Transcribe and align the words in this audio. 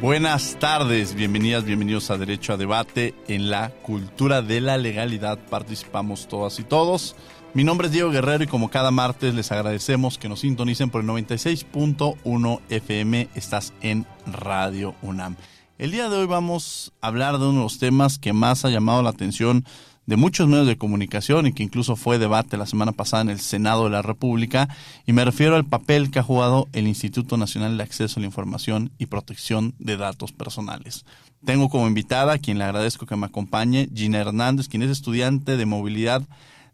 Buenas 0.00 0.58
tardes, 0.60 1.14
bienvenidas, 1.14 1.64
bienvenidos 1.64 2.10
a 2.10 2.18
Derecho 2.18 2.52
a 2.52 2.58
Debate. 2.58 3.14
En 3.28 3.48
la 3.48 3.70
cultura 3.70 4.42
de 4.42 4.60
la 4.60 4.76
legalidad 4.76 5.38
participamos 5.48 6.28
todas 6.28 6.60
y 6.60 6.64
todos. 6.64 7.16
Mi 7.54 7.64
nombre 7.64 7.86
es 7.86 7.94
Diego 7.94 8.10
Guerrero 8.10 8.44
y 8.44 8.46
como 8.46 8.68
cada 8.68 8.90
martes 8.90 9.34
les 9.34 9.50
agradecemos 9.52 10.18
que 10.18 10.28
nos 10.28 10.40
sintonicen 10.40 10.90
por 10.90 11.00
el 11.00 11.06
96.1 11.08 12.60
FM. 12.68 13.28
Estás 13.34 13.72
en 13.80 14.06
Radio 14.26 14.94
UNAM. 15.00 15.36
El 15.78 15.92
día 15.92 16.10
de 16.10 16.18
hoy 16.18 16.26
vamos 16.26 16.92
a 17.00 17.06
hablar 17.06 17.38
de 17.38 17.46
uno 17.46 17.58
de 17.58 17.64
los 17.64 17.78
temas 17.78 18.18
que 18.18 18.34
más 18.34 18.66
ha 18.66 18.70
llamado 18.70 19.02
la 19.02 19.10
atención 19.10 19.64
de 20.06 20.16
muchos 20.16 20.48
medios 20.48 20.66
de 20.66 20.78
comunicación 20.78 21.46
y 21.46 21.52
que 21.52 21.62
incluso 21.62 21.96
fue 21.96 22.18
debate 22.18 22.56
la 22.56 22.66
semana 22.66 22.92
pasada 22.92 23.22
en 23.22 23.30
el 23.30 23.40
Senado 23.40 23.84
de 23.84 23.90
la 23.90 24.02
República, 24.02 24.68
y 25.04 25.12
me 25.12 25.24
refiero 25.24 25.56
al 25.56 25.64
papel 25.64 26.10
que 26.10 26.20
ha 26.20 26.22
jugado 26.22 26.68
el 26.72 26.86
Instituto 26.86 27.36
Nacional 27.36 27.76
de 27.76 27.82
Acceso 27.82 28.18
a 28.18 28.20
la 28.20 28.26
Información 28.26 28.92
y 28.98 29.06
Protección 29.06 29.74
de 29.78 29.96
Datos 29.96 30.32
Personales. 30.32 31.04
Tengo 31.44 31.68
como 31.68 31.86
invitada, 31.86 32.34
a 32.34 32.38
quien 32.38 32.58
le 32.58 32.64
agradezco 32.64 33.06
que 33.06 33.16
me 33.16 33.26
acompañe, 33.26 33.88
Gina 33.94 34.18
Hernández, 34.18 34.68
quien 34.68 34.82
es 34.82 34.90
estudiante 34.90 35.56
de 35.56 35.66
movilidad 35.66 36.22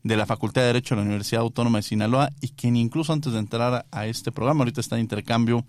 de 0.03 0.17
la 0.17 0.27
Facultad 0.27 0.63
de 0.63 0.69
Derecho 0.69 0.95
de 0.95 1.01
la 1.01 1.07
Universidad 1.07 1.43
Autónoma 1.43 1.79
de 1.79 1.83
Sinaloa 1.83 2.31
y 2.41 2.49
quien 2.49 2.77
incluso 2.77 3.13
antes 3.13 3.33
de 3.33 3.39
entrar 3.39 3.87
a 3.91 4.07
este 4.07 4.33
programa, 4.33 4.61
ahorita 4.61 4.81
está 4.81 4.97
en 4.97 5.03
intercambio 5.03 5.65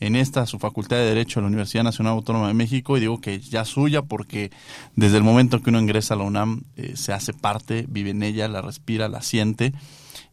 en 0.00 0.16
esta 0.16 0.46
su 0.46 0.58
Facultad 0.58 0.96
de 0.96 1.04
Derecho 1.04 1.40
de 1.40 1.42
la 1.42 1.48
Universidad 1.48 1.84
Nacional 1.84 2.14
Autónoma 2.14 2.48
de 2.48 2.54
México 2.54 2.96
y 2.96 3.00
digo 3.00 3.20
que 3.20 3.38
ya 3.38 3.66
suya 3.66 4.02
porque 4.02 4.50
desde 4.96 5.18
el 5.18 5.22
momento 5.22 5.60
que 5.60 5.70
uno 5.70 5.78
ingresa 5.78 6.14
a 6.14 6.16
la 6.16 6.24
UNAM 6.24 6.62
eh, 6.76 6.94
se 6.96 7.12
hace 7.12 7.34
parte, 7.34 7.84
vive 7.88 8.10
en 8.10 8.22
ella, 8.22 8.48
la 8.48 8.62
respira, 8.62 9.08
la 9.08 9.22
siente. 9.22 9.74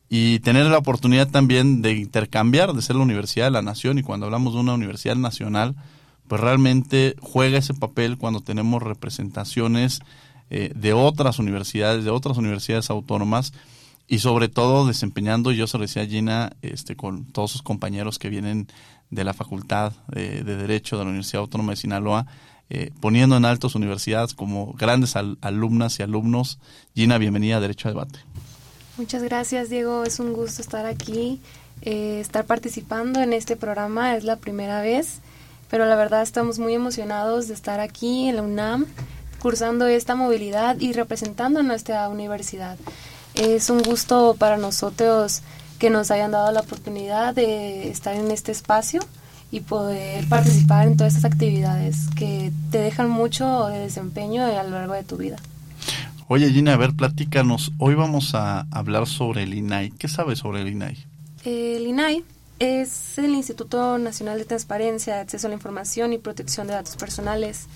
Y 0.10 0.40
tener 0.40 0.66
la 0.68 0.78
oportunidad 0.78 1.28
también 1.28 1.82
de 1.82 1.92
intercambiar, 1.92 2.72
de 2.72 2.82
ser 2.82 2.96
la 2.96 3.04
Universidad 3.04 3.48
de 3.48 3.52
la 3.52 3.62
Nación 3.62 4.00
y 4.00 4.04
cuando 4.04 4.26
hablamos 4.26 4.54
de 4.54 4.62
una 4.62 4.74
universidad 4.74 5.18
nacional, 5.18 5.76
pues 6.30 6.40
realmente 6.40 7.16
juega 7.20 7.58
ese 7.58 7.74
papel 7.74 8.18
cuando 8.18 8.40
tenemos 8.40 8.82
representaciones 8.82 10.00
eh, 10.50 10.72
de 10.74 10.94
otras 10.94 11.40
universidades, 11.40 12.06
de 12.06 12.10
otras 12.10 12.38
universidades 12.38 12.90
autónomas 12.90 13.52
y 14.08 14.20
sobre 14.20 14.48
todo 14.48 14.88
desempeñando, 14.88 15.52
yo 15.52 15.68
se 15.68 15.78
lo 15.78 15.82
decía 15.82 16.04
a 16.04 16.06
Gina, 16.06 16.52
este, 16.62 16.96
con 16.96 17.26
todos 17.26 17.52
sus 17.52 17.62
compañeros 17.62 18.20
que 18.20 18.30
vienen 18.30 18.68
de 19.10 19.24
la 19.24 19.34
Facultad 19.34 19.94
de, 20.08 20.44
Derecho 20.44 20.98
de 20.98 21.04
la 21.04 21.10
Universidad 21.10 21.42
Autónoma 21.42 21.72
de 21.74 21.78
Sinaloa, 21.78 22.26
eh, 22.70 22.92
poniendo 23.00 23.38
en 23.38 23.46
alto 23.46 23.70
su 23.70 23.78
universidad 23.78 24.30
como 24.32 24.74
grandes 24.74 25.16
alumnas 25.16 26.00
y 26.00 26.04
alumnos. 26.04 26.60
Gina, 26.96 27.18
bienvenida 27.18 27.58
a 27.58 27.60
Derecho 27.62 27.88
a 27.88 27.92
Debate. 27.92 28.20
Muchas 28.98 29.24
gracias, 29.24 29.70
Diego. 29.70 30.04
Es 30.04 30.20
un 30.20 30.34
gusto 30.34 30.62
estar 30.62 30.86
aquí, 30.86 31.40
eh, 31.82 32.20
estar 32.20 32.46
participando 32.46 33.22
en 33.22 33.32
este 33.32 33.56
programa. 33.56 34.16
Es 34.16 34.24
la 34.24 34.36
primera 34.38 34.82
vez, 34.82 35.20
pero 35.70 35.86
la 35.86 35.96
verdad 35.96 36.24
estamos 36.24 36.60
muy 36.60 36.74
emocionados 36.74 37.48
de 37.48 37.54
estar 37.54 37.80
aquí 37.80 38.28
en 38.28 38.38
la 38.38 38.42
UNAM, 38.42 38.86
cursando 39.40 39.88
esta 39.88 40.16
movilidad 40.16 40.80
y 40.80 40.94
representando 40.94 41.64
nuestra 41.64 42.10
universidad. 42.10 42.78
Es 43.36 43.70
un 43.70 43.84
gusto 43.84 44.36
para 44.38 44.58
nosotros 44.58 45.44
que 45.78 45.90
nos 45.90 46.12
hayan 46.12 46.32
dado 46.32 46.52
la 46.52 46.62
oportunidad 46.62 47.36
de 47.36 47.90
estar 47.90 48.16
en 48.16 48.32
este 48.32 48.52
espacio 48.52 49.02
y 49.52 49.62
poder 49.62 50.28
participar 50.28 50.88
en 50.88 50.98
todas 50.98 51.16
estas 51.16 51.32
actividades 51.32 52.08
que 52.16 52.52
te 52.72 52.80
dejan 52.80 53.10
mucho 53.10 53.68
de 53.68 53.80
desempeño 53.80 54.44
a 54.44 54.64
lo 54.64 54.72
largo 54.72 54.94
de 54.94 55.04
tu 55.04 55.18
vida. 55.18 55.38
Oye 56.28 56.50
Gina, 56.50 56.74
a 56.74 56.78
ver, 56.78 56.94
platícanos. 56.94 57.72
Hoy 57.78 57.96
vamos 57.96 58.36
a 58.36 58.68
hablar 58.72 59.08
sobre 59.08 59.44
el 59.44 59.54
INAI. 59.54 59.92
¿Qué 59.92 60.10
sabes 60.10 60.40
sobre 60.40 60.62
el 60.62 60.68
INAI? 60.68 60.98
El 61.46 61.88
INAI 61.88 62.26
es 62.60 63.18
el 63.18 63.34
Instituto 63.36 63.98
Nacional 63.98 64.38
de 64.38 64.46
Transparencia, 64.46 65.22
Acceso 65.22 65.48
a 65.48 65.50
la 65.50 65.56
Información 65.56 66.12
y 66.12 66.18
Protección 66.18 66.68
de 66.68 66.74
Datos 66.74 66.98
Personales. 66.98 67.68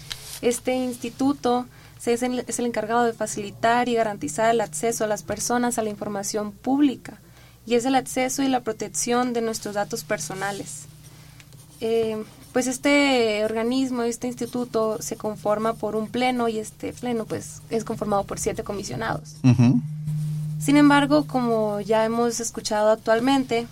Este 0.41 0.75
instituto 0.75 1.67
es 2.05 2.23
el, 2.23 2.43
es 2.47 2.59
el 2.59 2.65
encargado 2.65 3.05
de 3.05 3.13
facilitar 3.13 3.87
y 3.87 3.93
garantizar 3.93 4.49
el 4.49 4.59
acceso 4.59 5.05
a 5.05 5.07
las 5.07 5.23
personas 5.23 5.77
a 5.77 5.83
la 5.83 5.89
información 5.89 6.51
pública 6.51 7.19
y 7.71 7.75
es 7.75 7.85
el 7.85 7.95
acceso 7.95 8.43
y 8.43 8.49
la 8.49 8.59
protección 8.59 9.31
de 9.31 9.39
nuestros 9.39 9.75
datos 9.75 10.03
personales. 10.03 10.87
Eh, 11.79 12.21
pues 12.51 12.67
este 12.67 13.45
organismo, 13.45 14.03
este 14.03 14.27
instituto 14.27 15.01
se 15.01 15.15
conforma 15.15 15.71
por 15.75 15.95
un 15.95 16.09
pleno 16.09 16.49
y 16.49 16.59
este 16.59 16.91
pleno 16.91 17.23
pues 17.23 17.61
es 17.69 17.85
conformado 17.85 18.25
por 18.25 18.39
siete 18.39 18.65
comisionados. 18.65 19.37
Sin 20.59 20.75
embargo, 20.75 21.25
como 21.27 21.79
ya 21.79 22.03
hemos 22.03 22.41
escuchado 22.41 22.89
actualmente, 22.89 23.67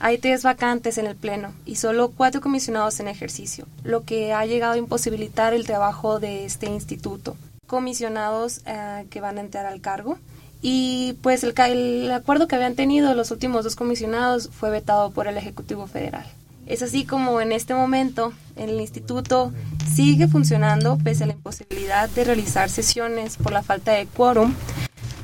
hay 0.00 0.18
tres 0.18 0.42
vacantes 0.42 0.98
en 0.98 1.06
el 1.06 1.14
pleno 1.14 1.52
y 1.64 1.76
solo 1.76 2.10
cuatro 2.10 2.40
comisionados 2.40 2.98
en 2.98 3.06
ejercicio, 3.06 3.68
lo 3.84 4.02
que 4.02 4.32
ha 4.32 4.44
llegado 4.44 4.72
a 4.72 4.78
imposibilitar 4.78 5.54
el 5.54 5.66
trabajo 5.66 6.18
de 6.18 6.46
este 6.46 6.66
instituto. 6.66 7.36
Comisionados 7.68 8.62
eh, 8.66 9.06
que 9.08 9.20
van 9.20 9.38
a 9.38 9.42
entrar 9.42 9.66
al 9.66 9.80
cargo 9.80 10.18
y 10.62 11.14
pues 11.22 11.44
el, 11.44 11.54
el 11.58 12.10
acuerdo 12.12 12.48
que 12.48 12.56
habían 12.56 12.74
tenido 12.74 13.14
los 13.14 13.30
últimos 13.30 13.64
dos 13.64 13.76
comisionados 13.76 14.50
fue 14.50 14.70
vetado 14.70 15.10
por 15.10 15.28
el 15.28 15.36
Ejecutivo 15.36 15.86
Federal. 15.86 16.26
Es 16.66 16.82
así 16.82 17.04
como 17.04 17.40
en 17.40 17.52
este 17.52 17.74
momento 17.74 18.32
el 18.56 18.80
instituto 18.80 19.52
sigue 19.94 20.26
funcionando 20.26 20.98
pese 20.98 21.24
a 21.24 21.26
la 21.28 21.34
imposibilidad 21.34 22.08
de 22.10 22.24
realizar 22.24 22.68
sesiones 22.70 23.36
por 23.36 23.52
la 23.52 23.62
falta 23.62 23.92
de 23.92 24.06
quórum, 24.06 24.52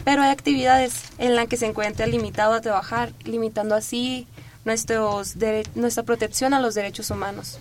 pero 0.04 0.22
hay 0.22 0.31
actividades 0.31 0.94
en 1.19 1.34
las 1.34 1.49
que 1.49 1.56
se 1.56 1.66
encuentra 1.66 2.06
limitado 2.06 2.54
a 2.54 2.60
trabajar, 2.60 3.12
limitando 3.25 3.75
así 3.75 4.26
nuestros 4.64 5.34
nuestra 5.75 6.04
protección 6.04 6.54
a 6.54 6.60
los 6.60 6.75
derechos 6.75 7.10
humanos. 7.10 7.59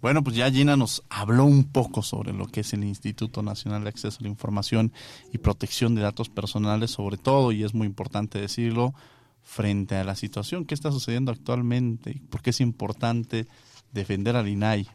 Bueno, 0.00 0.24
pues 0.24 0.34
ya 0.34 0.50
Gina 0.50 0.76
nos 0.76 1.02
habló 1.10 1.44
un 1.44 1.64
poco 1.64 2.02
sobre 2.02 2.32
lo 2.32 2.46
que 2.46 2.60
es 2.60 2.72
el 2.72 2.84
Instituto 2.84 3.42
Nacional 3.42 3.82
de 3.82 3.90
Acceso 3.90 4.18
a 4.20 4.22
la 4.22 4.28
Información 4.30 4.92
y 5.30 5.38
Protección 5.38 5.94
de 5.94 6.00
Datos 6.00 6.30
Personales, 6.30 6.90
sobre 6.90 7.18
todo, 7.18 7.52
y 7.52 7.64
es 7.64 7.74
muy 7.74 7.86
importante 7.86 8.40
decirlo, 8.40 8.94
frente 9.42 9.96
a 9.96 10.04
la 10.04 10.16
situación 10.16 10.64
que 10.64 10.74
está 10.74 10.90
sucediendo 10.90 11.32
actualmente, 11.32 12.22
porque 12.30 12.50
es 12.50 12.60
importante 12.62 13.46
defender 13.92 14.36
al 14.36 14.48
INAI, 14.48 14.88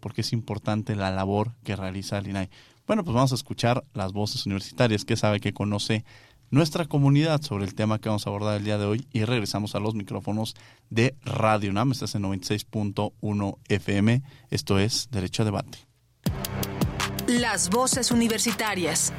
porque 0.00 0.20
es 0.20 0.34
importante 0.34 0.96
la 0.96 1.10
labor 1.10 1.54
que 1.64 1.74
realiza 1.74 2.18
el 2.18 2.28
INAI. 2.28 2.50
Bueno, 2.86 3.04
pues 3.04 3.14
vamos 3.14 3.32
a 3.32 3.36
escuchar 3.36 3.84
las 3.94 4.12
voces 4.12 4.44
universitarias 4.44 5.06
que 5.06 5.16
sabe 5.16 5.40
que 5.40 5.54
conoce 5.54 6.04
nuestra 6.52 6.84
comunidad 6.84 7.40
sobre 7.42 7.64
el 7.64 7.74
tema 7.74 7.98
que 7.98 8.10
vamos 8.10 8.26
a 8.26 8.30
abordar 8.30 8.58
el 8.58 8.64
día 8.64 8.78
de 8.78 8.84
hoy 8.84 9.08
y 9.10 9.24
regresamos 9.24 9.74
a 9.74 9.80
los 9.80 9.94
micrófonos 9.94 10.54
de 10.90 11.16
Radio 11.24 11.70
UNAM. 11.70 11.90
Estás 11.90 12.14
en 12.14 12.22
96.1 12.22 13.58
FM. 13.68 14.22
Esto 14.50 14.78
es 14.78 15.08
Derecho 15.10 15.42
a 15.42 15.44
Debate. 15.46 15.78
Las 17.26 17.70
voces 17.70 18.10
universitarias. 18.10 19.12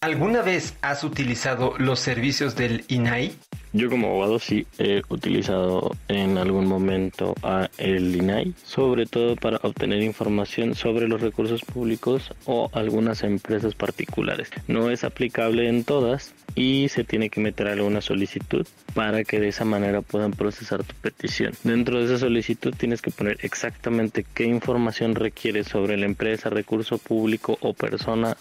¿Alguna 0.00 0.42
vez 0.42 0.76
has 0.82 1.04
utilizado 1.04 1.74
los 1.78 2.00
servicios 2.00 2.56
del 2.56 2.84
INAI? 2.88 3.38
Yo 3.74 3.88
como 3.88 4.08
abogado 4.08 4.38
sí 4.38 4.66
he 4.78 5.00
utilizado 5.08 5.96
en 6.08 6.36
algún 6.36 6.66
momento 6.66 7.34
a 7.42 7.70
el 7.78 8.14
INAI, 8.14 8.52
sobre 8.64 9.06
todo 9.06 9.34
para 9.34 9.60
obtener 9.62 10.02
información 10.02 10.74
sobre 10.74 11.08
los 11.08 11.22
recursos 11.22 11.62
públicos 11.62 12.32
o 12.44 12.68
algunas 12.74 13.22
empresas 13.22 13.74
particulares. 13.74 14.50
No 14.68 14.90
es 14.90 15.04
aplicable 15.04 15.68
en 15.70 15.84
todas 15.84 16.34
y 16.54 16.88
se 16.88 17.04
tiene 17.04 17.30
que 17.30 17.40
meter 17.40 17.68
alguna 17.68 18.00
solicitud 18.00 18.66
para 18.94 19.24
que 19.24 19.40
de 19.40 19.48
esa 19.48 19.64
manera 19.64 20.02
puedan 20.02 20.32
procesar 20.32 20.84
tu 20.84 20.94
petición. 20.94 21.52
Dentro 21.64 21.98
de 21.98 22.06
esa 22.06 22.18
solicitud 22.18 22.74
tienes 22.76 23.00
que 23.02 23.10
poner 23.10 23.38
exactamente 23.42 24.24
qué 24.34 24.44
información 24.44 25.14
requieres 25.14 25.68
sobre 25.68 25.96
la 25.96 26.06
empresa, 26.06 26.50
recurso 26.50 26.98
público 26.98 27.58
o 27.60 27.74
persona 27.74 28.36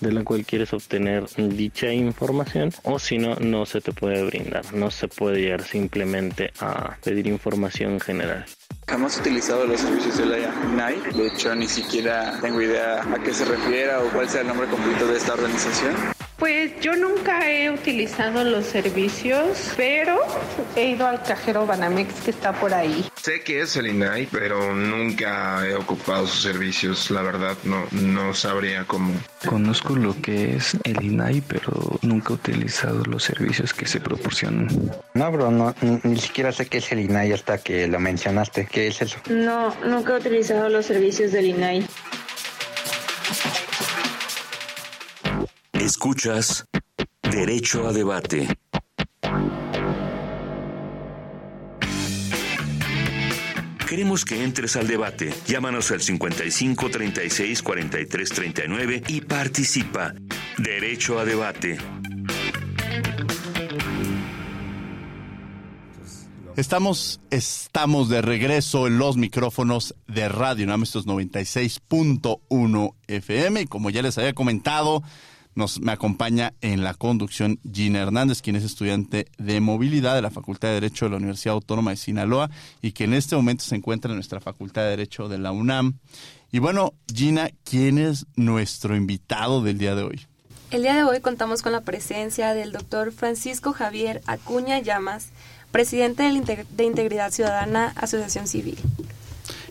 de 0.00 0.12
la 0.12 0.24
cual 0.24 0.44
quieres 0.44 0.72
obtener 0.72 1.24
dicha 1.36 1.92
información 1.92 2.72
o 2.82 2.98
si 2.98 3.18
no, 3.18 3.36
no 3.36 3.66
se 3.66 3.80
te 3.80 3.92
puede 3.92 4.24
brindar 4.24 4.52
no 4.72 4.90
se 4.90 5.08
puede 5.08 5.40
llegar 5.40 5.62
simplemente 5.62 6.52
a 6.60 6.96
pedir 7.02 7.26
información 7.26 8.00
general. 8.00 8.44
Jamás 8.86 9.16
he 9.16 9.20
utilizado 9.20 9.64
los 9.66 9.80
servicios 9.80 10.18
de 10.18 10.26
la 10.26 10.38
INAI, 10.38 11.00
de 11.14 11.26
hecho 11.28 11.54
ni 11.54 11.68
siquiera 11.68 12.38
tengo 12.40 12.60
idea 12.60 13.02
a 13.02 13.22
qué 13.22 13.32
se 13.32 13.44
refiere 13.44 13.94
o 13.96 14.10
cuál 14.10 14.28
sea 14.28 14.42
el 14.42 14.48
nombre 14.48 14.66
completo 14.66 15.06
de 15.06 15.16
esta 15.16 15.34
organización. 15.34 15.94
Pues 16.42 16.72
yo 16.80 16.96
nunca 16.96 17.48
he 17.48 17.70
utilizado 17.70 18.42
los 18.42 18.66
servicios, 18.66 19.72
pero 19.76 20.18
he 20.74 20.88
ido 20.88 21.06
al 21.06 21.22
cajero 21.22 21.66
Banamex 21.66 22.14
que 22.22 22.32
está 22.32 22.52
por 22.52 22.74
ahí. 22.74 23.08
Sé 23.14 23.42
que 23.42 23.60
es 23.60 23.76
el 23.76 23.86
INAI, 23.86 24.26
pero 24.26 24.74
nunca 24.74 25.64
he 25.64 25.76
ocupado 25.76 26.26
sus 26.26 26.42
servicios, 26.42 27.12
la 27.12 27.22
verdad 27.22 27.56
no, 27.62 27.84
no 27.92 28.34
sabría 28.34 28.84
cómo. 28.88 29.14
Conozco 29.46 29.94
lo 29.94 30.20
que 30.20 30.56
es 30.56 30.76
el 30.82 31.00
INAI, 31.04 31.42
pero 31.42 32.00
nunca 32.02 32.30
he 32.30 32.32
utilizado 32.32 33.04
los 33.04 33.22
servicios 33.22 33.72
que 33.72 33.86
se 33.86 34.00
proporcionan. 34.00 34.90
No, 35.14 35.30
bro, 35.30 35.52
no, 35.52 35.72
ni 36.02 36.18
siquiera 36.18 36.50
sé 36.50 36.66
qué 36.66 36.78
es 36.78 36.90
el 36.90 36.98
INAI 36.98 37.34
hasta 37.34 37.58
que 37.58 37.86
lo 37.86 38.00
mencionaste. 38.00 38.66
¿Qué 38.66 38.88
es 38.88 39.00
eso? 39.00 39.18
No, 39.30 39.72
nunca 39.86 40.14
he 40.14 40.16
utilizado 40.16 40.68
los 40.68 40.86
servicios 40.86 41.30
del 41.30 41.46
INAI. 41.46 41.86
Escuchas 45.82 46.64
Derecho 47.28 47.88
a 47.88 47.92
Debate. 47.92 48.46
Queremos 53.88 54.24
que 54.24 54.44
entres 54.44 54.76
al 54.76 54.86
debate. 54.86 55.34
Llámanos 55.48 55.90
al 55.90 56.00
55 56.00 56.88
36 56.88 57.62
43 57.64 58.30
39 58.30 59.02
y 59.08 59.22
participa. 59.22 60.14
Derecho 60.56 61.18
a 61.18 61.24
Debate. 61.24 61.78
Estamos, 66.54 67.20
estamos 67.30 68.08
de 68.08 68.22
regreso 68.22 68.86
en 68.86 68.98
los 68.98 69.16
micrófonos 69.16 69.96
de 70.06 70.28
Radio 70.28 70.64
UNAM, 70.64 70.84
estos 70.84 71.08
96.1 71.08 72.94
FM. 73.08 73.66
Como 73.66 73.90
ya 73.90 74.02
les 74.02 74.16
había 74.18 74.32
comentado, 74.32 75.02
nos, 75.54 75.80
me 75.80 75.92
acompaña 75.92 76.54
en 76.60 76.82
la 76.82 76.94
conducción 76.94 77.58
Gina 77.70 78.00
Hernández, 78.00 78.42
quien 78.42 78.56
es 78.56 78.64
estudiante 78.64 79.26
de 79.38 79.60
movilidad 79.60 80.14
de 80.14 80.22
la 80.22 80.30
Facultad 80.30 80.68
de 80.68 80.74
Derecho 80.74 81.04
de 81.04 81.10
la 81.10 81.16
Universidad 81.18 81.54
Autónoma 81.54 81.90
de 81.90 81.96
Sinaloa 81.96 82.50
y 82.80 82.92
que 82.92 83.04
en 83.04 83.14
este 83.14 83.36
momento 83.36 83.64
se 83.64 83.76
encuentra 83.76 84.10
en 84.10 84.16
nuestra 84.16 84.40
Facultad 84.40 84.82
de 84.82 84.90
Derecho 84.90 85.28
de 85.28 85.38
la 85.38 85.52
UNAM. 85.52 85.98
Y 86.50 86.58
bueno, 86.58 86.94
Gina, 87.14 87.50
¿quién 87.64 87.98
es 87.98 88.26
nuestro 88.36 88.96
invitado 88.96 89.62
del 89.62 89.78
día 89.78 89.94
de 89.94 90.02
hoy? 90.02 90.26
El 90.70 90.82
día 90.82 90.94
de 90.94 91.04
hoy 91.04 91.20
contamos 91.20 91.60
con 91.60 91.72
la 91.72 91.82
presencia 91.82 92.54
del 92.54 92.72
doctor 92.72 93.12
Francisco 93.12 93.72
Javier 93.72 94.22
Acuña 94.26 94.78
Llamas, 94.78 95.28
presidente 95.70 96.22
de 96.22 96.84
Integridad 96.84 97.30
Ciudadana 97.30 97.92
Asociación 97.96 98.46
Civil. 98.46 98.78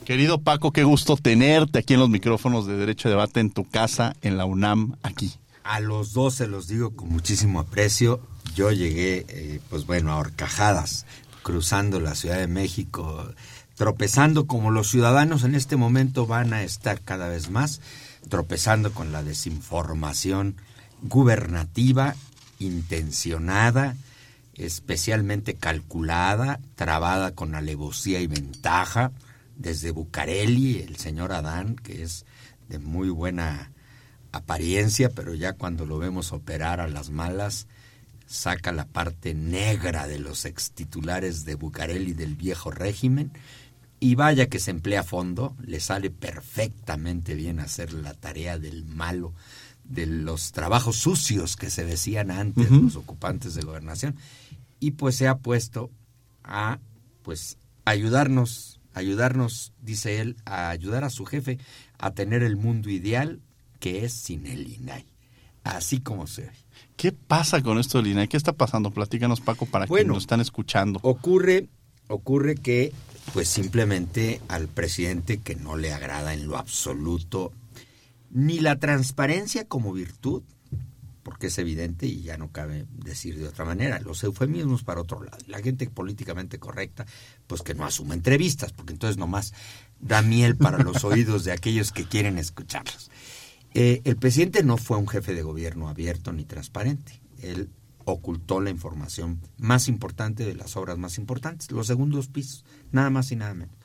Querido 0.06 0.42
Paco, 0.42 0.72
qué 0.72 0.84
gusto 0.84 1.16
tenerte 1.18 1.80
aquí 1.80 1.94
en 1.94 2.02
los 2.02 2.10
micrófonos 2.10 2.68
de 2.68 2.76
Derecho 2.76 3.08
a 3.08 3.12
Debate 3.12 3.40
en 3.40 3.50
tu 3.50 3.64
casa, 3.64 4.16
en 4.22 4.38
la 4.38 4.46
UNAM, 4.46 4.96
aquí. 5.04 5.34
A 5.64 5.80
los 5.80 6.14
dos 6.14 6.36
se 6.36 6.48
los 6.48 6.68
digo 6.68 6.96
con 6.96 7.10
muchísimo 7.10 7.60
aprecio. 7.60 8.20
Yo 8.56 8.72
llegué, 8.72 9.26
eh, 9.28 9.62
pues 9.70 9.86
bueno, 9.86 10.12
a 10.12 10.18
horcajadas, 10.18 11.06
cruzando 11.44 12.00
la 12.00 12.16
Ciudad 12.16 12.38
de 12.38 12.48
México, 12.48 13.34
tropezando 13.76 14.48
como 14.48 14.72
los 14.72 14.90
ciudadanos 14.90 15.44
en 15.44 15.56
este 15.56 15.76
momento 15.76 16.26
van 16.26 16.54
a 16.54 16.64
estar 16.64 17.02
cada 17.02 17.28
vez 17.30 17.50
más, 17.50 17.82
tropezando 18.30 18.94
con 18.94 19.12
la 19.12 19.24
desinformación 19.24 20.56
gubernativa, 21.02 22.16
intencionada, 22.60 23.96
especialmente 24.56 25.56
calculada, 25.56 26.60
trabada 26.76 27.34
con 27.34 27.56
alevosía 27.56 28.20
y 28.20 28.28
ventaja, 28.28 29.12
desde 29.56 29.92
Bucareli, 29.92 30.80
el 30.80 30.98
señor 30.98 31.32
Adán, 31.32 31.76
que 31.76 32.04
es 32.04 32.26
de 32.68 32.80
muy 32.80 33.10
buena 33.10 33.72
apariencia, 34.32 35.10
pero 35.10 35.34
ya 35.34 35.54
cuando 35.54 35.86
lo 35.86 35.98
vemos 36.00 36.32
operar 36.32 36.80
a 36.80 36.88
las 36.88 37.10
malas, 37.10 37.68
saca 38.28 38.72
la 38.72 38.86
parte 38.86 39.34
negra 39.34 40.08
de 40.08 40.20
los 40.20 40.46
extitulares 40.46 41.44
de 41.44 41.56
Bucareli 41.56 42.14
del 42.14 42.36
viejo 42.36 42.72
régimen, 42.72 43.32
y 44.00 44.16
vaya 44.16 44.48
que 44.48 44.60
se 44.60 44.72
emplea 44.72 45.02
a 45.02 45.04
fondo, 45.04 45.56
le 45.62 45.80
sale 45.80 46.10
perfectamente 46.10 47.36
bien 47.36 47.60
hacer 47.60 47.94
la 47.94 48.14
tarea 48.14 48.58
del 48.58 48.86
malo, 48.86 49.34
de 49.84 50.06
los 50.06 50.54
trabajos 50.54 50.98
sucios 50.98 51.56
que 51.56 51.70
se 51.70 51.84
decían 51.84 52.32
antes 52.32 52.72
los 52.72 52.96
ocupantes 52.96 53.54
de 53.54 53.62
gobernación, 53.62 54.16
y 54.80 54.92
pues 54.92 55.16
se 55.16 55.28
ha 55.28 55.38
puesto 55.38 55.92
a 56.44 56.80
pues 57.22 57.58
ayudarnos, 57.86 58.80
ayudarnos, 58.94 59.74
dice 59.82 60.20
él, 60.20 60.38
a 60.46 60.70
ayudar 60.70 61.04
a 61.04 61.10
su 61.10 61.26
jefe 61.26 61.60
a 62.00 62.12
tener 62.12 62.42
el 62.44 62.56
mundo 62.56 62.90
ideal 62.90 63.40
que 63.82 64.06
es 64.06 64.14
sin 64.14 64.48
el 64.48 64.72
INAI. 64.72 65.06
Así 65.66 66.00
como 66.00 66.28
se 66.28 66.44
ve. 66.44 66.52
¿Qué 66.96 67.12
pasa 67.12 67.62
con 67.62 67.78
esto 67.80 67.98
del 67.98 68.12
INAI? 68.12 68.30
¿Qué 68.30 68.38
está 68.38 68.54
pasando? 68.54 68.92
Platícanos, 68.92 69.42
Paco, 69.42 69.66
para 69.66 69.88
quienes 69.88 70.08
nos 70.08 70.24
están 70.24 70.40
escuchando. 70.40 71.00
Ocurre, 71.04 71.68
ocurre 72.08 72.56
que, 72.56 72.94
pues 73.34 73.50
simplemente 73.50 74.40
al 74.48 74.70
presidente 74.70 75.40
que 75.40 75.56
no 75.56 75.76
le 75.76 75.92
agrada 75.92 76.34
en 76.34 76.48
lo 76.48 76.58
absoluto 76.58 77.52
ni 78.30 78.60
la 78.60 78.80
transparencia 78.80 79.68
como 79.68 79.92
virtud, 79.92 80.44
porque 81.24 81.48
es 81.48 81.58
evidente 81.58 82.06
y 82.06 82.22
ya 82.22 82.38
no 82.38 82.52
cabe 82.52 82.86
decir 82.94 83.38
de 83.38 83.48
otra 83.48 83.66
manera, 83.66 84.00
los 84.00 84.24
eufemismos 84.24 84.84
para 84.84 85.02
otro 85.02 85.22
lado. 85.24 85.38
La 85.48 85.60
gente 85.60 85.90
políticamente 85.90 86.60
correcta, 86.60 87.06
pues 87.48 87.62
que 87.62 87.76
no 87.76 87.86
asuma 87.86 88.14
entrevistas, 88.14 88.72
porque 88.72 88.94
entonces 88.94 89.18
nomás 89.18 89.54
da 90.00 90.22
miel 90.22 90.56
para 90.56 90.80
los 90.80 91.04
oídos 91.04 91.44
de 91.44 91.52
aquellos 91.52 91.92
que 91.92 92.06
quieren 92.06 92.38
escucharlos. 92.38 93.12
Eh, 93.74 94.02
el 94.04 94.18
presidente 94.18 94.64
no 94.64 94.78
fue 94.78 94.98
un 94.98 95.08
jefe 95.08 95.34
de 95.34 95.44
gobierno 95.44 95.88
abierto 95.88 96.34
ni 96.34 96.44
transparente. 96.44 97.22
Él 97.42 97.70
ocultó 98.06 98.60
la 98.60 98.70
información 98.70 99.40
más 99.58 99.88
importante 99.88 100.46
de 100.46 100.56
las 100.56 100.76
obras 100.76 100.98
más 100.98 101.18
importantes, 101.18 101.72
los 101.72 101.88
segundos 101.88 102.28
pisos, 102.28 102.66
nada 102.92 103.10
más 103.10 103.32
y 103.32 103.36
nada 103.36 103.54
menos. 103.54 103.76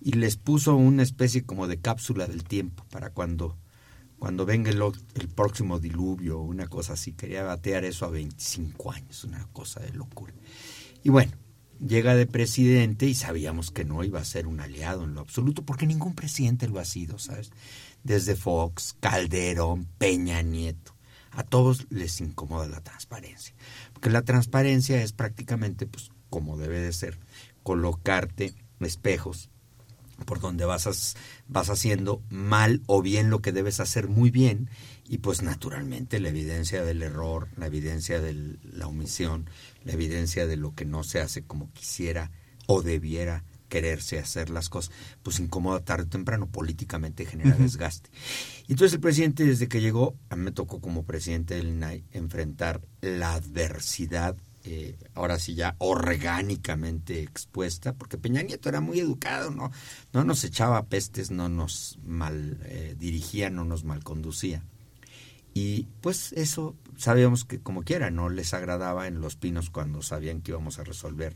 Y 0.00 0.12
les 0.12 0.36
puso 0.36 0.76
una 0.76 1.02
especie 1.02 1.44
como 1.44 1.66
de 1.66 1.80
cápsula 1.80 2.26
del 2.26 2.44
tiempo 2.44 2.84
para 2.90 3.10
cuando, 3.10 3.56
cuando 4.18 4.44
venga 4.44 4.70
el, 4.70 4.82
el 5.14 5.28
próximo 5.28 5.80
diluvio 5.80 6.38
o 6.38 6.44
una 6.44 6.68
cosa 6.68 6.92
así. 6.92 7.12
Quería 7.12 7.42
batear 7.42 7.84
eso 7.84 8.04
a 8.04 8.10
25 8.10 8.92
años, 8.92 9.24
una 9.24 9.46
cosa 9.52 9.80
de 9.80 9.92
locura. 9.92 10.34
Y 11.02 11.08
bueno, 11.08 11.32
llega 11.84 12.14
de 12.14 12.26
presidente 12.26 13.06
y 13.06 13.14
sabíamos 13.14 13.70
que 13.70 13.84
no 13.84 14.04
iba 14.04 14.20
a 14.20 14.24
ser 14.24 14.46
un 14.46 14.60
aliado 14.60 15.04
en 15.04 15.14
lo 15.14 15.20
absoluto, 15.20 15.62
porque 15.62 15.86
ningún 15.86 16.14
presidente 16.14 16.68
lo 16.68 16.78
ha 16.78 16.84
sido, 16.84 17.18
¿sabes? 17.18 17.50
Desde 18.06 18.36
Fox, 18.36 18.96
Calderón, 19.00 19.86
Peña 19.98 20.40
Nieto. 20.42 20.94
A 21.32 21.42
todos 21.42 21.86
les 21.90 22.20
incomoda 22.20 22.66
la 22.68 22.80
transparencia. 22.80 23.54
Porque 23.92 24.10
la 24.10 24.22
transparencia 24.22 25.02
es 25.02 25.12
prácticamente, 25.12 25.86
pues, 25.86 26.10
como 26.30 26.56
debe 26.56 26.80
de 26.80 26.92
ser, 26.92 27.18
colocarte 27.62 28.54
espejos 28.80 29.50
por 30.24 30.40
donde 30.40 30.64
vas, 30.64 31.16
vas 31.46 31.68
haciendo 31.68 32.22
mal 32.30 32.82
o 32.86 33.02
bien 33.02 33.28
lo 33.28 33.42
que 33.42 33.52
debes 33.52 33.80
hacer 33.80 34.08
muy 34.08 34.30
bien 34.30 34.70
y 35.06 35.18
pues 35.18 35.42
naturalmente 35.42 36.20
la 36.20 36.30
evidencia 36.30 36.84
del 36.84 37.02
error, 37.02 37.48
la 37.56 37.66
evidencia 37.66 38.18
de 38.20 38.56
la 38.62 38.86
omisión, 38.86 39.50
la 39.84 39.92
evidencia 39.92 40.46
de 40.46 40.56
lo 40.56 40.74
que 40.74 40.86
no 40.86 41.04
se 41.04 41.20
hace 41.20 41.42
como 41.42 41.70
quisiera 41.72 42.30
o 42.66 42.80
debiera 42.80 43.44
quererse 43.68 44.18
hacer 44.18 44.50
las 44.50 44.68
cosas, 44.68 44.94
pues 45.22 45.40
incomoda 45.40 45.84
tarde 45.84 46.04
o 46.04 46.08
temprano, 46.08 46.46
políticamente 46.46 47.26
genera 47.26 47.56
desgaste. 47.56 48.10
Y 48.66 48.72
entonces 48.72 48.94
el 48.94 49.00
presidente 49.00 49.44
desde 49.44 49.68
que 49.68 49.80
llegó, 49.80 50.16
a 50.30 50.36
mí 50.36 50.42
me 50.42 50.52
tocó 50.52 50.80
como 50.80 51.04
presidente 51.04 51.54
del 51.54 51.68
INAI 51.68 52.04
enfrentar 52.12 52.80
la 53.00 53.34
adversidad, 53.34 54.36
eh, 54.64 54.96
ahora 55.14 55.38
sí 55.38 55.54
ya 55.54 55.76
orgánicamente 55.78 57.22
expuesta, 57.22 57.94
porque 57.94 58.18
Peña 58.18 58.42
Nieto 58.42 58.68
era 58.68 58.80
muy 58.80 58.98
educado, 58.98 59.50
no, 59.50 59.70
no 60.12 60.24
nos 60.24 60.42
echaba 60.44 60.86
pestes, 60.86 61.30
no 61.30 61.48
nos 61.48 61.98
mal 62.04 62.58
eh, 62.64 62.96
dirigía, 62.98 63.48
no 63.48 63.64
nos 63.64 63.84
mal 63.84 64.02
conducía. 64.02 64.64
Y 65.54 65.86
pues 66.02 66.32
eso 66.32 66.76
sabíamos 66.98 67.44
que 67.44 67.60
como 67.60 67.82
quiera 67.82 68.10
no 68.10 68.28
les 68.28 68.52
agradaba 68.52 69.06
en 69.06 69.20
Los 69.22 69.36
Pinos 69.36 69.70
cuando 69.70 70.02
sabían 70.02 70.42
que 70.42 70.50
íbamos 70.50 70.78
a 70.78 70.84
resolver 70.84 71.34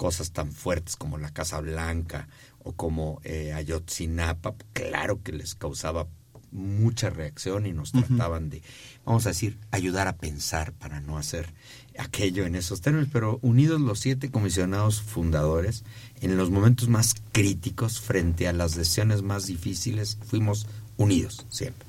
cosas 0.00 0.30
tan 0.30 0.50
fuertes 0.50 0.96
como 0.96 1.18
la 1.18 1.28
Casa 1.28 1.60
Blanca 1.60 2.26
o 2.64 2.72
como 2.72 3.20
eh, 3.22 3.52
Ayotzinapa, 3.52 4.54
claro 4.72 5.22
que 5.22 5.30
les 5.30 5.54
causaba 5.54 6.06
mucha 6.52 7.10
reacción 7.10 7.66
y 7.66 7.72
nos 7.74 7.92
trataban 7.92 8.48
de, 8.48 8.62
vamos 9.04 9.26
a 9.26 9.28
decir, 9.28 9.58
ayudar 9.70 10.08
a 10.08 10.16
pensar 10.16 10.72
para 10.72 11.02
no 11.02 11.18
hacer 11.18 11.52
aquello 11.98 12.46
en 12.46 12.54
esos 12.54 12.80
términos, 12.80 13.10
pero 13.12 13.40
unidos 13.42 13.78
los 13.78 14.00
siete 14.00 14.30
comisionados 14.30 15.02
fundadores, 15.02 15.84
en 16.22 16.38
los 16.38 16.48
momentos 16.48 16.88
más 16.88 17.14
críticos, 17.32 18.00
frente 18.00 18.48
a 18.48 18.54
las 18.54 18.76
decisiones 18.76 19.20
más 19.20 19.48
difíciles, 19.48 20.16
fuimos 20.24 20.66
unidos 20.96 21.44
siempre. 21.50 21.86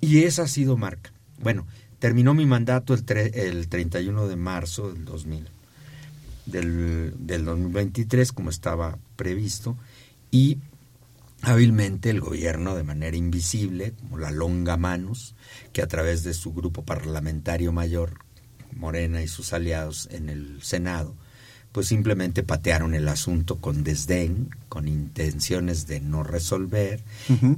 Y 0.00 0.22
esa 0.22 0.44
ha 0.44 0.48
sido 0.48 0.76
marca. 0.76 1.10
Bueno, 1.42 1.66
terminó 1.98 2.34
mi 2.34 2.46
mandato 2.46 2.94
el, 2.94 3.04
el 3.34 3.68
31 3.68 4.28
de 4.28 4.36
marzo 4.36 4.92
del 4.92 5.04
2000, 5.04 5.57
del, 6.50 7.14
del 7.18 7.44
2023, 7.44 8.32
como 8.32 8.50
estaba 8.50 8.98
previsto, 9.16 9.76
y 10.30 10.58
hábilmente 11.42 12.10
el 12.10 12.20
gobierno 12.20 12.74
de 12.74 12.84
manera 12.84 13.16
invisible, 13.16 13.92
como 13.92 14.18
la 14.18 14.30
longa 14.30 14.76
manus, 14.76 15.34
que 15.72 15.82
a 15.82 15.88
través 15.88 16.24
de 16.24 16.34
su 16.34 16.52
grupo 16.52 16.84
parlamentario 16.84 17.72
mayor, 17.72 18.18
Morena 18.72 19.22
y 19.22 19.28
sus 19.28 19.52
aliados 19.52 20.08
en 20.10 20.28
el 20.28 20.62
Senado, 20.62 21.14
pues 21.72 21.88
simplemente 21.88 22.42
patearon 22.42 22.94
el 22.94 23.08
asunto 23.08 23.56
con 23.56 23.84
desdén, 23.84 24.50
con 24.68 24.88
intenciones 24.88 25.86
de 25.86 26.00
no 26.00 26.22
resolver 26.22 27.02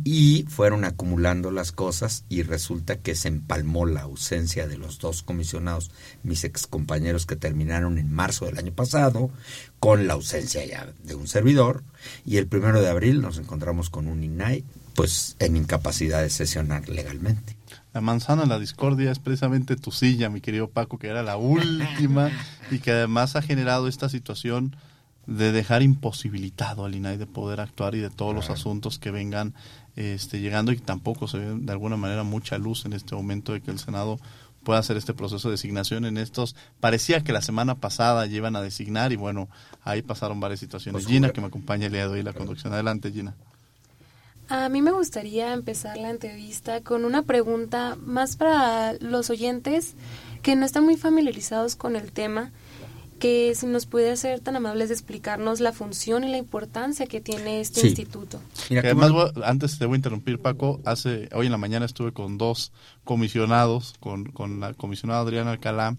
y 0.05 0.45
fueron 0.49 0.85
acumulando 0.85 1.51
las 1.51 1.73
cosas 1.73 2.25
y 2.29 2.43
resulta 2.43 2.97
que 2.97 3.15
se 3.15 3.29
empalmó 3.29 3.87
la 3.87 4.03
ausencia 4.03 4.67
de 4.67 4.79
los 4.79 4.99
dos 4.99 5.23
comisionados, 5.23 5.91
mis 6.23 6.45
excompañeros 6.45 7.27
que 7.27 7.37
terminaron 7.37 7.99
en 7.99 8.13
marzo 8.13 8.47
del 8.47 8.59
año 8.59 8.73
pasado, 8.73 9.31
con 9.79 10.07
la 10.07 10.15
ausencia 10.15 10.65
ya 10.67 10.93
de 11.05 11.15
un 11.15 11.29
servidor 11.29 11.83
y 12.27 12.37
el 12.37 12.47
primero 12.47 12.81
de 12.81 12.91
abril 12.91 13.23
nos 13.23 13.39
encontramos 13.39 13.91
con 13.91 14.07
un 14.07 14.23
INAI 14.23 14.65
pues 14.95 15.37
en 15.39 15.57
incapacidad 15.57 16.21
de 16.21 16.31
sesionar 16.31 16.89
legalmente. 16.89 17.57
La 17.93 18.01
manzana 18.01 18.47
la 18.47 18.59
discordia 18.59 19.11
es 19.11 19.19
precisamente 19.19 19.75
tu 19.75 19.91
silla, 19.91 20.31
mi 20.31 20.41
querido 20.41 20.69
Paco, 20.69 20.99
que 20.99 21.09
era 21.09 21.23
la 21.23 21.37
última 21.37 22.31
y 22.71 22.79
que 22.79 22.93
además 22.93 23.37
ha 23.37 23.43
generado 23.43 23.89
esta 23.89 24.09
situación 24.09 24.77
de 25.27 25.53
dejar 25.53 25.83
imposibilitado 25.83 26.85
al 26.85 26.95
INAI 26.95 27.17
de 27.17 27.27
poder 27.27 27.61
actuar 27.61 27.95
y 27.95 28.01
de 28.01 28.11
todos 28.11 28.35
los 28.35 28.51
asuntos 28.51 28.99
que 28.99 29.11
vengan 29.11 29.55
este, 29.97 30.41
llegando 30.41 30.73
y 30.73 30.79
tampoco 30.79 31.29
se 31.29 31.39
ve 31.39 31.55
de 31.57 31.73
alguna 31.73 31.97
manera 31.97 32.25
mucha 32.25 32.59
luz 32.59 32.85
en 32.85 32.95
este 32.95 33.15
momento 33.15 33.53
de 33.53 33.61
que 33.61 33.71
el 33.71 33.79
Senado 33.79 34.19
pueda 34.65 34.81
hacer 34.81 34.97
este 34.97 35.15
proceso 35.15 35.49
de 35.49 35.53
designación 35.53 36.05
en 36.05 36.17
estos. 36.17 36.57
Parecía 36.81 37.23
que 37.23 37.33
la 37.33 37.43
semana 37.43 37.77
pasada 37.77 38.27
llevan 38.27 38.57
a 38.57 38.63
designar 38.63 39.13
y 39.13 39.17
bueno, 39.17 39.49
ahí 39.85 40.03
pasaron 40.03 40.41
varias 40.41 40.61
situaciones. 40.61 41.03
Pues, 41.03 41.13
Gina, 41.13 41.31
que 41.31 41.41
me 41.41 41.47
acompaña 41.47 41.87
el 41.87 41.93
día 41.93 42.09
de 42.09 42.15
hoy 42.15 42.23
la 42.23 42.33
conducción. 42.33 42.73
Adelante, 42.73 43.11
Gina. 43.13 43.35
A 44.49 44.69
mí 44.69 44.83
me 44.83 44.91
gustaría 44.91 45.53
empezar 45.53 45.97
la 45.97 46.11
entrevista 46.11 46.81
con 46.81 47.05
una 47.05 47.23
pregunta 47.23 47.97
más 48.03 48.35
para 48.35 48.95
los 48.95 49.31
oyentes 49.31 49.95
que 50.43 50.57
no 50.57 50.65
están 50.65 50.85
muy 50.85 50.97
familiarizados 50.97 51.77
con 51.77 51.97
el 51.97 52.13
tema, 52.13 52.53
que 53.19 53.55
si 53.55 53.67
nos 53.67 53.87
puede 53.87 54.17
ser 54.17 54.41
tan 54.41 54.57
amables 54.57 54.89
de 54.89 54.95
explicarnos 54.95 55.61
la 55.61 55.73
función 55.73 56.25
y 56.25 56.31
la 56.31 56.39
importancia 56.39 57.07
que 57.07 57.21
tiene 57.21 57.61
este 57.61 57.87
instituto. 57.87 58.41
además, 58.71 59.13
antes 59.45 59.79
te 59.79 59.85
voy 59.85 59.97
a 59.97 59.97
interrumpir, 59.97 60.39
Paco, 60.41 60.81
hace 60.85 61.29
hoy 61.35 61.47
en 61.47 61.53
la 61.53 61.59
mañana 61.59 61.85
estuve 61.85 62.13
con 62.13 62.39
dos 62.39 62.73
comisionados, 63.05 63.95
con, 64.01 64.25
con 64.25 64.61
la 64.61 64.73
comisionada 64.73 65.21
Adriana 65.21 65.53
Alcalá 65.53 65.97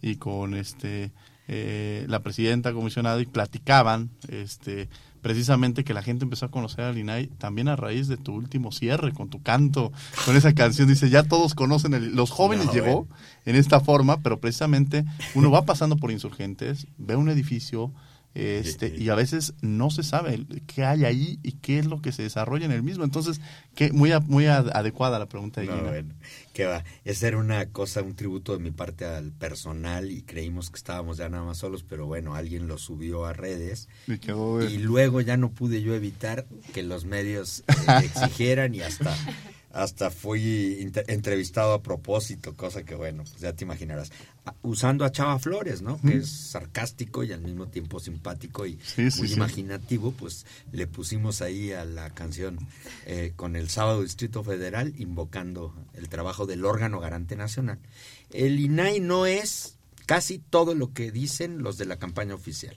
y 0.00 0.16
con 0.16 0.54
este 0.54 1.12
eh, 1.48 2.06
la 2.08 2.20
presidenta 2.20 2.72
comisionada 2.72 3.20
y 3.20 3.26
platicaban 3.26 4.10
este 4.28 4.88
precisamente 5.22 5.84
que 5.84 5.94
la 5.94 6.02
gente 6.02 6.24
empezó 6.24 6.46
a 6.46 6.50
conocer 6.50 6.84
al 6.84 6.98
INAI 6.98 7.28
también 7.38 7.68
a 7.68 7.76
raíz 7.76 8.08
de 8.08 8.16
tu 8.16 8.34
último 8.34 8.72
cierre, 8.72 9.12
con 9.12 9.30
tu 9.30 9.40
canto, 9.40 9.92
con 10.26 10.36
esa 10.36 10.52
canción. 10.52 10.88
Dice, 10.88 11.08
ya 11.08 11.22
todos 11.22 11.54
conocen, 11.54 11.94
el, 11.94 12.14
los 12.14 12.30
jóvenes 12.30 12.72
llegó 12.72 13.06
en 13.46 13.56
esta 13.56 13.80
forma, 13.80 14.18
pero 14.20 14.40
precisamente 14.40 15.04
uno 15.34 15.50
va 15.50 15.64
pasando 15.64 15.96
por 15.96 16.10
insurgentes, 16.10 16.88
ve 16.98 17.16
un 17.16 17.28
edificio, 17.28 17.92
este, 18.34 18.94
y 18.96 19.10
a 19.10 19.14
veces 19.14 19.54
no 19.60 19.90
se 19.90 20.02
sabe 20.02 20.46
qué 20.66 20.84
hay 20.84 21.04
ahí 21.04 21.38
y 21.42 21.52
qué 21.52 21.78
es 21.78 21.86
lo 21.86 22.00
que 22.00 22.12
se 22.12 22.22
desarrolla 22.22 22.64
en 22.64 22.72
el 22.72 22.82
mismo. 22.82 23.04
Entonces, 23.04 23.40
que 23.74 23.92
muy, 23.92 24.10
muy 24.26 24.46
adecuada 24.46 25.18
la 25.18 25.26
pregunta 25.26 25.60
de 25.60 25.66
no, 25.66 25.82
Bueno, 25.82 26.14
que 26.52 26.64
va. 26.64 26.84
Esa 27.04 27.28
era 27.28 27.38
una 27.38 27.66
cosa, 27.66 28.02
un 28.02 28.14
tributo 28.14 28.52
de 28.52 28.58
mi 28.58 28.70
parte 28.70 29.04
al 29.04 29.32
personal 29.32 30.10
y 30.10 30.22
creímos 30.22 30.70
que 30.70 30.76
estábamos 30.76 31.18
ya 31.18 31.28
nada 31.28 31.44
más 31.44 31.58
solos, 31.58 31.84
pero 31.86 32.06
bueno, 32.06 32.34
alguien 32.34 32.68
lo 32.68 32.78
subió 32.78 33.26
a 33.26 33.32
redes 33.32 33.88
y, 34.06 34.78
luego 34.78 35.20
ya 35.20 35.36
no 35.36 35.50
pude 35.50 35.82
yo 35.82 35.94
evitar 35.94 36.46
que 36.72 36.82
los 36.82 37.04
medios 37.04 37.64
eh, 37.68 37.72
exigieran 38.04 38.74
y 38.74 38.80
hasta 38.80 39.14
hasta 39.72 40.10
fui 40.10 40.92
entrevistado 41.06 41.72
a 41.72 41.82
propósito, 41.82 42.54
cosa 42.54 42.84
que 42.84 42.94
bueno, 42.94 43.24
pues 43.24 43.40
ya 43.40 43.54
te 43.54 43.64
imaginarás. 43.64 44.12
Usando 44.60 45.04
a 45.04 45.12
Chava 45.12 45.38
Flores, 45.38 45.82
¿no? 45.82 46.00
Que 46.00 46.18
es 46.18 46.28
sarcástico 46.28 47.24
y 47.24 47.32
al 47.32 47.40
mismo 47.40 47.68
tiempo 47.68 47.98
simpático 47.98 48.66
y 48.66 48.78
muy 49.18 49.32
imaginativo, 49.32 50.12
pues 50.12 50.46
le 50.72 50.86
pusimos 50.86 51.40
ahí 51.40 51.72
a 51.72 51.84
la 51.84 52.10
canción 52.10 52.58
eh, 53.06 53.32
con 53.34 53.56
el 53.56 53.70
Sábado 53.70 54.02
Distrito 54.02 54.44
Federal 54.44 54.92
invocando 54.98 55.74
el 55.94 56.08
trabajo 56.08 56.44
del 56.46 56.64
órgano 56.64 57.00
garante 57.00 57.36
nacional. 57.36 57.78
El 58.30 58.60
INAI 58.60 59.00
no 59.00 59.26
es 59.26 59.76
casi 60.06 60.38
todo 60.38 60.74
lo 60.74 60.92
que 60.92 61.10
dicen 61.10 61.62
los 61.62 61.78
de 61.78 61.86
la 61.86 61.96
campaña 61.96 62.34
oficial 62.34 62.76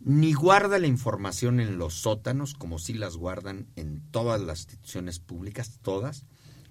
ni 0.00 0.32
guarda 0.32 0.78
la 0.78 0.86
información 0.86 1.60
en 1.60 1.78
los 1.78 1.94
sótanos, 1.94 2.54
como 2.54 2.78
sí 2.78 2.94
las 2.94 3.16
guardan 3.16 3.66
en 3.76 4.00
todas 4.10 4.40
las 4.40 4.60
instituciones 4.60 5.18
públicas, 5.18 5.78
todas, 5.82 6.24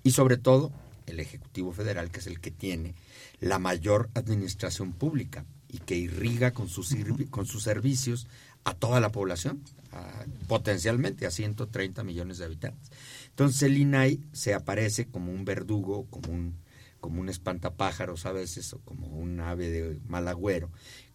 y 0.04 0.12
sobre 0.12 0.38
todo 0.38 0.72
el 1.06 1.20
Ejecutivo 1.20 1.72
Federal, 1.72 2.12
que 2.12 2.20
es 2.20 2.28
el 2.28 2.40
que 2.40 2.52
tiene 2.52 2.96
la 3.40 3.60
mayor 3.60 4.10
administración 4.14 4.94
pública 4.94 5.46
y 5.70 5.80
que 5.80 5.96
irriga 5.96 6.52
con 6.52 6.70
sus, 6.70 6.96
con 7.30 7.46
sus 7.46 7.64
servicios 7.64 8.28
a 8.64 8.74
toda 8.74 9.00
la 9.00 9.12
población, 9.12 9.64
potencialmente 10.48 11.26
a 11.26 11.32
130 11.32 12.04
millones 12.04 12.38
de 12.38 12.46
habitantes. 12.46 12.92
Entonces 13.30 13.62
el 13.64 13.78
INAI 13.78 14.22
se 14.34 14.54
aparece 14.54 15.08
como 15.08 15.32
un 15.32 15.46
verdugo, 15.46 16.06
como 16.10 16.34
un, 16.34 16.58
como 17.00 17.22
un 17.22 17.30
espantapájaros 17.30 18.26
a 18.26 18.32
veces, 18.32 18.74
o 18.74 18.80
como 18.80 19.08
un 19.08 19.40
ave 19.40 19.70
de 19.70 20.00
mal 20.08 20.28
agüero, 20.28 20.70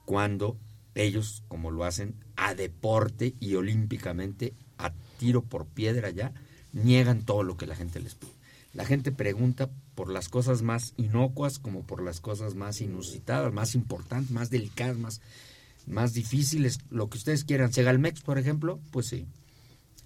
cuando 0.04 0.59
ellos, 0.94 1.42
como 1.49 1.70
lo 1.70 1.84
hacen 1.84 2.14
a 2.37 2.54
deporte 2.54 3.34
y 3.40 3.54
olímpicamente, 3.54 4.54
a 4.78 4.92
tiro 5.18 5.42
por 5.42 5.66
piedra 5.66 6.11
ya, 6.11 6.32
niegan 6.72 7.25
todo 7.25 7.42
lo 7.42 7.56
que 7.56 7.66
la 7.66 7.76
gente 7.76 8.00
les 8.00 8.14
pide. 8.14 8.32
La 8.75 8.84
gente 8.87 9.12
pregunta 9.12 9.70
por 9.94 10.11
las 10.11 10.28
cosas 10.28 10.62
más 10.62 10.94
inocuas 10.96 11.58
como 11.58 11.82
por 11.82 12.02
las 12.02 12.20
cosas 12.20 12.54
más 12.54 12.80
inusitadas, 12.80 13.52
más 13.52 13.75
importantes, 13.75 14.30
más 14.30 14.49
delicadas, 14.49 14.96
más, 14.96 15.20
más 15.87 16.14
difíciles, 16.14 16.78
lo 16.88 17.11
que 17.11 17.18
ustedes 17.18 17.44
quieran. 17.44 17.72
Segalmex, 17.72 18.22
por 18.22 18.38
ejemplo, 18.38 18.80
pues 18.90 19.06
sí, 19.06 19.26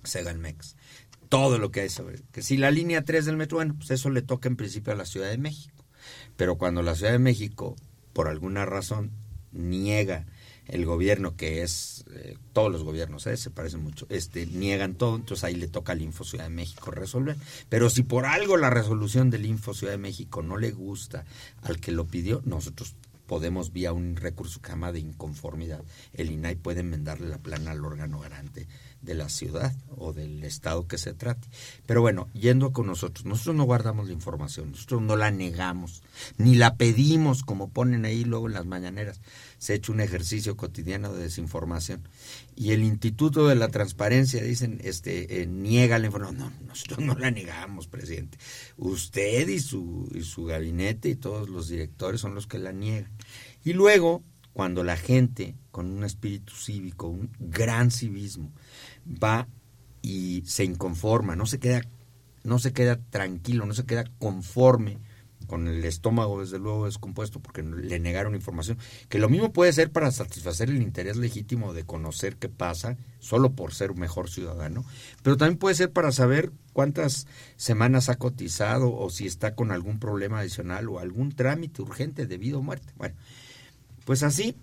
Segalmex. 0.02 0.74
Todo 1.28 1.58
lo 1.58 1.70
que 1.70 1.80
hay 1.80 1.88
sobre. 1.88 2.22
Que 2.32 2.42
si 2.42 2.56
la 2.56 2.70
línea 2.70 3.04
3 3.04 3.24
del 3.24 3.36
metro, 3.36 3.58
bueno, 3.58 3.74
pues 3.76 3.90
eso 3.90 4.10
le 4.10 4.22
toca 4.22 4.48
en 4.48 4.56
principio 4.56 4.92
a 4.92 4.96
la 4.96 5.06
Ciudad 5.06 5.28
de 5.28 5.38
México. 5.38 5.84
Pero 6.36 6.56
cuando 6.56 6.82
la 6.82 6.94
Ciudad 6.94 7.12
de 7.12 7.18
México, 7.18 7.76
por 8.12 8.28
alguna 8.28 8.64
razón, 8.64 9.10
niega 9.52 10.26
el 10.68 10.84
gobierno 10.84 11.36
que 11.36 11.62
es 11.62 12.04
eh, 12.12 12.36
todos 12.52 12.70
los 12.70 12.82
gobiernos 12.82 13.26
¿eh? 13.26 13.36
se 13.36 13.50
parecen 13.50 13.82
mucho 13.82 14.06
este 14.08 14.46
niegan 14.46 14.94
todo 14.94 15.16
entonces 15.16 15.44
ahí 15.44 15.54
le 15.54 15.68
toca 15.68 15.92
al 15.92 16.02
Info 16.02 16.24
Ciudad 16.24 16.44
de 16.44 16.50
México 16.50 16.90
resolver 16.90 17.36
pero 17.68 17.90
si 17.90 18.02
por 18.02 18.26
algo 18.26 18.56
la 18.56 18.70
resolución 18.70 19.30
del 19.30 19.46
Info 19.46 19.74
Ciudad 19.74 19.92
de 19.92 19.98
México 19.98 20.42
no 20.42 20.56
le 20.56 20.70
gusta 20.70 21.24
al 21.62 21.80
que 21.80 21.92
lo 21.92 22.06
pidió 22.06 22.42
nosotros 22.44 22.94
podemos 23.26 23.72
vía 23.72 23.92
un 23.92 24.16
recurso 24.16 24.60
llama 24.66 24.92
de 24.92 25.00
inconformidad 25.00 25.82
el 26.12 26.30
INAI 26.30 26.56
puede 26.56 26.80
enmendarle 26.80 27.28
la 27.28 27.38
plana 27.38 27.72
al 27.72 27.84
órgano 27.84 28.20
garante 28.20 28.66
de 29.06 29.14
la 29.14 29.28
ciudad 29.28 29.72
o 29.96 30.12
del 30.12 30.44
estado 30.44 30.86
que 30.86 30.98
se 30.98 31.14
trate. 31.14 31.48
Pero 31.86 32.02
bueno, 32.02 32.28
yendo 32.34 32.72
con 32.72 32.86
nosotros, 32.86 33.24
nosotros 33.24 33.54
no 33.54 33.64
guardamos 33.64 34.06
la 34.06 34.12
información, 34.12 34.72
nosotros 34.72 35.00
no 35.00 35.16
la 35.16 35.30
negamos, 35.30 36.02
ni 36.36 36.56
la 36.56 36.76
pedimos 36.76 37.42
como 37.42 37.68
ponen 37.68 38.04
ahí 38.04 38.24
luego 38.24 38.48
en 38.48 38.54
las 38.54 38.66
mañaneras. 38.66 39.20
Se 39.58 39.72
ha 39.72 39.76
hecho 39.76 39.92
un 39.92 40.00
ejercicio 40.00 40.56
cotidiano 40.56 41.12
de 41.12 41.24
desinformación. 41.24 42.08
Y 42.54 42.72
el 42.72 42.82
Instituto 42.82 43.48
de 43.48 43.54
la 43.54 43.68
Transparencia, 43.68 44.42
dicen, 44.42 44.80
este, 44.84 45.42
eh, 45.42 45.46
niega 45.46 45.98
la 45.98 46.06
información. 46.06 46.38
No, 46.38 46.52
nosotros 46.66 47.00
no 47.00 47.14
la 47.14 47.30
negamos, 47.30 47.86
presidente. 47.86 48.38
Usted 48.76 49.48
y 49.48 49.60
su, 49.60 50.10
y 50.14 50.22
su 50.22 50.44
gabinete 50.44 51.08
y 51.08 51.16
todos 51.16 51.48
los 51.48 51.68
directores 51.68 52.20
son 52.20 52.34
los 52.34 52.46
que 52.46 52.58
la 52.58 52.72
niegan. 52.72 53.10
Y 53.64 53.72
luego, 53.72 54.22
cuando 54.52 54.84
la 54.84 54.96
gente, 54.96 55.54
con 55.70 55.90
un 55.90 56.04
espíritu 56.04 56.54
cívico, 56.54 57.08
un 57.08 57.30
gran 57.38 57.90
civismo, 57.90 58.52
va 59.06 59.48
y 60.02 60.42
se 60.46 60.64
inconforma, 60.64 61.34
no 61.34 61.46
se 61.46 61.58
queda, 61.58 61.82
no 62.44 62.58
se 62.58 62.72
queda 62.72 63.00
tranquilo, 63.10 63.66
no 63.66 63.74
se 63.74 63.84
queda 63.84 64.04
conforme 64.18 64.98
con 65.46 65.68
el 65.68 65.84
estómago 65.84 66.40
desde 66.40 66.58
luego 66.58 66.86
descompuesto 66.86 67.40
porque 67.40 67.62
le 67.62 67.98
negaron 67.98 68.34
información, 68.34 68.78
que 69.08 69.18
lo 69.18 69.28
mismo 69.28 69.52
puede 69.52 69.72
ser 69.72 69.90
para 69.90 70.10
satisfacer 70.10 70.68
el 70.68 70.82
interés 70.82 71.16
legítimo 71.16 71.72
de 71.72 71.84
conocer 71.84 72.36
qué 72.36 72.48
pasa, 72.48 72.96
solo 73.18 73.52
por 73.52 73.74
ser 73.74 73.90
un 73.90 74.00
mejor 74.00 74.30
ciudadano, 74.30 74.84
pero 75.22 75.36
también 75.36 75.58
puede 75.58 75.74
ser 75.74 75.92
para 75.92 76.12
saber 76.12 76.52
cuántas 76.72 77.26
semanas 77.56 78.08
ha 78.08 78.16
cotizado 78.16 78.94
o 78.94 79.10
si 79.10 79.26
está 79.26 79.54
con 79.54 79.72
algún 79.72 79.98
problema 79.98 80.40
adicional 80.40 80.88
o 80.88 80.98
algún 80.98 81.32
trámite 81.32 81.82
urgente 81.82 82.26
de 82.26 82.38
vida 82.38 82.58
o 82.58 82.62
muerte. 82.62 82.92
Bueno, 82.96 83.14
pues 84.04 84.22
así, 84.22 84.56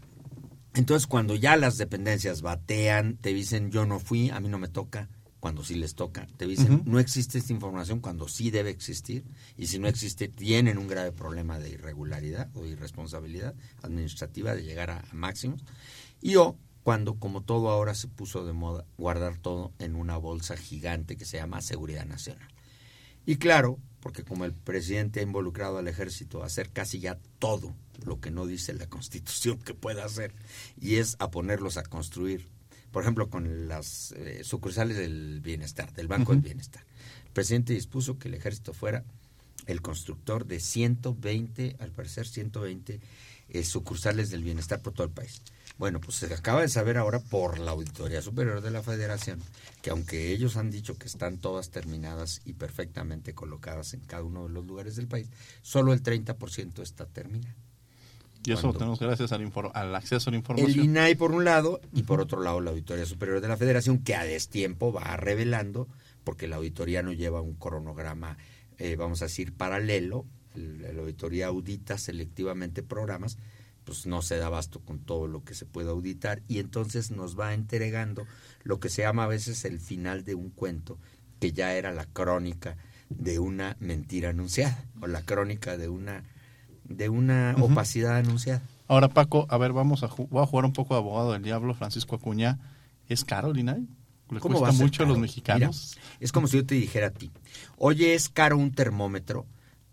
entonces 0.75 1.07
cuando 1.07 1.35
ya 1.35 1.55
las 1.55 1.77
dependencias 1.77 2.41
batean, 2.41 3.17
te 3.17 3.33
dicen 3.33 3.71
yo 3.71 3.85
no 3.85 3.99
fui, 3.99 4.29
a 4.29 4.39
mí 4.39 4.49
no 4.49 4.59
me 4.59 4.67
toca, 4.67 5.09
cuando 5.43 5.65
sí 5.65 5.75
les 5.75 5.93
toca. 5.93 6.25
Te 6.37 6.47
dicen, 6.47 6.83
no 6.85 7.01
existe 7.01 7.37
esta 7.37 7.51
información 7.51 7.99
cuando 7.99 8.29
sí 8.29 8.49
debe 8.49 8.69
existir. 8.69 9.25
Y 9.57 9.67
si 9.67 9.77
no 9.77 9.89
existe, 9.89 10.29
tienen 10.29 10.77
un 10.77 10.87
grave 10.87 11.11
problema 11.11 11.59
de 11.59 11.69
irregularidad 11.69 12.49
o 12.53 12.63
irresponsabilidad 12.65 13.53
administrativa 13.81 14.55
de 14.55 14.63
llegar 14.63 14.89
a, 14.89 15.03
máximos. 15.11 15.61
Y 16.21 16.37
o 16.37 16.55
cuando, 16.83 17.15
como 17.15 17.41
todo 17.41 17.71
ahora 17.71 17.93
se 17.93 18.07
puso 18.07 18.45
de 18.45 18.53
moda, 18.53 18.85
guardar 18.97 19.37
todo 19.37 19.73
en 19.79 19.95
una 19.95 20.15
bolsa 20.15 20.55
gigante 20.55 21.17
que 21.17 21.25
se 21.25 21.35
llama 21.35 21.61
Seguridad 21.61 22.05
Nacional. 22.05 22.47
Y 23.25 23.35
claro, 23.35 23.79
porque 23.99 24.23
como 24.23 24.45
el 24.45 24.53
presidente 24.53 25.19
ha 25.19 25.23
involucrado 25.23 25.77
al 25.77 25.89
ejército 25.89 26.41
a 26.41 26.45
hacer 26.45 26.69
casi 26.69 27.01
ya 27.01 27.19
todo 27.39 27.75
lo 28.05 28.21
que 28.21 28.31
no 28.31 28.45
dice 28.45 28.73
la 28.73 28.87
constitución 28.87 29.59
que 29.59 29.73
pueda 29.73 30.05
hacer, 30.05 30.33
y 30.79 30.95
es 30.95 31.17
a 31.19 31.31
ponerlos 31.31 31.75
a 31.75 31.83
construir 31.83 32.47
por 32.93 33.01
ejemplo, 33.03 33.27
con 33.27 33.67
las 33.67 34.13
eh, 34.13 34.43
sucursales 34.43 34.95
del 34.95 35.41
bienestar, 35.41 35.91
del 35.93 36.07
Banco 36.07 36.31
del 36.31 36.41
Bienestar. 36.41 36.85
El 37.25 37.31
presidente 37.31 37.73
dispuso 37.73 38.19
que 38.19 38.27
el 38.27 38.35
ejército 38.35 38.71
fuera 38.71 39.03
el 39.65 39.81
constructor 39.81 40.45
de 40.45 40.59
120, 40.59 41.77
al 41.79 41.91
parecer 41.91 42.27
120 42.27 42.99
eh, 43.49 43.63
sucursales 43.63 44.29
del 44.29 44.43
bienestar 44.43 44.79
por 44.81 44.93
todo 44.93 45.07
el 45.07 45.11
país. 45.11 45.41
Bueno, 45.79 45.99
pues 45.99 46.17
se 46.17 46.31
acaba 46.31 46.61
de 46.61 46.69
saber 46.69 46.97
ahora 46.97 47.19
por 47.19 47.57
la 47.57 47.71
Auditoría 47.71 48.21
Superior 48.21 48.61
de 48.61 48.69
la 48.69 48.83
Federación 48.83 49.41
que 49.81 49.89
aunque 49.89 50.31
ellos 50.31 50.55
han 50.55 50.69
dicho 50.69 50.95
que 50.95 51.07
están 51.07 51.39
todas 51.39 51.71
terminadas 51.71 52.41
y 52.45 52.53
perfectamente 52.53 53.33
colocadas 53.33 53.95
en 53.95 54.01
cada 54.01 54.23
uno 54.23 54.43
de 54.43 54.53
los 54.53 54.65
lugares 54.65 54.95
del 54.95 55.07
país, 55.07 55.29
solo 55.63 55.93
el 55.93 56.03
30% 56.03 56.83
está 56.83 57.07
terminado. 57.07 57.55
Y 58.45 58.51
eso 58.51 58.67
lo 58.67 58.73
tenemos 58.73 58.99
gracias 58.99 59.31
al, 59.31 59.51
al, 59.73 59.95
acceso 59.95 60.29
a 60.29 60.31
la 60.31 60.37
información. 60.37 60.71
El 60.71 60.85
INAI 60.85 61.15
por 61.15 61.31
un 61.31 61.45
lado 61.45 61.79
y 61.93 62.03
por 62.03 62.19
otro 62.19 62.41
lado 62.41 62.59
la 62.61 62.71
Auditoría 62.71 63.05
Superior 63.05 63.41
de 63.41 63.47
la 63.47 63.57
Federación 63.57 63.99
que 63.99 64.15
a 64.15 64.25
destiempo 64.25 64.91
va 64.91 65.15
revelando, 65.17 65.87
porque 66.23 66.47
la 66.47 66.57
auditoría 66.57 67.03
no 67.03 67.13
lleva 67.13 67.41
un 67.41 67.53
cronograma, 67.53 68.37
eh, 68.77 68.95
vamos 68.95 69.21
a 69.21 69.25
decir, 69.25 69.53
paralelo, 69.53 70.25
la 70.55 71.01
auditoría 71.01 71.47
audita 71.47 71.97
selectivamente 71.97 72.83
programas, 72.83 73.37
pues 73.83 74.05
no 74.05 74.21
se 74.21 74.37
da 74.37 74.47
abasto 74.47 74.79
con 74.79 74.99
todo 74.99 75.27
lo 75.27 75.43
que 75.43 75.55
se 75.55 75.65
puede 75.65 75.89
auditar 75.89 76.41
y 76.47 76.59
entonces 76.59 77.11
nos 77.11 77.37
va 77.39 77.53
entregando 77.53 78.25
lo 78.63 78.79
que 78.79 78.89
se 78.89 79.01
llama 79.01 79.25
a 79.25 79.27
veces 79.27 79.65
el 79.65 79.79
final 79.79 80.23
de 80.23 80.35
un 80.35 80.49
cuento, 80.49 80.97
que 81.39 81.51
ya 81.51 81.75
era 81.75 81.91
la 81.91 82.05
crónica 82.05 82.77
de 83.09 83.39
una 83.39 83.75
mentira 83.79 84.29
anunciada 84.29 84.85
o 85.01 85.07
la 85.07 85.23
crónica 85.23 85.77
de 85.77 85.89
una 85.89 86.23
de 86.85 87.09
una 87.09 87.55
opacidad 87.59 88.17
anunciada. 88.17 88.61
Ahora, 88.87 89.09
Paco, 89.09 89.47
a 89.49 89.57
ver, 89.57 89.73
vamos 89.73 90.03
a, 90.03 90.07
voy 90.07 90.43
a 90.43 90.45
jugar 90.45 90.65
un 90.65 90.73
poco 90.73 90.93
de 90.93 90.99
abogado 90.99 91.33
del 91.33 91.43
diablo, 91.43 91.73
Francisco 91.73 92.15
Acuña. 92.15 92.59
¿Es 93.07 93.25
caro 93.25 93.51
el 93.51 93.59
INAI? 93.59 93.87
¿Le 94.29 94.39
¿Cómo 94.39 94.59
cuesta 94.59 94.83
mucho 94.83 95.03
a 95.03 95.05
los 95.05 95.19
mexicanos? 95.19 95.97
es 96.19 96.31
como 96.31 96.47
si 96.47 96.57
yo 96.57 96.65
te 96.65 96.75
dijera 96.75 97.07
a 97.07 97.11
ti, 97.11 97.31
oye, 97.77 98.15
es 98.15 98.29
caro 98.29 98.57
un 98.57 98.71
termómetro 98.71 99.45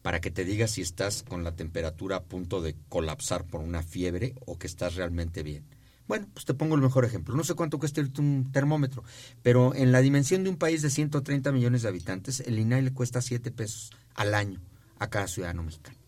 para 0.02 0.20
que 0.20 0.30
te 0.30 0.44
diga 0.44 0.66
si 0.66 0.80
estás 0.80 1.23
con 1.23 1.44
la 1.44 1.52
temperatura 1.52 2.16
a 2.16 2.23
punto 2.23 2.62
de 2.62 2.75
colapsar 2.88 3.44
por 3.44 3.61
una 3.61 3.82
fiebre 3.82 4.35
o 4.47 4.59
que 4.59 4.66
estás 4.66 4.94
realmente 4.94 5.42
bien. 5.42 5.64
Bueno, 6.09 6.26
pues 6.32 6.44
te 6.44 6.54
pongo 6.54 6.75
el 6.75 6.80
mejor 6.80 7.04
ejemplo. 7.04 7.37
No 7.37 7.44
sé 7.44 7.54
cuánto 7.54 7.78
cuesta 7.78 8.00
un 8.18 8.50
termómetro, 8.50 9.04
pero 9.42 9.75
en 9.75 9.92
la 9.92 10.00
dimensión 10.00 10.42
de 10.42 10.50
un 10.50 10.56
país 10.56 10.82
de 10.82 10.90
130 10.90 11.52
millones 11.52 11.82
de 11.82 11.88
habitantes, 11.88 12.40
el 12.40 12.59
INAI 12.59 12.82
le 12.82 12.92
cuesta 12.92 13.20
7 13.20 13.50
pesos 13.50 13.92
al 14.14 14.35
año 14.35 14.61
a 14.99 15.09
cada 15.09 15.28
ciudadano 15.28 15.62
mexicano 15.62 16.00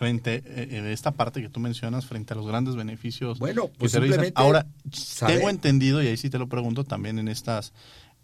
frente 0.00 0.42
eh, 0.46 0.68
en 0.78 0.86
esta 0.86 1.10
parte 1.10 1.42
que 1.42 1.50
tú 1.50 1.60
mencionas 1.60 2.06
frente 2.06 2.32
a 2.32 2.36
los 2.36 2.46
grandes 2.46 2.74
beneficios 2.74 3.38
bueno 3.38 3.68
pues 3.76 3.94
ahora 4.34 4.66
tengo 5.26 5.50
entendido 5.50 6.02
y 6.02 6.06
ahí 6.06 6.16
sí 6.16 6.30
te 6.30 6.38
lo 6.38 6.48
pregunto 6.48 6.84
también 6.84 7.18
en 7.18 7.28
estas 7.28 7.74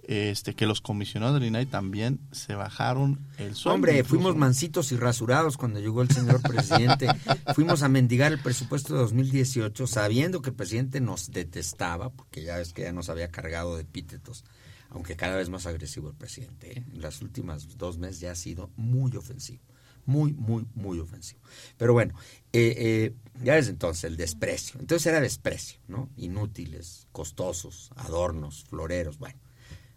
este 0.04 0.54
que 0.54 0.64
los 0.64 0.80
comisionados 0.80 1.34
del 1.34 1.48
INAI 1.48 1.66
también 1.66 2.20
se 2.30 2.54
bajaron 2.54 3.18
el 3.38 3.56
sueldo. 3.56 3.74
Hombre, 3.74 4.04
fuimos 4.04 4.36
mansitos 4.36 4.92
y 4.92 4.96
rasurados 4.96 5.56
cuando 5.56 5.80
llegó 5.80 6.00
el 6.00 6.10
señor 6.10 6.40
presidente. 6.42 7.08
fuimos 7.56 7.82
a 7.82 7.88
mendigar 7.88 8.30
el 8.30 8.38
presupuesto 8.38 8.94
de 8.94 9.00
2018 9.00 9.84
sabiendo 9.88 10.42
que 10.42 10.50
el 10.50 10.56
presidente 10.56 11.00
nos 11.00 11.32
detestaba, 11.32 12.10
porque 12.10 12.44
ya 12.44 12.56
ves 12.56 12.72
que 12.72 12.82
ya 12.82 12.92
nos 12.92 13.08
había 13.08 13.32
cargado 13.32 13.74
de 13.74 13.82
epítetos, 13.82 14.44
aunque 14.90 15.16
cada 15.16 15.34
vez 15.34 15.48
más 15.48 15.66
agresivo 15.66 16.08
el 16.08 16.14
presidente. 16.14 16.78
¿eh? 16.78 16.84
En 16.94 17.02
las 17.02 17.20
últimas 17.20 17.76
dos 17.76 17.98
meses 17.98 18.20
ya 18.20 18.30
ha 18.30 18.36
sido 18.36 18.70
muy 18.76 19.16
ofensivo 19.16 19.64
muy, 20.06 20.32
muy, 20.32 20.66
muy 20.74 20.98
ofensivo. 20.98 21.40
Pero 21.76 21.92
bueno, 21.92 22.14
eh, 22.52 22.74
eh, 22.78 23.14
ya 23.42 23.54
desde 23.54 23.70
entonces 23.70 24.04
el 24.04 24.16
desprecio. 24.16 24.80
Entonces 24.80 25.06
era 25.06 25.20
desprecio, 25.20 25.80
¿no? 25.88 26.08
Inútiles, 26.16 27.08
costosos, 27.12 27.90
adornos, 27.96 28.64
floreros, 28.64 29.18
bueno. 29.18 29.38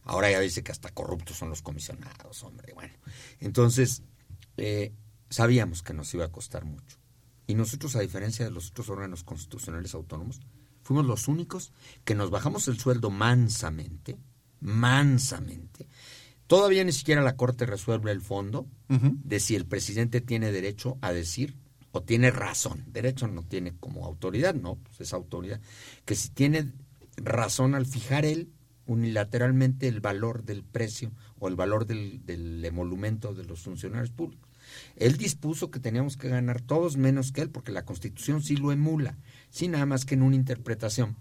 Ahora 0.03 0.31
ya 0.31 0.39
dice 0.39 0.63
que 0.63 0.71
hasta 0.71 0.89
corruptos 0.89 1.37
son 1.37 1.49
los 1.49 1.61
comisionados, 1.61 2.43
hombre, 2.43 2.73
bueno. 2.73 2.93
Entonces, 3.39 4.01
eh, 4.57 4.91
sabíamos 5.29 5.83
que 5.83 5.93
nos 5.93 6.13
iba 6.13 6.25
a 6.25 6.31
costar 6.31 6.65
mucho. 6.65 6.97
Y 7.45 7.55
nosotros, 7.55 7.95
a 7.95 8.01
diferencia 8.01 8.45
de 8.45 8.51
los 8.51 8.69
otros 8.69 8.89
órganos 8.89 9.23
constitucionales 9.23 9.93
autónomos, 9.93 10.39
fuimos 10.83 11.05
los 11.05 11.27
únicos 11.27 11.71
que 12.03 12.15
nos 12.15 12.31
bajamos 12.31 12.67
el 12.67 12.79
sueldo 12.79 13.09
mansamente, 13.09 14.17
mansamente, 14.59 15.87
Todavía 16.49 16.83
ni 16.83 16.91
siquiera 16.91 17.21
la 17.21 17.35
Corte 17.35 17.67
resuelve 17.67 18.11
el 18.11 18.21
fondo 18.21 18.65
de 18.87 19.39
si 19.39 19.55
el 19.55 19.67
presidente 19.67 20.19
tiene 20.19 20.51
derecho 20.51 20.97
a 20.99 21.13
decir 21.13 21.55
o 21.91 22.01
tiene 22.01 22.31
razón. 22.31 22.85
Derecho 22.87 23.27
no 23.27 23.43
tiene 23.43 23.75
como 23.79 24.03
autoridad, 24.03 24.55
no, 24.55 24.77
pues 24.77 24.99
es 24.99 25.13
autoridad. 25.13 25.61
Que 26.05 26.15
si 26.15 26.29
tiene 26.29 26.73
razón 27.17 27.75
al 27.75 27.85
fijar 27.85 28.25
él 28.25 28.49
unilateralmente 28.87 29.87
el 29.87 29.99
valor 29.99 30.43
del 30.43 30.63
precio 30.63 31.11
o 31.37 31.49
el 31.49 31.55
valor 31.55 31.85
del, 31.85 32.25
del 32.25 32.65
emolumento 32.65 33.35
de 33.35 33.43
los 33.45 33.61
funcionarios 33.61 34.09
públicos. 34.09 34.49
Él 34.95 35.17
dispuso 35.17 35.69
que 35.69 35.79
teníamos 35.79 36.17
que 36.17 36.29
ganar 36.29 36.61
todos 36.61 36.97
menos 36.97 37.31
que 37.31 37.41
él, 37.41 37.51
porque 37.51 37.71
la 37.71 37.85
Constitución 37.85 38.41
sí 38.41 38.55
lo 38.55 38.71
emula, 38.71 39.19
sin 39.51 39.73
nada 39.73 39.85
más 39.85 40.03
que 40.03 40.15
en 40.15 40.23
una 40.23 40.35
interpretación, 40.35 41.15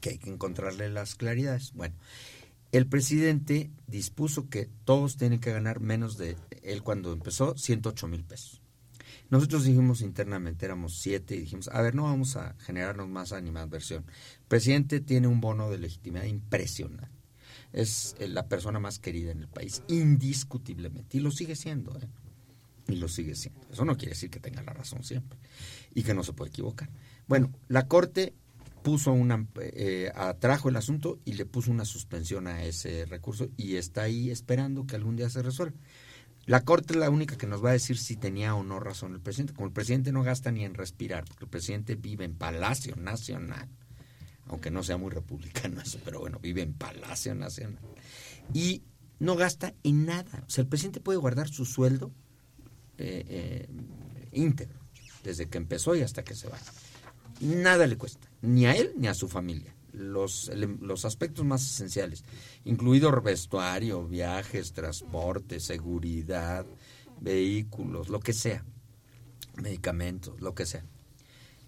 que 0.00 0.10
hay 0.10 0.18
que 0.18 0.30
encontrarle 0.30 0.88
las 0.88 1.16
claridades. 1.16 1.72
Bueno, 1.72 1.96
el 2.72 2.86
presidente 2.86 3.70
dispuso 3.86 4.48
que 4.48 4.68
todos 4.84 5.16
tienen 5.16 5.40
que 5.40 5.52
ganar 5.52 5.80
menos 5.80 6.16
de 6.18 6.36
él 6.62 6.82
cuando 6.82 7.12
empezó, 7.12 7.56
108 7.56 8.08
mil 8.08 8.24
pesos. 8.24 8.60
Nosotros 9.28 9.64
dijimos 9.64 10.02
internamente, 10.02 10.66
éramos 10.66 10.98
siete, 10.98 11.34
y 11.34 11.40
dijimos, 11.40 11.68
a 11.68 11.82
ver, 11.82 11.94
no 11.94 12.04
vamos 12.04 12.36
a 12.36 12.54
generarnos 12.60 13.08
más 13.08 13.32
animadversión. 13.32 14.04
El 14.40 14.46
presidente 14.46 15.00
tiene 15.00 15.26
un 15.26 15.40
bono 15.40 15.70
de 15.70 15.78
legitimidad 15.78 16.24
impresionante. 16.24 17.10
Es 17.72 18.14
eh, 18.20 18.28
la 18.28 18.46
persona 18.46 18.78
más 18.78 18.98
querida 18.98 19.32
en 19.32 19.40
el 19.40 19.48
país, 19.48 19.82
indiscutiblemente. 19.88 21.16
Y 21.16 21.20
lo 21.20 21.30
sigue 21.30 21.56
siendo, 21.56 21.98
¿eh? 21.98 22.08
Y 22.88 22.96
lo 22.96 23.08
sigue 23.08 23.34
siendo. 23.34 23.60
Eso 23.68 23.84
no 23.84 23.96
quiere 23.96 24.10
decir 24.10 24.30
que 24.30 24.38
tenga 24.38 24.62
la 24.62 24.72
razón 24.72 25.02
siempre 25.02 25.38
y 25.92 26.04
que 26.04 26.14
no 26.14 26.22
se 26.22 26.32
puede 26.32 26.50
equivocar. 26.50 26.88
Bueno, 27.26 27.52
la 27.66 27.88
Corte 27.88 28.32
puso 28.86 29.10
una, 29.10 29.44
eh, 29.56 30.12
atrajo 30.14 30.68
el 30.68 30.76
asunto 30.76 31.18
y 31.24 31.32
le 31.32 31.44
puso 31.44 31.72
una 31.72 31.84
suspensión 31.84 32.46
a 32.46 32.62
ese 32.62 33.04
recurso 33.04 33.48
y 33.56 33.74
está 33.74 34.02
ahí 34.02 34.30
esperando 34.30 34.86
que 34.86 34.94
algún 34.94 35.16
día 35.16 35.28
se 35.28 35.42
resuelva. 35.42 35.76
La 36.44 36.60
Corte 36.60 36.92
es 36.92 37.00
la 37.00 37.10
única 37.10 37.36
que 37.36 37.48
nos 37.48 37.64
va 37.64 37.70
a 37.70 37.72
decir 37.72 37.98
si 37.98 38.14
tenía 38.14 38.54
o 38.54 38.62
no 38.62 38.78
razón 38.78 39.14
el 39.14 39.20
presidente. 39.20 39.54
Como 39.54 39.66
el 39.66 39.72
presidente 39.72 40.12
no 40.12 40.22
gasta 40.22 40.52
ni 40.52 40.64
en 40.64 40.74
respirar, 40.74 41.24
porque 41.24 41.46
el 41.46 41.50
presidente 41.50 41.96
vive 41.96 42.26
en 42.26 42.36
Palacio 42.36 42.94
Nacional, 42.94 43.68
aunque 44.46 44.70
no 44.70 44.84
sea 44.84 44.98
muy 44.98 45.10
republicano 45.10 45.80
eso, 45.80 45.98
pero 46.04 46.20
bueno, 46.20 46.38
vive 46.38 46.62
en 46.62 46.72
Palacio 46.72 47.34
Nacional. 47.34 47.82
Y 48.54 48.84
no 49.18 49.34
gasta 49.34 49.74
en 49.82 50.06
nada. 50.06 50.44
O 50.46 50.50
sea, 50.50 50.62
el 50.62 50.68
presidente 50.68 51.00
puede 51.00 51.18
guardar 51.18 51.48
su 51.48 51.64
sueldo 51.64 52.12
eh, 52.98 53.24
eh, 53.26 53.68
íntegro, 54.30 54.78
desde 55.24 55.48
que 55.48 55.58
empezó 55.58 55.96
y 55.96 56.02
hasta 56.02 56.22
que 56.22 56.36
se 56.36 56.46
va. 56.48 56.58
Nada 57.40 57.86
le 57.86 57.96
cuesta 57.96 58.28
ni 58.42 58.66
a 58.66 58.74
él 58.74 58.92
ni 58.96 59.08
a 59.08 59.14
su 59.14 59.28
familia. 59.28 59.74
Los, 59.92 60.50
los 60.54 61.06
aspectos 61.06 61.44
más 61.44 61.64
esenciales, 61.64 62.24
incluido 62.64 63.10
vestuario, 63.22 64.06
viajes, 64.06 64.72
transporte, 64.72 65.58
seguridad, 65.58 66.66
vehículos, 67.20 68.10
lo 68.10 68.20
que 68.20 68.34
sea, 68.34 68.62
medicamentos, 69.56 70.38
lo 70.42 70.54
que 70.54 70.66
sea. 70.66 70.84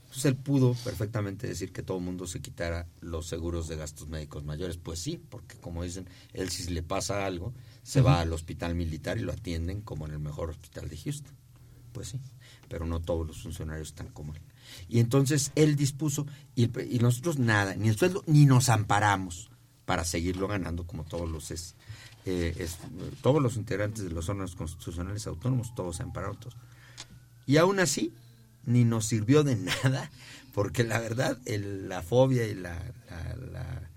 Entonces 0.02 0.24
él 0.26 0.36
pudo 0.36 0.74
perfectamente 0.84 1.46
decir 1.46 1.72
que 1.72 1.82
todo 1.82 1.98
el 1.98 2.04
mundo 2.04 2.26
se 2.26 2.40
quitara 2.40 2.86
los 3.00 3.26
seguros 3.26 3.66
de 3.68 3.76
gastos 3.76 4.08
médicos 4.08 4.44
mayores. 4.44 4.76
Pues 4.78 4.98
sí, 4.98 5.22
porque 5.28 5.56
como 5.58 5.82
dicen, 5.82 6.06
él 6.32 6.50
si 6.50 6.70
le 6.70 6.82
pasa 6.82 7.26
algo, 7.26 7.54
se 7.82 8.00
va 8.00 8.20
al 8.20 8.32
hospital 8.32 8.74
militar 8.74 9.18
y 9.18 9.22
lo 9.22 9.32
atienden 9.32 9.80
como 9.80 10.06
en 10.06 10.12
el 10.12 10.18
mejor 10.18 10.50
hospital 10.50 10.88
de 10.88 10.96
Houston. 10.96 11.34
Pues 11.92 12.08
sí, 12.08 12.20
pero 12.68 12.86
no 12.86 13.00
todos 13.00 13.26
los 13.26 13.42
funcionarios 13.42 13.88
están 13.88 14.08
como 14.08 14.34
él. 14.34 14.42
Y 14.88 15.00
entonces 15.00 15.52
él 15.54 15.76
dispuso, 15.76 16.26
y, 16.54 16.68
nosotros 17.00 17.38
nada, 17.38 17.74
ni 17.74 17.88
el 17.88 17.96
sueldo, 17.96 18.22
ni 18.26 18.46
nos 18.46 18.68
amparamos 18.68 19.50
para 19.84 20.04
seguirlo 20.04 20.48
ganando 20.48 20.86
como 20.86 21.04
todos 21.04 21.30
los 21.30 21.50
eh, 22.26 22.68
todos 23.22 23.42
los 23.42 23.56
integrantes 23.56 24.04
de 24.04 24.10
los 24.10 24.28
órganos 24.28 24.54
constitucionales 24.54 25.26
autónomos, 25.26 25.74
todos 25.74 25.96
se 25.96 26.02
ampararon 26.02 26.38
todos. 26.38 26.56
Y 27.46 27.56
aún 27.56 27.80
así, 27.80 28.12
ni 28.64 28.84
nos 28.84 29.06
sirvió 29.06 29.44
de 29.44 29.56
nada, 29.84 30.10
porque 30.52 30.84
la 30.84 31.00
verdad, 31.00 31.38
el, 31.46 31.88
la 31.88 32.02
fobia 32.02 32.46
y 32.46 32.54
la, 32.54 32.74
la, 33.08 33.36
la 33.52 33.88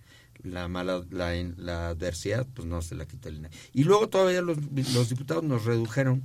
la, 0.44 0.68
mala, 0.68 1.04
la, 1.12 1.34
la, 1.58 1.90
adversidad, 1.90 2.48
pues 2.54 2.68
no 2.68 2.82
se 2.82 2.96
la 2.96 3.06
quitó 3.06 3.30
el 3.30 3.38
INAI. 3.38 3.52
Y 3.74 3.84
luego 3.84 4.10
todavía 4.10 4.42
los 4.42 5.10
diputados 5.10 5.44
nos 5.44 5.66
redujeron 5.66 6.24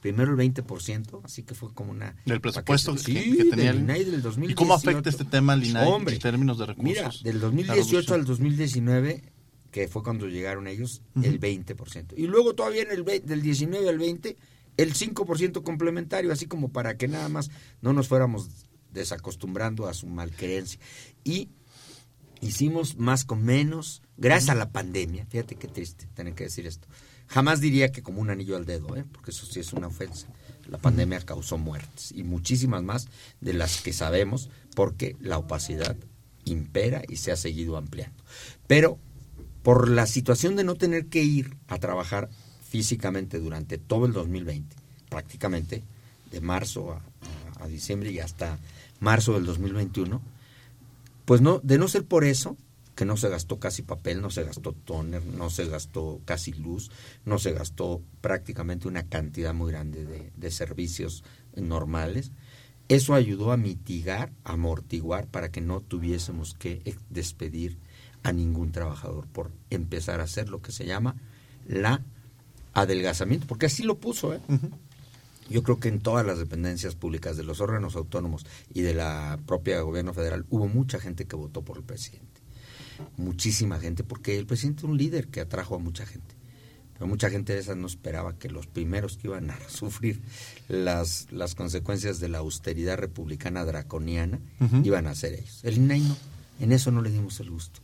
primero 0.00 0.32
el 0.32 0.38
20%, 0.38 1.20
así 1.24 1.42
que 1.42 1.54
fue 1.54 1.72
como 1.74 1.90
una... 1.90 2.16
Del 2.24 2.40
presupuesto 2.40 2.94
que, 2.94 2.98
sí, 3.00 3.36
que 3.36 3.44
tenía 3.44 3.70
el 3.70 3.80
INAI 3.80 4.04
del 4.04 4.22
2018. 4.22 4.50
¿Y 4.50 4.54
cómo 4.54 4.74
afecta 4.74 5.10
este 5.10 5.24
tema 5.24 5.54
al 5.54 5.64
INAI 5.64 5.88
Hombre, 5.88 6.14
en 6.14 6.20
términos 6.20 6.58
de 6.58 6.66
recursos? 6.66 6.94
Mira, 6.94 7.10
del 7.22 7.40
2018 7.40 8.14
al 8.14 8.24
2019, 8.24 9.22
que 9.70 9.88
fue 9.88 10.02
cuando 10.02 10.28
llegaron 10.28 10.66
ellos, 10.66 11.02
uh 11.14 11.20
-huh. 11.20 11.24
el 11.26 11.40
20%. 11.40 12.14
Y 12.16 12.26
luego 12.26 12.54
todavía 12.54 12.82
en 12.82 12.90
el 12.90 13.04
del 13.04 13.42
19 13.42 13.88
al 13.88 13.98
20, 13.98 14.36
el 14.76 14.94
5% 14.94 15.62
complementario, 15.62 16.32
así 16.32 16.46
como 16.46 16.70
para 16.70 16.96
que 16.96 17.08
nada 17.08 17.28
más 17.28 17.50
no 17.82 17.92
nos 17.92 18.08
fuéramos 18.08 18.48
desacostumbrando 18.92 19.86
a 19.86 19.94
su 19.94 20.06
malcreencia. 20.06 20.80
Y 21.24 21.50
hicimos 22.40 22.96
más 22.96 23.24
con 23.24 23.44
menos, 23.44 24.02
gracias 24.16 24.50
a 24.50 24.54
la 24.54 24.70
pandemia. 24.70 25.26
Fíjate 25.26 25.56
qué 25.56 25.68
triste 25.68 26.06
tener 26.14 26.34
que 26.34 26.44
decir 26.44 26.66
esto. 26.66 26.88
Jamás 27.28 27.60
diría 27.60 27.92
que 27.92 28.02
como 28.02 28.20
un 28.20 28.30
anillo 28.30 28.56
al 28.56 28.64
dedo, 28.64 28.96
¿eh? 28.96 29.04
porque 29.12 29.30
eso 29.30 29.46
sí 29.46 29.60
es 29.60 29.72
una 29.72 29.88
ofensa. 29.88 30.26
La 30.68 30.78
pandemia 30.78 31.20
causó 31.20 31.58
muertes 31.58 32.12
y 32.12 32.24
muchísimas 32.24 32.82
más 32.82 33.08
de 33.40 33.52
las 33.52 33.80
que 33.80 33.92
sabemos 33.92 34.50
porque 34.74 35.16
la 35.20 35.38
opacidad 35.38 35.96
impera 36.44 37.02
y 37.08 37.16
se 37.16 37.32
ha 37.32 37.36
seguido 37.36 37.76
ampliando. 37.76 38.22
Pero 38.66 38.98
por 39.62 39.88
la 39.90 40.06
situación 40.06 40.56
de 40.56 40.64
no 40.64 40.76
tener 40.76 41.06
que 41.06 41.22
ir 41.22 41.56
a 41.68 41.78
trabajar 41.78 42.30
físicamente 42.66 43.38
durante 43.38 43.78
todo 43.78 44.06
el 44.06 44.12
2020, 44.12 44.76
prácticamente 45.08 45.84
de 46.30 46.40
marzo 46.40 46.92
a, 46.92 47.02
a, 47.60 47.64
a 47.64 47.68
diciembre 47.68 48.10
y 48.10 48.20
hasta 48.20 48.58
marzo 49.00 49.34
del 49.34 49.46
2021, 49.46 50.20
pues 51.24 51.40
no, 51.40 51.60
de 51.62 51.78
no 51.78 51.88
ser 51.88 52.04
por 52.04 52.24
eso, 52.24 52.56
que 52.98 53.04
no 53.04 53.16
se 53.16 53.28
gastó 53.28 53.60
casi 53.60 53.82
papel, 53.82 54.20
no 54.20 54.28
se 54.28 54.42
gastó 54.42 54.72
toner, 54.72 55.24
no 55.24 55.50
se 55.50 55.66
gastó 55.66 56.20
casi 56.24 56.52
luz, 56.52 56.90
no 57.24 57.38
se 57.38 57.52
gastó 57.52 58.02
prácticamente 58.20 58.88
una 58.88 59.04
cantidad 59.04 59.54
muy 59.54 59.70
grande 59.70 60.04
de, 60.04 60.32
de 60.36 60.50
servicios 60.50 61.22
normales. 61.54 62.32
Eso 62.88 63.14
ayudó 63.14 63.52
a 63.52 63.56
mitigar, 63.56 64.32
a 64.42 64.54
amortiguar 64.54 65.28
para 65.28 65.52
que 65.52 65.60
no 65.60 65.80
tuviésemos 65.80 66.54
que 66.54 66.82
despedir 67.08 67.78
a 68.24 68.32
ningún 68.32 68.72
trabajador 68.72 69.28
por 69.28 69.52
empezar 69.70 70.18
a 70.18 70.24
hacer 70.24 70.48
lo 70.48 70.60
que 70.60 70.72
se 70.72 70.84
llama 70.84 71.14
la 71.68 72.02
adelgazamiento, 72.74 73.46
porque 73.46 73.66
así 73.66 73.84
lo 73.84 73.98
puso, 73.98 74.34
¿eh? 74.34 74.40
Uh 74.48 74.54
-huh. 74.54 74.70
Yo 75.48 75.62
creo 75.62 75.78
que 75.78 75.88
en 75.88 76.00
todas 76.00 76.26
las 76.26 76.40
dependencias 76.40 76.96
públicas 76.96 77.36
de 77.36 77.44
los 77.44 77.60
órganos 77.60 77.94
autónomos 77.94 78.44
y 78.74 78.82
de 78.82 78.92
la 78.92 79.38
propia 79.46 79.80
gobierno 79.82 80.12
federal 80.12 80.44
hubo 80.50 80.66
mucha 80.66 80.98
gente 80.98 81.26
que 81.26 81.36
votó 81.36 81.62
por 81.62 81.76
el 81.76 81.84
presidente. 81.84 82.27
Muchísima 83.16 83.78
gente, 83.78 84.04
porque 84.04 84.38
el 84.38 84.46
presidente 84.46 84.80
es 84.80 84.84
un 84.84 84.96
líder 84.96 85.28
que 85.28 85.40
atrajo 85.40 85.74
a 85.74 85.78
mucha 85.78 86.06
gente. 86.06 86.34
Pero 86.94 87.06
mucha 87.06 87.30
gente 87.30 87.52
de 87.52 87.60
esas 87.60 87.76
no 87.76 87.86
esperaba 87.86 88.36
que 88.38 88.48
los 88.48 88.66
primeros 88.66 89.16
que 89.16 89.28
iban 89.28 89.50
a 89.50 89.58
sufrir 89.68 90.20
las, 90.68 91.28
las 91.30 91.54
consecuencias 91.54 92.18
de 92.18 92.28
la 92.28 92.38
austeridad 92.38 92.96
republicana 92.98 93.64
draconiana 93.64 94.40
uh 94.60 94.64
-huh. 94.64 94.86
iban 94.86 95.06
a 95.06 95.14
ser 95.14 95.34
ellos. 95.34 95.60
El 95.62 95.76
INAI 95.76 96.00
no. 96.00 96.16
En 96.60 96.72
eso 96.72 96.90
no 96.90 97.02
le 97.02 97.10
dimos 97.10 97.38
el 97.38 97.50
gusto 97.50 97.80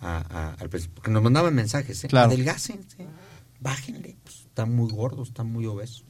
a, 0.00 0.18
a, 0.18 0.54
al 0.54 0.68
presidente. 0.68 0.96
Porque 0.96 1.10
nos 1.10 1.22
mandaban 1.22 1.54
mensajes, 1.54 2.04
¿eh? 2.04 2.08
Claro. 2.08 2.28
Adelgácense, 2.28 3.06
bájenle. 3.58 4.16
Pues, 4.22 4.40
están 4.40 4.74
muy 4.74 4.90
gordos, 4.90 5.28
están 5.28 5.46
muy 5.50 5.64
obesos. 5.64 6.04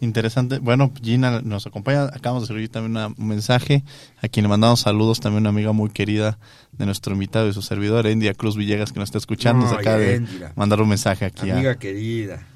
Interesante. 0.00 0.58
Bueno, 0.58 0.92
Gina 1.02 1.40
nos 1.40 1.66
acompaña. 1.66 2.04
Acabamos 2.04 2.42
de 2.42 2.44
escribir 2.44 2.68
también 2.68 2.92
una, 2.92 3.08
un 3.08 3.28
mensaje 3.28 3.84
a 4.20 4.28
quien 4.28 4.44
le 4.44 4.48
mandamos 4.48 4.80
saludos. 4.80 5.20
También 5.20 5.42
una 5.42 5.50
amiga 5.50 5.72
muy 5.72 5.90
querida 5.90 6.38
de 6.72 6.86
nuestro 6.86 7.14
invitado 7.14 7.48
y 7.48 7.52
su 7.52 7.62
servidor, 7.62 8.06
Endia 8.06 8.34
Cruz 8.34 8.56
Villegas, 8.56 8.92
que 8.92 9.00
nos 9.00 9.08
está 9.08 9.18
escuchando. 9.18 9.66
No, 9.66 9.72
acaba 9.72 9.98
de 9.98 10.26
mandar 10.56 10.80
un 10.80 10.88
mensaje 10.88 11.24
aquí. 11.24 11.50
Amiga 11.50 11.72
a... 11.72 11.78
querida, 11.78 12.46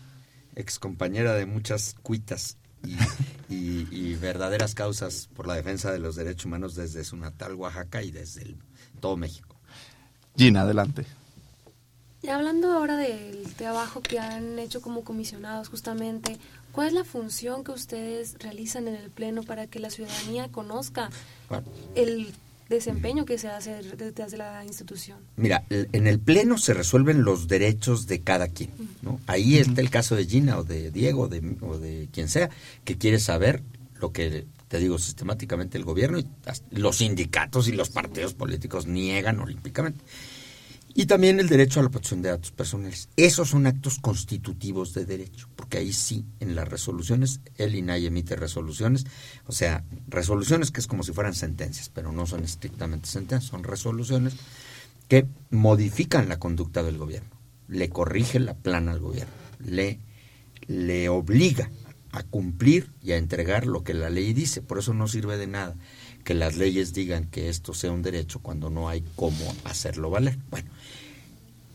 ex 0.54 0.78
compañera 0.78 1.34
de 1.34 1.46
muchas 1.46 1.94
cuitas 2.02 2.56
y, 2.84 2.96
y, 3.54 3.88
y, 3.90 4.14
verdaderas 4.14 4.74
causas 4.74 5.28
por 5.34 5.46
la 5.46 5.54
defensa 5.54 5.92
de 5.92 5.98
los 5.98 6.16
derechos 6.16 6.46
humanos 6.46 6.74
desde 6.74 7.04
su 7.04 7.16
natal 7.16 7.54
Oaxaca 7.54 8.02
y 8.02 8.10
desde 8.10 8.42
el, 8.42 8.56
todo 9.00 9.16
México. 9.16 9.56
Gina, 10.36 10.62
adelante. 10.62 11.04
Y 12.22 12.28
hablando 12.28 12.72
ahora 12.72 12.96
del 12.96 13.42
trabajo 13.56 14.00
que 14.00 14.18
han 14.18 14.58
hecho 14.58 14.80
como 14.80 15.04
comisionados 15.04 15.68
justamente, 15.68 16.38
¿cuál 16.78 16.86
es 16.86 16.94
la 16.94 17.02
función 17.02 17.64
que 17.64 17.72
ustedes 17.72 18.36
realizan 18.38 18.86
en 18.86 18.94
el 18.94 19.10
Pleno 19.10 19.42
para 19.42 19.66
que 19.66 19.80
la 19.80 19.90
ciudadanía 19.90 20.46
conozca 20.46 21.10
el 21.96 22.32
desempeño 22.68 23.24
que 23.24 23.36
se 23.36 23.48
hace 23.48 23.82
detrás 23.82 24.30
de 24.30 24.36
la 24.36 24.64
institución? 24.64 25.18
Mira, 25.34 25.64
en 25.70 26.06
el 26.06 26.20
Pleno 26.20 26.56
se 26.56 26.74
resuelven 26.74 27.24
los 27.24 27.48
derechos 27.48 28.06
de 28.06 28.20
cada 28.20 28.46
quien. 28.46 28.70
¿no? 29.02 29.18
Ahí 29.26 29.54
uh 29.54 29.58
-huh. 29.58 29.68
está 29.70 29.80
el 29.80 29.90
caso 29.90 30.14
de 30.14 30.26
Gina 30.26 30.56
o 30.56 30.62
de 30.62 30.92
Diego 30.92 31.26
de, 31.26 31.56
o 31.62 31.78
de 31.78 32.08
quien 32.12 32.28
sea 32.28 32.48
que 32.84 32.96
quiere 32.96 33.18
saber 33.18 33.60
lo 34.00 34.12
que 34.12 34.46
te 34.68 34.78
digo 34.78 35.00
sistemáticamente 35.00 35.78
el 35.78 35.84
gobierno 35.84 36.20
y 36.20 36.26
los 36.70 36.98
sindicatos 36.98 37.66
y 37.66 37.72
los 37.72 37.90
partidos 37.90 38.34
políticos 38.34 38.86
niegan 38.86 39.40
olímpicamente. 39.40 40.04
Y 40.98 41.06
también 41.06 41.38
el 41.38 41.48
derecho 41.48 41.78
a 41.78 41.84
la 41.84 41.90
protección 41.90 42.22
de 42.22 42.30
datos 42.30 42.50
personales. 42.50 43.08
Esos 43.16 43.50
son 43.50 43.68
actos 43.68 44.00
constitutivos 44.00 44.94
de 44.94 45.04
derecho, 45.04 45.48
porque 45.54 45.78
ahí 45.78 45.92
sí, 45.92 46.24
en 46.40 46.56
las 46.56 46.66
resoluciones, 46.66 47.38
el 47.56 47.76
INAI 47.76 48.06
emite 48.06 48.34
resoluciones, 48.34 49.06
o 49.46 49.52
sea, 49.52 49.84
resoluciones 50.08 50.72
que 50.72 50.80
es 50.80 50.88
como 50.88 51.04
si 51.04 51.12
fueran 51.12 51.36
sentencias, 51.36 51.88
pero 51.88 52.10
no 52.10 52.26
son 52.26 52.42
estrictamente 52.42 53.08
sentencias, 53.08 53.48
son 53.48 53.62
resoluciones 53.62 54.34
que 55.06 55.28
modifican 55.50 56.28
la 56.28 56.40
conducta 56.40 56.82
del 56.82 56.98
gobierno, 56.98 57.30
le 57.68 57.90
corrige 57.90 58.40
la 58.40 58.54
plana 58.54 58.90
al 58.90 58.98
gobierno, 58.98 59.32
le, 59.64 60.00
le 60.66 61.08
obliga 61.08 61.70
a 62.10 62.24
cumplir 62.24 62.90
y 63.04 63.12
a 63.12 63.18
entregar 63.18 63.68
lo 63.68 63.84
que 63.84 63.94
la 63.94 64.10
ley 64.10 64.32
dice. 64.32 64.62
Por 64.62 64.78
eso 64.80 64.94
no 64.94 65.06
sirve 65.06 65.36
de 65.36 65.46
nada 65.46 65.76
que 66.28 66.34
las 66.34 66.58
leyes 66.58 66.92
digan 66.92 67.24
que 67.24 67.48
esto 67.48 67.72
sea 67.72 67.90
un 67.90 68.02
derecho 68.02 68.40
cuando 68.40 68.68
no 68.68 68.90
hay 68.90 69.02
cómo 69.16 69.50
hacerlo 69.64 70.10
valer. 70.10 70.36
Bueno, 70.50 70.68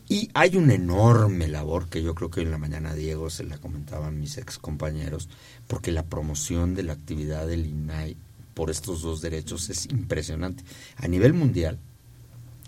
y 0.08 0.30
hay 0.32 0.56
una 0.56 0.74
enorme 0.74 1.48
labor 1.48 1.88
que 1.88 2.04
yo 2.04 2.14
creo 2.14 2.30
que 2.30 2.42
en 2.42 2.52
la 2.52 2.58
mañana 2.58 2.94
Diego 2.94 3.30
se 3.30 3.42
la 3.42 3.58
comentaban 3.58 4.20
mis 4.20 4.38
ex 4.38 4.58
compañeros, 4.58 5.28
porque 5.66 5.90
la 5.90 6.04
promoción 6.04 6.76
de 6.76 6.84
la 6.84 6.92
actividad 6.92 7.48
del 7.48 7.66
INAI 7.66 8.16
por 8.54 8.70
estos 8.70 9.02
dos 9.02 9.20
derechos 9.20 9.70
es 9.70 9.86
impresionante. 9.86 10.62
A 10.98 11.08
nivel 11.08 11.32
mundial, 11.32 11.80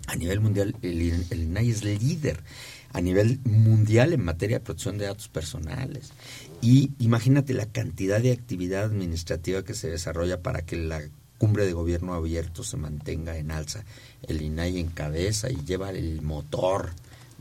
a 0.07 0.17
nivel 0.17 0.41
mundial 0.41 0.75
el, 0.81 1.25
el 1.29 1.41
INAI 1.41 1.69
es 1.69 1.85
líder 1.85 2.43
a 2.91 3.01
nivel 3.01 3.39
mundial 3.45 4.11
en 4.11 4.23
materia 4.23 4.59
de 4.59 4.65
protección 4.65 4.97
de 4.97 5.05
datos 5.05 5.27
personales. 5.27 6.11
Y 6.61 6.91
imagínate 6.99 7.53
la 7.53 7.67
cantidad 7.67 8.19
de 8.19 8.31
actividad 8.31 8.83
administrativa 8.83 9.63
que 9.63 9.73
se 9.73 9.89
desarrolla 9.89 10.41
para 10.41 10.63
que 10.63 10.77
la 10.77 11.01
cumbre 11.37 11.65
de 11.65 11.73
gobierno 11.73 12.13
abierto 12.13 12.63
se 12.63 12.77
mantenga 12.77 13.37
en 13.37 13.51
alza. 13.51 13.83
El 14.27 14.41
INAI 14.41 14.79
encabeza 14.79 15.49
y 15.49 15.63
lleva 15.65 15.91
el 15.91 16.21
motor 16.21 16.91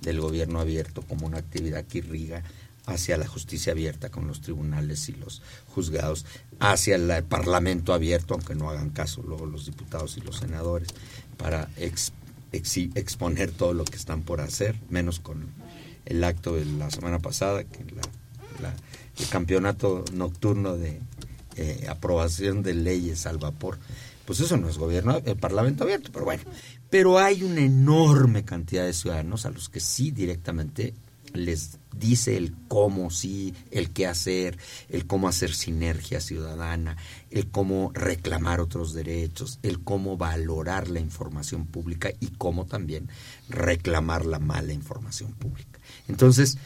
del 0.00 0.20
gobierno 0.20 0.60
abierto 0.60 1.02
como 1.02 1.26
una 1.26 1.38
actividad 1.38 1.84
que 1.84 1.98
irriga 1.98 2.42
hacia 2.86 3.16
la 3.16 3.26
justicia 3.26 3.72
abierta 3.72 4.10
con 4.10 4.28
los 4.28 4.40
tribunales 4.40 5.08
y 5.08 5.12
los 5.12 5.42
juzgados, 5.74 6.24
hacia 6.60 6.94
el 6.94 7.24
parlamento 7.24 7.92
abierto, 7.92 8.34
aunque 8.34 8.54
no 8.54 8.70
hagan 8.70 8.90
caso 8.90 9.22
luego 9.22 9.44
los 9.44 9.66
diputados 9.66 10.16
y 10.16 10.20
los 10.20 10.38
senadores, 10.38 10.88
para 11.36 11.68
ex, 11.76 12.12
ex, 12.52 12.76
exponer 12.94 13.50
todo 13.50 13.74
lo 13.74 13.84
que 13.84 13.96
están 13.96 14.22
por 14.22 14.40
hacer, 14.40 14.76
menos 14.88 15.18
con 15.18 15.48
el 16.04 16.22
acto 16.22 16.54
de 16.54 16.64
la 16.64 16.90
semana 16.90 17.18
pasada, 17.18 17.64
que 17.64 17.84
la, 17.86 18.02
la, 18.62 18.76
el 19.18 19.28
campeonato 19.28 20.04
nocturno 20.12 20.76
de 20.76 21.00
eh, 21.56 21.86
aprobación 21.88 22.62
de 22.62 22.74
leyes 22.74 23.26
al 23.26 23.38
vapor. 23.38 23.78
Pues 24.24 24.40
eso 24.40 24.56
no 24.56 24.68
es 24.68 24.78
gobierno, 24.78 25.20
el 25.24 25.36
parlamento 25.36 25.84
abierto, 25.84 26.10
pero 26.12 26.24
bueno. 26.24 26.42
Pero 26.90 27.18
hay 27.18 27.42
una 27.42 27.60
enorme 27.60 28.44
cantidad 28.44 28.84
de 28.84 28.92
ciudadanos 28.92 29.46
a 29.46 29.50
los 29.50 29.68
que 29.68 29.80
sí 29.80 30.10
directamente 30.10 30.94
les 31.36 31.78
dice 31.94 32.36
el 32.36 32.54
cómo 32.68 33.10
sí, 33.10 33.54
el 33.70 33.90
qué 33.90 34.06
hacer, 34.06 34.58
el 34.88 35.06
cómo 35.06 35.28
hacer 35.28 35.54
sinergia 35.54 36.20
ciudadana, 36.20 36.96
el 37.30 37.50
cómo 37.50 37.90
reclamar 37.94 38.60
otros 38.60 38.94
derechos, 38.94 39.58
el 39.62 39.82
cómo 39.82 40.16
valorar 40.16 40.88
la 40.88 41.00
información 41.00 41.66
pública 41.66 42.10
y 42.20 42.28
cómo 42.28 42.66
también 42.66 43.08
reclamar 43.48 44.26
la 44.26 44.38
mala 44.38 44.72
información 44.72 45.32
pública. 45.32 45.78
Entonces, 46.08 46.58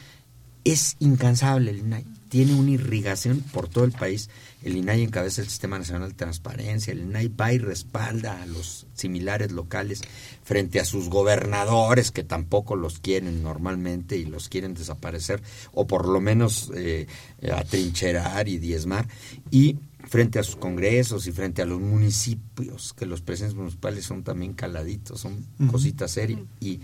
es 0.63 0.95
incansable 0.99 1.71
el 1.71 1.79
INAI, 1.79 2.05
tiene 2.31 2.53
una 2.53 2.71
irrigación 2.71 3.41
por 3.51 3.67
todo 3.67 3.83
el 3.83 3.91
país. 3.91 4.29
El 4.63 4.77
INAI 4.77 5.03
encabeza 5.03 5.41
el 5.41 5.49
Sistema 5.49 5.77
Nacional 5.77 6.11
de 6.11 6.15
Transparencia, 6.15 6.93
el 6.93 7.01
INAI 7.01 7.27
va 7.27 7.51
y 7.51 7.57
respalda 7.57 8.41
a 8.41 8.45
los 8.45 8.87
similares 8.93 9.51
locales 9.51 10.01
frente 10.41 10.79
a 10.79 10.85
sus 10.85 11.09
gobernadores 11.09 12.11
que 12.11 12.23
tampoco 12.23 12.77
los 12.77 12.99
quieren 12.99 13.43
normalmente 13.43 14.15
y 14.15 14.23
los 14.23 14.47
quieren 14.47 14.75
desaparecer 14.75 15.43
o 15.73 15.87
por 15.87 16.07
lo 16.07 16.21
menos 16.21 16.71
eh, 16.73 17.05
atrincherar 17.51 18.47
y 18.47 18.59
diezmar. 18.59 19.09
Y 19.51 19.75
frente 20.07 20.39
a 20.39 20.43
sus 20.43 20.55
congresos 20.55 21.27
y 21.27 21.33
frente 21.33 21.61
a 21.61 21.65
los 21.65 21.81
municipios, 21.81 22.93
que 22.93 23.05
los 23.05 23.19
presidentes 23.19 23.57
municipales 23.57 24.05
son 24.05 24.23
también 24.23 24.53
caladitos, 24.53 25.19
son 25.19 25.45
cositas 25.69 26.11
serias. 26.11 26.39
Y, 26.61 26.79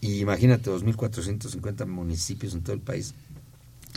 y 0.00 0.20
imagínate, 0.20 0.70
2.450 0.70 1.88
municipios 1.88 2.54
en 2.54 2.62
todo 2.62 2.74
el 2.74 2.82
país 2.82 3.14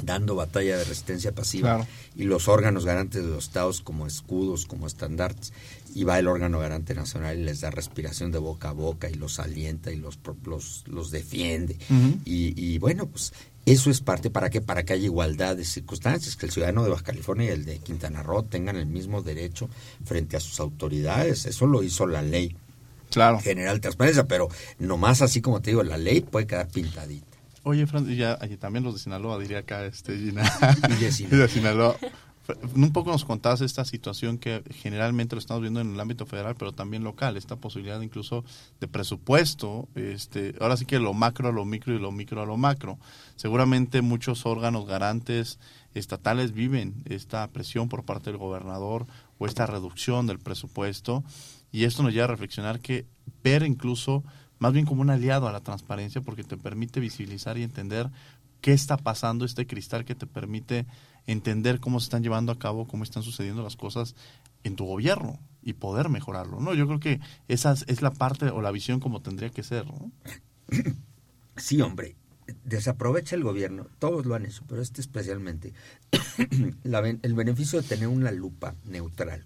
dando 0.04 0.36
batalla 0.36 0.78
de 0.78 0.84
resistencia 0.84 1.34
pasiva 1.34 1.88
y 2.16 2.24
los 2.24 2.48
órganos 2.48 2.86
garantes 2.86 3.24
de 3.24 3.30
los 3.30 3.46
estados 3.46 3.82
como 3.82 4.08
escudos, 4.08 4.66
como 4.66 4.88
estandartes, 4.88 5.54
y 5.94 6.04
va 6.04 6.20
el 6.20 6.28
órgano 6.28 6.60
garante 6.60 6.94
nacional 6.94 7.40
y 7.40 7.44
les 7.44 7.62
da 7.62 7.72
respiración 7.72 8.32
de 8.32 8.40
boca 8.40 8.70
a 8.70 8.74
boca 8.74 9.10
y 9.10 9.14
los 9.14 9.40
alienta 9.40 9.92
y 9.92 9.98
los, 9.98 10.20
los, 10.44 10.84
los 10.88 11.12
defiende. 11.12 11.78
y, 12.26 12.54
y, 12.62 12.78
bueno, 12.80 13.08
pues 13.08 13.34
eso 13.66 13.90
es 13.90 14.02
parte 14.02 14.30
para 14.30 14.50
que 14.50 14.62
para 14.62 14.84
que 14.84 14.94
haya 14.94 15.06
igualdad 15.06 15.56
de 15.56 15.66
circunstancias, 15.66 16.36
que 16.36 16.46
el 16.46 16.52
ciudadano 16.52 16.84
de 16.84 16.92
Baja 16.92 17.04
California 17.04 17.48
y 17.48 17.52
el 17.52 17.66
de 17.66 17.80
Quintana 17.80 18.22
Roo 18.22 18.44
tengan 18.44 18.76
el 18.76 18.86
mismo 18.86 19.22
derecho 19.24 19.70
frente 20.04 20.38
a 20.38 20.40
sus 20.40 20.60
autoridades. 20.60 21.46
Eso 21.46 21.66
lo 21.66 21.82
hizo 21.82 22.06
la 22.06 22.22
ley 22.22 22.56
claro. 23.10 23.40
general 23.40 23.78
de 23.78 23.82
transparencia, 23.82 24.26
pero 24.26 24.50
nomás 24.78 25.22
así 25.22 25.42
como 25.42 25.62
te 25.62 25.72
digo, 25.72 25.82
la 25.84 25.98
ley 25.98 26.22
puede 26.22 26.46
quedar 26.46 26.68
pintadita. 26.68 27.35
Oye, 27.68 27.88
Fran, 27.88 28.08
y 28.08 28.16
ya, 28.16 28.38
y 28.48 28.58
también 28.58 28.84
los 28.84 28.94
de 28.94 29.00
Sinaloa, 29.00 29.40
diría 29.40 29.60
acá, 29.60 29.84
este, 29.86 30.16
Gina. 30.16 30.44
Y 30.90 31.04
de 31.04 31.12
Sinaloa. 31.12 31.40
de 31.42 31.50
Sinaloa. 31.50 31.96
Un 32.76 32.94
poco 32.94 33.10
nos 33.10 33.26
contabas 33.26 33.62
esta 33.62 33.84
situación 33.86 34.38
que 34.38 34.62
generalmente 34.70 35.36
lo 35.36 35.40
estamos 35.40 35.62
viendo 35.62 35.82
en 35.82 35.96
el 35.96 36.00
ámbito 36.00 36.28
federal, 36.28 36.56
pero 36.56 36.74
también 36.74 37.04
local, 37.04 37.38
esta 37.38 37.56
posibilidad 37.56 38.00
incluso 38.02 38.46
de 38.80 38.88
presupuesto, 38.88 39.90
este, 39.96 40.54
ahora 40.62 40.78
sí 40.78 40.86
que 40.86 41.00
lo 41.00 41.16
macro 41.16 41.50
a 41.50 41.52
lo 41.52 41.66
micro 41.66 41.96
y 41.96 41.98
lo 41.98 42.12
micro 42.12 42.40
a 42.40 42.46
lo 42.46 42.56
macro. 42.56 43.00
Seguramente 43.36 44.04
muchos 44.04 44.46
órganos 44.46 44.86
garantes 44.86 45.58
estatales 45.96 46.52
viven 46.52 47.02
esta 47.06 47.48
presión 47.48 47.90
por 47.90 48.04
parte 48.04 48.30
del 48.30 48.38
gobernador 48.38 49.08
o 49.40 49.48
esta 49.48 49.66
reducción 49.66 50.28
del 50.28 50.38
presupuesto 50.38 51.24
y 51.72 51.86
esto 51.86 52.04
nos 52.04 52.14
lleva 52.14 52.26
a 52.26 52.28
reflexionar 52.28 52.80
que 52.80 53.08
ver 53.44 53.64
incluso 53.64 54.24
más 54.60 54.74
bien 54.74 54.86
como 54.86 55.02
un 55.02 55.10
aliado 55.10 55.48
a 55.48 55.52
la 55.52 55.62
transparencia 55.62 56.22
porque 56.22 56.44
te 56.44 56.58
permite 56.58 57.00
visibilizar 57.00 57.58
y 57.58 57.64
entender 57.64 58.10
qué 58.62 58.74
está 58.74 58.98
pasando, 58.98 59.46
este 59.46 59.68
cristal 59.68 60.06
que 60.06 60.16
te 60.16 60.28
permite 60.28 60.86
entender 61.28 61.80
cómo 61.80 62.00
se 62.00 62.06
están 62.06 62.24
llevando 62.24 62.52
a 62.52 62.60
cabo, 62.60 62.88
cómo 62.88 63.04
están 63.04 63.24
sucediendo 63.24 63.64
las 63.64 63.76
cosas 63.76 64.16
en 64.64 64.76
tu 64.76 64.86
gobierno 64.86 65.40
y 65.62 65.74
poder 65.74 66.10
mejorarlo, 66.10 66.60
¿no? 66.60 66.74
Yo 66.74 66.88
creo 66.88 67.00
que 67.00 67.20
esa 67.48 67.74
es 67.74 68.02
la 68.02 68.12
parte 68.12 68.50
o 68.50 68.62
la 68.62 68.72
visión 68.72 69.00
como 69.00 69.22
tendría 69.22 69.50
que 69.50 69.64
ser, 69.64 69.86
¿no? 69.86 70.12
Sí, 71.58 71.80
hombre, 71.82 72.16
desaprovecha 72.64 73.36
el 73.36 73.44
gobierno, 73.44 73.88
todos 74.00 74.26
lo 74.26 74.36
han 74.36 74.46
hecho, 74.46 74.64
pero 74.68 74.82
este 74.82 75.02
especialmente, 75.02 75.74
el 76.84 77.34
beneficio 77.34 77.82
de 77.82 77.88
tener 77.88 78.08
una 78.08 78.32
lupa 78.32 78.76
neutral 78.86 79.46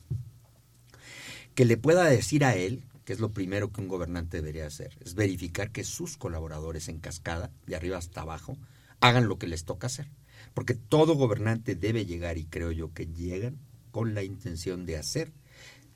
que 1.55 1.65
le 1.65 1.75
pueda 1.75 2.05
decir 2.05 2.45
a 2.45 2.55
él 2.55 2.83
que 3.09 3.13
es 3.13 3.19
lo 3.19 3.33
primero 3.33 3.71
que 3.71 3.81
un 3.81 3.87
gobernante 3.87 4.37
debería 4.37 4.67
hacer, 4.67 4.95
es 5.03 5.15
verificar 5.15 5.71
que 5.71 5.83
sus 5.83 6.15
colaboradores 6.15 6.89
en 6.89 6.99
cascada, 6.99 7.49
de 7.65 7.75
arriba 7.75 7.97
hasta 7.97 8.21
abajo, 8.21 8.55
hagan 8.99 9.27
lo 9.27 9.39
que 9.39 9.47
les 9.47 9.65
toca 9.65 9.87
hacer. 9.87 10.11
Porque 10.53 10.75
todo 10.75 11.15
gobernante 11.15 11.73
debe 11.73 12.05
llegar, 12.05 12.37
y 12.37 12.45
creo 12.45 12.69
yo 12.71 12.93
que 12.93 13.07
llegan 13.07 13.57
con 13.89 14.13
la 14.13 14.21
intención 14.21 14.85
de 14.85 14.97
hacer 14.97 15.33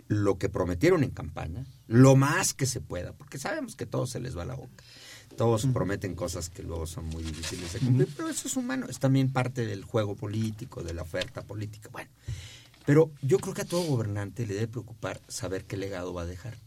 lo 0.07 0.39
que 0.39 0.49
prometieron 0.49 1.03
en 1.03 1.11
campaña, 1.11 1.67
lo 1.85 2.15
más 2.15 2.55
que 2.55 2.65
se 2.65 2.81
pueda, 2.81 3.13
porque 3.13 3.37
sabemos 3.37 3.75
que 3.75 3.85
todo 3.85 4.07
se 4.07 4.19
les 4.19 4.35
va 4.35 4.41
a 4.41 4.45
la 4.45 4.55
boca. 4.55 4.83
Todos 5.37 5.67
prometen 5.67 6.15
cosas 6.15 6.49
que 6.49 6.63
luego 6.63 6.87
son 6.87 7.05
muy 7.05 7.21
difíciles 7.21 7.73
de 7.73 7.79
cumplir, 7.79 8.09
pero 8.17 8.27
eso 8.27 8.47
es 8.47 8.57
humano, 8.57 8.87
es 8.89 8.97
también 8.97 9.31
parte 9.31 9.67
del 9.67 9.83
juego 9.83 10.15
político, 10.15 10.81
de 10.81 10.95
la 10.95 11.03
oferta 11.03 11.43
política. 11.43 11.89
Bueno, 11.91 12.09
pero 12.87 13.11
yo 13.21 13.37
creo 13.37 13.53
que 13.53 13.61
a 13.61 13.65
todo 13.65 13.83
gobernante 13.83 14.47
le 14.47 14.55
debe 14.55 14.67
preocupar 14.67 15.21
saber 15.27 15.65
qué 15.65 15.77
legado 15.77 16.11
va 16.11 16.23
a 16.23 16.25
dejar 16.25 16.57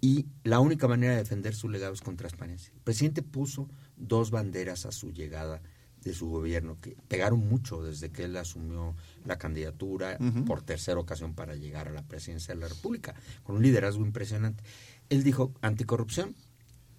y 0.00 0.26
la 0.44 0.60
única 0.60 0.88
manera 0.88 1.12
de 1.12 1.18
defender 1.18 1.54
su 1.54 1.68
legado 1.68 1.92
es 1.92 2.00
con 2.00 2.16
transparencia. 2.16 2.72
El 2.74 2.80
presidente 2.80 3.22
puso 3.22 3.68
dos 3.96 4.30
banderas 4.30 4.86
a 4.86 4.92
su 4.92 5.12
llegada 5.12 5.60
de 6.02 6.14
su 6.14 6.28
gobierno 6.28 6.78
que 6.80 6.96
pegaron 7.08 7.46
mucho 7.46 7.82
desde 7.82 8.10
que 8.10 8.24
él 8.24 8.36
asumió 8.36 8.96
la 9.26 9.36
candidatura 9.36 10.18
por 10.46 10.62
tercera 10.62 10.98
ocasión 10.98 11.34
para 11.34 11.54
llegar 11.54 11.88
a 11.88 11.92
la 11.92 12.02
presidencia 12.02 12.54
de 12.54 12.60
la 12.60 12.68
República, 12.68 13.14
con 13.42 13.56
un 13.56 13.62
liderazgo 13.62 14.04
impresionante. 14.04 14.64
Él 15.10 15.22
dijo 15.22 15.52
anticorrupción 15.60 16.34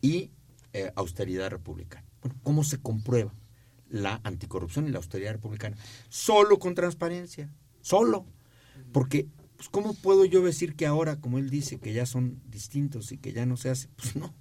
y 0.01 0.31
eh, 0.73 0.91
austeridad 0.95 1.49
republicana. 1.49 2.05
Bueno, 2.21 2.37
¿cómo 2.43 2.63
se 2.63 2.79
comprueba 2.79 3.33
la 3.89 4.21
anticorrupción 4.23 4.87
y 4.87 4.91
la 4.91 4.97
austeridad 4.97 5.33
republicana? 5.33 5.77
Solo 6.09 6.59
con 6.59 6.75
transparencia, 6.75 7.49
solo. 7.81 8.25
Porque 8.91 9.27
pues 9.62 9.69
¿cómo 9.69 9.93
puedo 9.93 10.26
yo 10.26 10.41
decir 10.41 10.76
que 10.76 10.88
ahora, 10.88 11.21
como 11.21 11.38
él 11.38 11.52
dice, 11.52 11.78
que 11.78 11.93
ya 11.93 12.08
son 12.08 12.41
distintos 12.50 13.12
y 13.12 13.19
que 13.19 13.32
ya 13.32 13.45
no 13.45 13.58
se 13.58 13.69
hace? 13.69 13.89
Pues 13.95 14.15
no. 14.15 14.34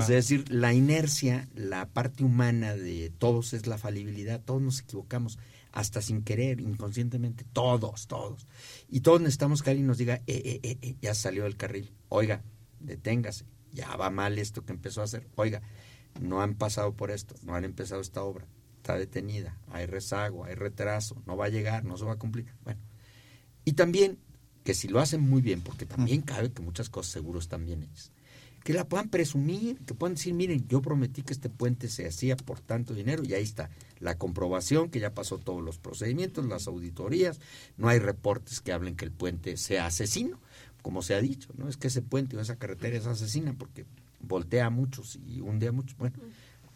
Es 0.00 0.08
decir, 0.08 0.50
la 0.50 0.72
inercia, 0.74 1.48
la 1.54 1.86
parte 1.88 2.24
humana 2.24 2.74
de 2.74 3.12
todos 3.16 3.52
es 3.52 3.68
la 3.68 3.78
falibilidad, 3.78 4.42
todos 4.42 4.60
nos 4.60 4.80
equivocamos, 4.80 5.38
hasta 5.70 6.02
sin 6.02 6.22
querer, 6.22 6.60
inconscientemente, 6.60 7.44
todos, 7.52 8.08
todos. 8.08 8.48
Y 8.88 9.00
todos 9.00 9.20
necesitamos 9.20 9.62
que 9.62 9.70
alguien 9.70 9.86
nos 9.86 9.98
diga, 9.98 10.16
eh, 10.26 10.42
eh, 10.44 10.60
eh, 10.64 10.78
eh 10.82 10.96
ya 11.00 11.14
salió 11.14 11.44
del 11.44 11.56
carril, 11.56 11.92
oiga, 12.08 12.42
deténgase, 12.80 13.44
ya 13.72 13.94
va 13.96 14.10
mal 14.10 14.38
esto 14.38 14.64
que 14.64 14.72
empezó 14.72 15.02
a 15.02 15.04
hacer, 15.04 15.28
oiga, 15.36 15.62
no 16.20 16.42
han 16.42 16.54
pasado 16.54 16.96
por 16.96 17.12
esto, 17.12 17.36
no 17.42 17.54
han 17.54 17.64
empezado 17.64 18.00
esta 18.00 18.24
obra, 18.24 18.46
está 18.78 18.98
detenida, 18.98 19.56
hay 19.68 19.86
rezago, 19.86 20.44
hay 20.44 20.56
retraso, 20.56 21.22
no 21.26 21.36
va 21.36 21.44
a 21.44 21.50
llegar, 21.50 21.84
no 21.84 21.96
se 21.96 22.04
va 22.04 22.14
a 22.14 22.18
cumplir. 22.18 22.52
Bueno, 22.64 22.80
y 23.64 23.74
también 23.74 24.18
que 24.68 24.74
si 24.74 24.86
lo 24.86 25.00
hacen 25.00 25.22
muy 25.22 25.40
bien, 25.40 25.62
porque 25.62 25.86
también 25.86 26.20
cabe 26.20 26.52
que 26.52 26.60
muchas 26.60 26.90
cosas 26.90 27.10
seguros 27.10 27.44
están 27.44 27.64
bien 27.64 27.84
hechas, 27.84 28.12
que 28.62 28.74
la 28.74 28.86
puedan 28.86 29.08
presumir, 29.08 29.78
que 29.86 29.94
puedan 29.94 30.16
decir, 30.16 30.34
miren, 30.34 30.68
yo 30.68 30.82
prometí 30.82 31.22
que 31.22 31.32
este 31.32 31.48
puente 31.48 31.88
se 31.88 32.06
hacía 32.06 32.36
por 32.36 32.60
tanto 32.60 32.92
dinero 32.92 33.22
y 33.24 33.32
ahí 33.32 33.42
está 33.42 33.70
la 33.98 34.18
comprobación 34.18 34.90
que 34.90 35.00
ya 35.00 35.14
pasó 35.14 35.38
todos 35.38 35.62
los 35.62 35.78
procedimientos, 35.78 36.44
las 36.44 36.66
auditorías, 36.66 37.40
no 37.78 37.88
hay 37.88 37.98
reportes 37.98 38.60
que 38.60 38.74
hablen 38.74 38.94
que 38.94 39.06
el 39.06 39.10
puente 39.10 39.56
sea 39.56 39.86
asesino, 39.86 40.38
como 40.82 41.00
se 41.00 41.14
ha 41.14 41.22
dicho, 41.22 41.48
¿no? 41.56 41.66
Es 41.66 41.78
que 41.78 41.88
ese 41.88 42.02
puente 42.02 42.36
o 42.36 42.40
esa 42.40 42.56
carretera 42.56 42.98
es 42.98 43.06
asesina 43.06 43.54
porque 43.54 43.86
voltea 44.20 44.66
a 44.66 44.70
muchos 44.70 45.18
y 45.26 45.40
hunde 45.40 45.68
a 45.68 45.72
muchos. 45.72 45.96
Bueno, 45.96 46.16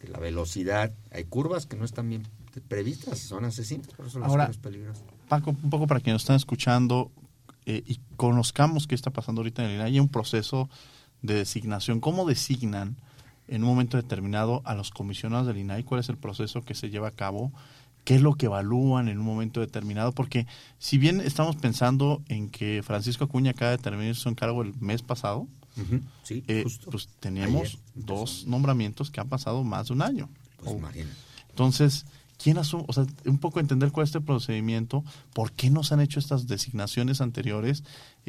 que 0.00 0.08
la 0.08 0.18
velocidad, 0.18 0.94
hay 1.10 1.24
curvas 1.24 1.66
que 1.66 1.76
no 1.76 1.84
están 1.84 2.08
bien 2.08 2.22
previstas, 2.68 3.18
son 3.18 3.44
asesinas, 3.44 3.88
por 3.88 4.06
eso 4.06 4.18
las 4.18 4.30
Ahora, 4.30 4.50
peligrosas. 4.62 5.04
Paco, 5.28 5.50
un 5.50 5.68
poco 5.68 5.86
para 5.86 6.00
quienes 6.00 6.22
están 6.22 6.36
escuchando, 6.36 7.10
eh, 7.66 7.82
y 7.86 8.00
conozcamos 8.16 8.86
qué 8.86 8.94
está 8.94 9.10
pasando 9.10 9.40
ahorita 9.40 9.62
en 9.64 9.70
el 9.70 9.76
INAI, 9.76 9.92
hay 9.92 10.00
un 10.00 10.08
proceso 10.08 10.68
de 11.22 11.34
designación. 11.34 12.00
¿Cómo 12.00 12.26
designan 12.26 12.96
en 13.48 13.62
un 13.62 13.70
momento 13.70 13.96
determinado 13.96 14.62
a 14.64 14.74
los 14.74 14.90
comisionados 14.90 15.46
del 15.46 15.58
INAI? 15.58 15.84
¿Cuál 15.84 16.00
es 16.00 16.08
el 16.08 16.16
proceso 16.16 16.62
que 16.62 16.74
se 16.74 16.90
lleva 16.90 17.08
a 17.08 17.12
cabo? 17.12 17.52
¿Qué 18.04 18.16
es 18.16 18.22
lo 18.22 18.34
que 18.34 18.46
evalúan 18.46 19.08
en 19.08 19.18
un 19.18 19.24
momento 19.24 19.60
determinado? 19.60 20.12
Porque 20.12 20.46
si 20.78 20.98
bien 20.98 21.20
estamos 21.20 21.54
pensando 21.56 22.22
en 22.28 22.50
que 22.50 22.82
Francisco 22.82 23.24
Acuña 23.24 23.52
acaba 23.52 23.70
de 23.70 23.78
terminar 23.78 24.16
su 24.16 24.28
encargo 24.28 24.62
el 24.62 24.74
mes 24.80 25.02
pasado, 25.02 25.46
eh, 26.28 26.64
pues 26.90 27.08
tenemos 27.20 27.78
dos 27.94 28.44
nombramientos 28.46 29.10
que 29.10 29.20
han 29.20 29.28
pasado 29.28 29.62
más 29.62 29.88
de 29.88 29.94
un 29.94 30.02
año. 30.02 30.28
Pues 30.62 30.76
Entonces, 31.50 32.06
¿Quién 32.42 32.58
asume? 32.58 32.84
O 32.88 32.92
sea, 32.92 33.06
un 33.24 33.38
poco 33.38 33.60
entender 33.60 33.92
cuál 33.92 34.04
es 34.04 34.08
este 34.08 34.20
procedimiento, 34.20 35.04
por 35.32 35.52
qué 35.52 35.70
no 35.70 35.84
se 35.84 35.94
han 35.94 36.00
hecho 36.00 36.18
estas 36.18 36.46
designaciones 36.46 37.20
anteriores, 37.20 37.84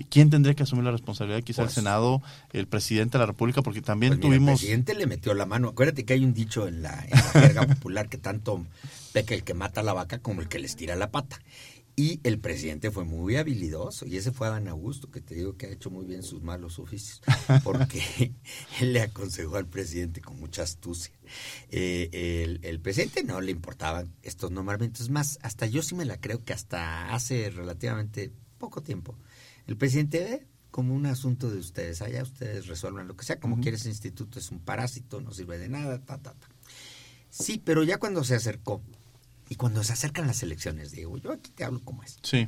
quién 0.10 0.30
tendría 0.30 0.54
que 0.54 0.64
asumir 0.64 0.86
la 0.86 0.92
responsabilidad, 0.92 1.42
quizá 1.42 1.64
el 1.64 1.68
pues 1.68 1.76
Senado, 1.76 2.22
el 2.52 2.68
presidente 2.68 3.18
de 3.18 3.24
la 3.24 3.26
República, 3.26 3.62
porque 3.64 3.82
también 3.82 4.14
pues 4.14 4.22
tuvimos... 4.22 4.50
el 4.52 4.58
presidente 4.58 4.94
le 4.94 5.08
metió 5.08 5.34
la 5.34 5.46
mano. 5.46 5.70
Acuérdate 5.70 6.06
que 6.06 6.14
hay 6.14 6.24
un 6.24 6.34
dicho 6.34 6.68
en 6.68 6.84
la, 6.84 7.04
en 7.10 7.18
jerga 7.42 7.66
popular 7.68 8.08
que 8.08 8.18
tanto 8.18 8.64
peca 9.14 9.34
el 9.34 9.44
que 9.44 9.54
mata 9.54 9.82
la 9.82 9.94
vaca 9.94 10.20
como 10.20 10.42
el 10.42 10.48
que 10.48 10.60
les 10.60 10.76
tira 10.76 10.96
la 10.96 11.10
pata. 11.10 11.40
Y 11.96 12.20
el 12.24 12.40
presidente 12.40 12.90
fue 12.90 13.06
muy 13.06 13.36
habilidoso, 13.36 14.08
y 14.08 14.18
ese 14.18 14.32
fue 14.32 14.48
Adán 14.48 14.68
Augusto, 14.68 15.12
que 15.12 15.22
te 15.22 15.36
digo 15.36 15.58
que 15.58 15.68
ha 15.68 15.70
hecho 15.70 15.92
muy 15.92 16.06
bien 16.06 16.24
sus 16.24 16.42
malos 16.42 16.80
oficios, 16.80 17.22
porque 17.64 18.34
él 18.82 18.94
le 18.94 19.02
aconsejó 19.02 19.58
al 19.58 19.68
presidente 19.68 20.20
con 20.20 20.40
mucha 20.40 20.64
astucia. 20.64 21.14
Eh, 21.70 22.10
el, 22.12 22.60
el, 22.64 22.80
presidente 22.80 23.24
no 23.24 23.42
le 23.42 23.52
importaban 23.52 24.12
estos 24.24 24.50
nombramientos, 24.50 25.10
más, 25.12 25.38
hasta 25.44 25.68
yo 25.68 25.84
sí 25.84 25.94
me 25.94 26.06
la 26.06 26.20
creo 26.20 26.44
que 26.44 26.54
hasta 26.54 27.14
hace 27.14 27.52
relativamente 27.52 28.32
poco 28.58 28.82
tiempo, 28.82 29.16
el 29.68 29.78
presidente 29.78 30.20
ve 30.20 30.48
como 30.72 30.96
un 30.96 31.06
asunto 31.06 31.52
de 31.52 31.60
ustedes, 31.60 32.02
allá 32.02 32.24
ustedes 32.24 32.66
resuelvan 32.66 33.08
lo 33.08 33.16
que 33.16 33.24
sea, 33.24 33.40
como 33.40 33.60
quiere 33.60 33.78
ese 33.78 33.90
instituto, 33.90 34.40
es 34.40 34.50
un 34.50 34.60
parásito, 34.60 35.22
no 35.22 35.32
sirve 35.32 35.60
de 35.60 35.70
nada, 35.70 36.04
ta, 36.04 36.18
ta, 36.18 36.34
ta. 36.34 36.48
Sí, 37.30 37.62
pero 37.64 37.84
ya 37.84 38.00
cuando 38.00 38.24
se 38.24 38.34
acercó 38.34 38.82
y 39.54 39.56
cuando 39.56 39.84
se 39.84 39.94
acercan 39.94 40.26
las 40.26 40.42
elecciones, 40.42 40.94
digo, 40.94 41.16
yo 41.20 41.32
aquí 41.32 41.52
te 41.52 41.64
hablo 41.64 41.80
como 41.86 42.02
es. 42.02 42.18
Sí. 42.24 42.48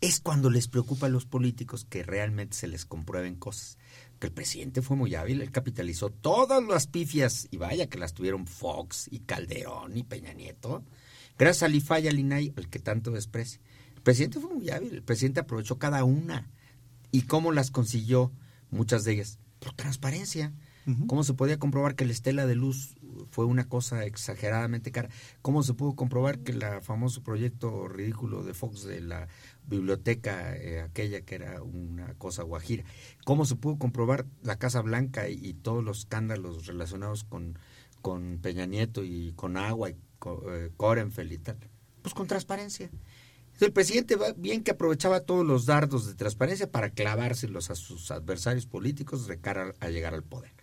Es 0.00 0.20
cuando 0.20 0.48
les 0.48 0.68
preocupa 0.68 1.04
a 1.04 1.10
los 1.10 1.26
políticos 1.26 1.84
que 1.84 2.02
realmente 2.02 2.56
se 2.56 2.66
les 2.66 2.86
comprueben 2.86 3.36
cosas. 3.36 3.76
Que 4.18 4.28
el 4.28 4.32
presidente 4.32 4.80
fue 4.80 4.96
muy 4.96 5.14
hábil, 5.16 5.42
él 5.42 5.50
capitalizó 5.50 6.08
todas 6.08 6.64
las 6.64 6.86
pifias, 6.86 7.46
y 7.50 7.58
vaya 7.58 7.90
que 7.90 7.98
las 7.98 8.14
tuvieron 8.14 8.46
Fox 8.46 9.06
y 9.10 9.18
Calderón 9.18 9.98
y 9.98 10.02
Peña 10.02 10.32
Nieto, 10.32 10.82
gracias 11.38 11.64
al 11.64 11.74
IFA 11.74 12.00
y 12.00 12.08
al 12.08 12.18
INAI, 12.20 12.54
al 12.56 12.70
que 12.70 12.78
tanto 12.78 13.10
desprecia. 13.10 13.60
El 13.94 14.00
presidente 14.00 14.40
fue 14.40 14.54
muy 14.54 14.70
hábil, 14.70 14.94
el 14.94 15.02
presidente 15.02 15.40
aprovechó 15.40 15.78
cada 15.78 16.04
una. 16.04 16.48
¿Y 17.12 17.22
cómo 17.22 17.52
las 17.52 17.70
consiguió? 17.70 18.32
Muchas 18.70 19.04
de 19.04 19.12
ellas. 19.12 19.38
Por 19.58 19.74
transparencia. 19.74 20.54
¿Cómo 21.08 21.24
se 21.24 21.34
podía 21.34 21.58
comprobar 21.58 21.96
que 21.96 22.04
la 22.04 22.12
estela 22.12 22.46
de 22.46 22.54
luz 22.54 22.94
fue 23.30 23.44
una 23.44 23.68
cosa 23.68 24.04
exageradamente 24.04 24.92
cara? 24.92 25.08
¿Cómo 25.42 25.64
se 25.64 25.74
pudo 25.74 25.96
comprobar 25.96 26.38
que 26.38 26.52
el 26.52 26.62
famoso 26.80 27.24
proyecto 27.24 27.88
ridículo 27.88 28.44
de 28.44 28.54
Fox 28.54 28.84
de 28.84 29.00
la 29.00 29.26
biblioteca, 29.66 30.56
eh, 30.56 30.82
aquella 30.82 31.22
que 31.22 31.34
era 31.34 31.60
una 31.62 32.14
cosa 32.14 32.44
guajira? 32.44 32.84
¿Cómo 33.24 33.46
se 33.46 33.56
pudo 33.56 33.78
comprobar 33.78 34.26
la 34.42 34.60
Casa 34.60 34.80
Blanca 34.80 35.28
y, 35.28 35.54
todos 35.54 35.82
los 35.82 36.00
escándalos 36.00 36.66
relacionados 36.66 37.24
con, 37.24 37.58
con 38.00 38.38
Peña 38.40 38.66
Nieto 38.66 39.02
y 39.02 39.32
con 39.32 39.56
Agua 39.56 39.90
y 39.90 39.96
con, 40.20 40.38
eh, 40.48 40.70
y 41.30 41.38
tal? 41.38 41.58
Pues 42.02 42.14
con 42.14 42.28
transparencia. 42.28 42.90
El 43.58 43.72
presidente 43.72 44.16
va 44.16 44.32
bien 44.36 44.62
que 44.62 44.70
aprovechaba 44.70 45.20
todos 45.20 45.44
los 45.44 45.66
dardos 45.66 46.06
de 46.06 46.14
transparencia 46.14 46.70
para 46.70 46.90
clavárselos 46.90 47.70
a 47.70 47.74
sus 47.74 48.10
adversarios 48.10 48.66
políticos 48.66 49.26
de 49.26 49.40
cara 49.40 49.74
a 49.80 49.88
llegar 49.88 50.14
al 50.14 50.22
poder. 50.22 50.55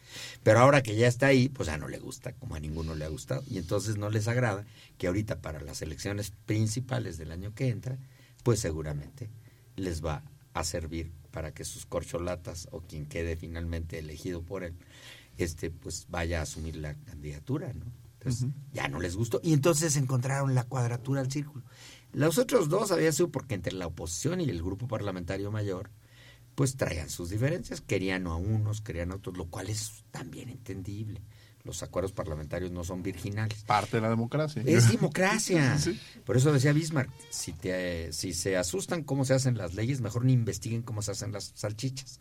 Pero 0.44 0.60
ahora 0.60 0.84
que 0.84 0.96
ya 0.96 1.08
está 1.08 1.28
ahí, 1.28 1.50
pues 1.50 1.68
ya 1.68 1.78
no 1.78 1.88
le 1.88 2.00
gusta, 2.00 2.34
como 2.34 2.56
a 2.56 2.60
ninguno 2.60 2.96
le 2.96 3.06
ha 3.06 3.10
gustado. 3.10 3.44
Y 3.48 3.58
entonces 3.58 3.98
no 3.98 4.10
les 4.10 4.28
agrada 4.28 4.66
que 4.98 5.08
ahorita 5.08 5.42
para 5.42 5.62
las 5.62 5.82
elecciones 5.82 6.32
principales 6.46 7.18
del 7.18 7.32
año 7.32 7.54
que 7.54 7.70
entra, 7.70 7.98
pues 8.44 8.60
seguramente 8.60 9.30
les 9.76 10.04
va 10.04 10.24
a 10.54 10.64
servir 10.64 11.12
para 11.32 11.54
que 11.54 11.66
sus 11.66 11.86
corcholatas 11.86 12.68
o 12.72 12.82
quien 12.82 13.06
quede 13.06 13.36
finalmente 13.36 13.98
elegido 13.98 14.44
por 14.44 14.64
él, 14.64 14.76
este, 15.38 15.72
pues 15.72 16.06
vaya 16.10 16.40
a 16.40 16.44
asumir 16.44 16.76
la 16.76 16.94
candidatura, 16.94 17.74
¿no? 17.74 17.86
Entonces, 18.20 18.48
ya 18.72 18.88
no 18.88 19.02
les 19.02 19.18
gustó. 19.18 19.42
Y 19.44 19.52
entonces 19.52 19.98
encontraron 19.98 20.56
la 20.56 20.64
cuadratura 20.64 21.20
al 21.20 21.32
círculo. 21.32 21.66
Los 22.14 22.38
otros 22.38 22.70
dos 22.70 22.92
había 22.92 23.12
sido 23.12 23.30
porque 23.30 23.56
entre 23.56 23.74
la 23.74 23.88
oposición 23.88 24.40
y 24.40 24.50
el 24.50 24.62
grupo 24.64 24.88
parlamentario 24.88 25.52
mayor, 25.52 25.90
pues 26.56 26.76
traían 26.76 27.10
sus 27.10 27.30
diferencias, 27.30 27.82
querían 27.82 28.28
a 28.28 28.36
unos, 28.36 28.82
querían 28.82 29.12
a 29.12 29.16
otros, 29.16 29.38
lo 29.38 29.46
cual 29.46 29.70
es 29.70 30.04
también 30.12 30.50
entendible. 30.50 31.22
Los 31.64 31.82
acuerdos 31.82 32.12
parlamentarios 32.12 32.72
no 32.72 32.84
son 32.84 33.02
virginales. 33.04 33.64
Parte 33.64 33.98
de 33.98 34.02
la 34.02 34.10
democracia. 34.10 34.62
Es 34.66 34.92
democracia. 34.92 35.78
Por 36.26 36.36
eso 36.36 36.52
decía 36.52 36.74
Bismarck, 36.74 37.10
si, 37.30 37.54
te, 37.54 38.12
si 38.12 38.34
se 38.34 38.58
asustan 38.58 39.04
cómo 39.04 39.24
se 39.24 39.34
hacen 39.34 39.58
las 39.58 39.74
leyes, 39.74 40.02
mejor 40.02 40.26
ni 40.26 40.34
investiguen 40.34 40.82
cómo 40.82 41.02
se 41.02 41.12
hacen 41.12 41.32
las 41.32 41.54
salchichas. 41.56 42.20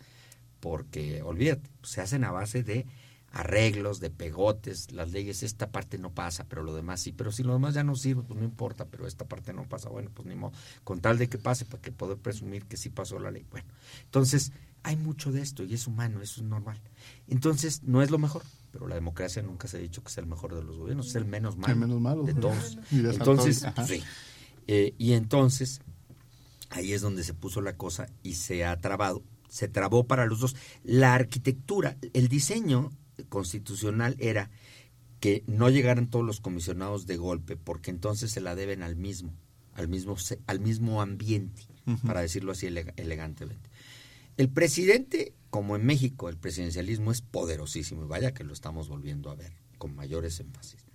Porque, 0.61 1.23
olvídate, 1.23 1.69
se 1.83 2.01
hacen 2.01 2.23
a 2.23 2.31
base 2.31 2.63
de 2.63 2.87
arreglos, 3.33 3.99
de 4.01 4.11
pegotes, 4.11 4.93
las 4.93 5.11
leyes, 5.11 5.43
esta 5.43 5.71
parte 5.71 5.99
no 5.99 6.13
pasa, 6.13 6.45
pero 6.49 6.63
lo 6.63 6.75
demás 6.75 7.01
sí. 7.01 7.13
Pero 7.13 7.33
si 7.33 7.43
lo 7.43 7.55
demás 7.55 7.75
ya 7.75 7.83
no 7.83 7.97
sirve, 7.97 8.23
pues 8.23 8.39
no 8.39 8.45
importa, 8.45 8.87
pero 8.87 9.07
esta 9.07 9.27
parte 9.27 9.53
no 9.53 9.69
pasa. 9.69 9.89
Bueno, 9.89 10.11
pues 10.13 10.29
ni 10.29 10.35
modo, 10.35 10.53
con 10.85 11.01
tal 11.01 11.19
de 11.19 11.29
que 11.29 11.39
pase, 11.39 11.65
para 11.65 11.81
que 11.81 11.93
poder 11.93 12.19
presumir 12.19 12.67
que 12.67 12.77
sí 12.77 12.91
pasó 12.91 13.19
la 13.19 13.31
ley. 13.31 13.47
Bueno, 13.51 13.67
entonces 14.05 14.53
hay 14.83 14.97
mucho 14.97 15.33
de 15.33 15.41
esto 15.41 15.65
y 15.65 15.75
es 15.75 15.87
humano, 15.87 16.21
eso 16.21 16.41
es 16.41 16.47
normal. 16.47 16.81
Entonces, 17.27 17.83
no 17.85 18.03
es 18.03 18.11
lo 18.11 18.19
mejor, 18.19 18.43
pero 18.71 18.87
la 18.87 18.95
democracia 18.95 19.43
nunca 19.43 19.67
se 19.67 19.79
ha 19.79 19.81
dicho 19.81 20.03
que 20.03 20.09
es 20.09 20.19
el 20.19 20.27
mejor 20.27 20.55
de 20.55 20.63
los 20.63 20.77
gobiernos, 20.77 21.09
es 21.09 21.15
el 21.15 21.25
menos 21.25 21.57
malo, 21.57 21.77
menos 21.77 22.01
malo 22.01 22.25
de 22.25 22.35
todos. 22.35 22.79
Entonces, 22.91 23.65
sí. 23.87 24.03
Eh, 24.67 24.95
y 24.99 25.13
entonces, 25.15 25.81
ahí 26.71 26.93
es 26.93 27.01
donde 27.01 27.25
se 27.25 27.35
puso 27.35 27.63
la 27.63 27.77
cosa 27.77 28.09
y 28.23 28.35
se 28.35 28.65
ha 28.65 28.79
trabado, 28.81 29.23
se 29.49 29.69
trabó 29.69 30.05
para 30.05 30.27
los 30.27 30.41
dos. 30.41 30.55
La 30.85 31.15
arquitectura, 31.15 31.97
el 32.13 32.29
diseño 32.29 32.91
constitucional 33.29 34.17
era 34.19 34.51
que 35.21 35.45
no 35.47 35.71
llegaran 35.71 36.11
todos 36.11 36.25
los 36.25 36.41
comisionados 36.41 37.07
de 37.07 37.17
golpe, 37.17 37.57
porque 37.57 37.91
entonces 37.91 38.33
se 38.33 38.41
la 38.41 38.55
deben 38.57 38.83
al 38.83 38.97
mismo, 38.97 39.33
al 39.75 39.89
mismo, 39.89 40.17
al 40.47 40.61
mismo 40.61 41.01
ambiente, 41.01 41.63
para 42.05 42.21
decirlo 42.21 42.53
así 42.53 42.67
elegantemente. 42.67 43.71
El 44.37 44.49
presidente, 44.49 45.35
como 45.51 45.77
en 45.77 45.87
México, 45.87 46.29
el 46.29 46.39
presidencialismo 46.39 47.13
es 47.13 47.21
poderosísimo, 47.21 48.05
y 48.05 48.09
vaya 48.09 48.35
que 48.35 48.45
lo 48.45 48.53
estamos 48.53 48.89
volviendo 48.89 49.31
a 49.31 49.37
ver 49.37 49.53
con 49.79 49.95
mayores 49.95 50.41
énfasis. 50.41 50.87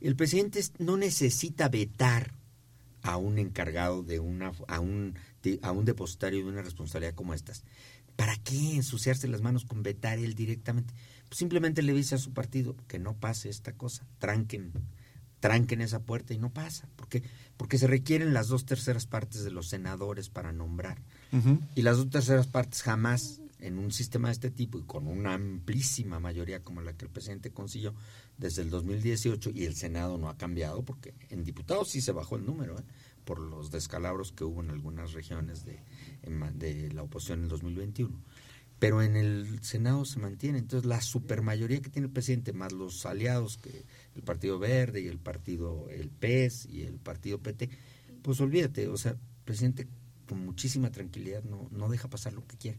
El 0.00 0.16
presidente 0.16 0.62
no 0.78 0.96
necesita 0.96 1.68
vetar 1.68 2.32
a 3.02 3.16
un 3.16 3.38
encargado 3.38 4.02
de 4.02 4.20
una, 4.20 4.52
a 4.66 4.80
un, 4.80 5.14
a 5.62 5.72
un 5.72 5.84
depositario 5.84 6.44
de 6.44 6.50
una 6.50 6.62
responsabilidad 6.62 7.14
como 7.14 7.34
estas. 7.34 7.64
¿Para 8.16 8.36
qué 8.36 8.74
ensuciarse 8.74 9.28
las 9.28 9.42
manos 9.42 9.64
con 9.64 9.82
vetar 9.82 10.18
él 10.18 10.34
directamente? 10.34 10.94
Simplemente 11.30 11.82
le 11.82 11.92
dice 11.92 12.14
a 12.14 12.18
su 12.18 12.32
partido 12.32 12.76
que 12.86 12.98
no 12.98 13.14
pase 13.14 13.48
esta 13.48 13.72
cosa, 13.72 14.06
tranquen, 14.18 14.72
tranquen 15.40 15.80
esa 15.80 16.00
puerta 16.00 16.34
y 16.34 16.38
no 16.38 16.52
pasa, 16.52 16.88
porque 16.96 17.22
porque 17.58 17.76
se 17.76 17.88
requieren 17.88 18.32
las 18.32 18.48
dos 18.48 18.64
terceras 18.64 19.06
partes 19.06 19.42
de 19.42 19.50
los 19.50 19.68
senadores 19.68 20.30
para 20.30 20.52
nombrar. 20.52 21.02
Y 21.74 21.82
las 21.82 21.98
dos 21.98 22.08
terceras 22.08 22.46
partes 22.46 22.82
jamás 22.82 23.40
en 23.58 23.78
un 23.78 23.90
sistema 23.90 24.28
de 24.28 24.32
este 24.32 24.50
tipo 24.50 24.78
y 24.78 24.84
con 24.84 25.08
una 25.08 25.34
amplísima 25.34 26.20
mayoría 26.20 26.62
como 26.62 26.80
la 26.80 26.92
que 26.92 27.04
el 27.04 27.10
presidente 27.10 27.50
consiguió 27.50 27.94
desde 28.38 28.62
el 28.62 28.70
2018 28.70 29.50
y 29.52 29.64
el 29.64 29.74
Senado 29.74 30.16
no 30.16 30.28
ha 30.28 30.36
cambiado 30.36 30.82
porque 30.82 31.12
en 31.30 31.44
diputados 31.44 31.90
sí 31.90 32.00
se 32.00 32.12
bajó 32.12 32.36
el 32.36 32.46
número 32.46 32.78
¿eh? 32.78 32.84
por 33.24 33.40
los 33.40 33.72
descalabros 33.72 34.30
que 34.30 34.44
hubo 34.44 34.62
en 34.62 34.70
algunas 34.70 35.12
regiones 35.12 35.64
de, 35.64 35.80
de 36.54 36.92
la 36.92 37.02
oposición 37.02 37.40
en 37.40 37.44
el 37.46 37.50
2021 37.50 38.16
pero 38.78 39.02
en 39.02 39.16
el 39.16 39.62
Senado 39.62 40.04
se 40.04 40.20
mantiene. 40.20 40.58
Entonces, 40.58 40.88
la 40.88 41.00
supermayoría 41.00 41.80
que 41.80 41.90
tiene 41.90 42.06
el 42.06 42.12
presidente, 42.12 42.52
más 42.52 42.72
los 42.72 43.06
aliados, 43.06 43.58
que 43.58 43.84
el 44.14 44.22
Partido 44.22 44.58
Verde 44.58 45.00
y 45.00 45.08
el 45.08 45.18
Partido, 45.18 45.88
el 45.90 46.10
PES 46.10 46.66
y 46.66 46.82
el 46.82 46.94
Partido 46.94 47.38
PT, 47.38 47.70
pues 48.22 48.40
olvídate, 48.40 48.88
o 48.88 48.96
sea, 48.96 49.12
el 49.12 49.18
presidente 49.44 49.88
con 50.28 50.44
muchísima 50.44 50.90
tranquilidad 50.90 51.42
no, 51.44 51.68
no 51.72 51.88
deja 51.88 52.08
pasar 52.08 52.34
lo 52.34 52.46
que 52.46 52.56
quiere. 52.56 52.78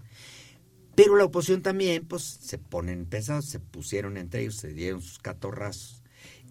Pero 0.96 1.16
la 1.16 1.26
oposición 1.26 1.62
también, 1.62 2.06
pues, 2.06 2.24
se 2.24 2.58
ponen 2.58 3.06
pesados, 3.06 3.46
se 3.46 3.60
pusieron 3.60 4.18
entre 4.18 4.42
ellos, 4.42 4.56
se 4.56 4.74
dieron 4.74 5.02
sus 5.02 5.20
catorrazos. 5.20 6.04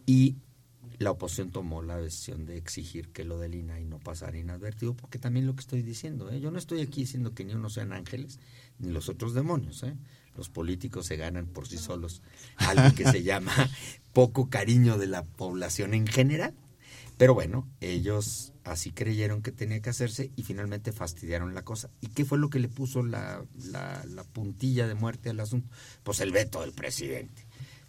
Y 0.07 0.37
la 0.99 1.13
oposición 1.13 1.51
tomó 1.51 1.83
la 1.83 1.97
decisión 1.97 2.45
de 2.45 2.57
exigir 2.57 3.09
que 3.11 3.25
lo 3.25 3.39
del 3.39 3.55
INAI 3.55 3.85
no 3.85 3.99
pasara 4.01 4.37
inadvertido, 4.37 4.95
porque 4.95 5.19
también 5.19 5.47
lo 5.47 5.55
que 5.55 5.61
estoy 5.61 5.83
diciendo, 5.83 6.31
¿eh? 6.31 6.41
yo 6.41 6.51
no 6.51 6.59
estoy 6.59 6.81
aquí 6.81 7.03
diciendo 7.03 7.35
que 7.35 7.45
ni 7.45 7.55
uno 7.55 7.71
sean 7.71 7.93
ángeles, 7.93 8.41
ni 8.79 8.91
los 8.91 9.09
otros 9.09 9.33
demonios. 9.33 9.83
¿eh? 9.85 9.95
Los 10.37 10.49
políticos 10.49 11.07
se 11.07 11.17
ganan 11.17 11.47
por 11.47 11.69
sí 11.69 11.79
solos 11.79 12.23
algo 12.57 12.95
que 12.95 13.05
se 13.05 13.23
llama 13.25 13.53
poco 14.13 14.51
cariño 14.51 14.99
de 14.99 15.07
la 15.07 15.23
población 15.23 15.95
en 15.95 16.07
general. 16.07 16.55
Pero 17.17 17.35
bueno, 17.35 17.69
ellos 17.81 18.53
así 18.63 18.93
creyeron 18.93 19.43
que 19.43 19.51
tenía 19.51 19.81
que 19.81 19.91
hacerse 19.91 20.31
y 20.37 20.45
finalmente 20.45 20.93
fastidiaron 20.93 21.53
la 21.53 21.63
cosa. 21.65 21.91
¿Y 22.01 22.09
qué 22.09 22.25
fue 22.25 22.39
lo 22.39 22.49
que 22.49 22.61
le 22.61 22.69
puso 22.69 23.03
la, 23.03 23.45
la, 23.71 24.05
la 24.09 24.23
puntilla 24.23 24.87
de 24.87 24.95
muerte 24.95 25.31
al 25.31 25.41
asunto? 25.41 25.69
Pues 26.05 26.21
el 26.21 26.31
veto 26.31 26.61
del 26.61 26.73
presidente 26.73 27.49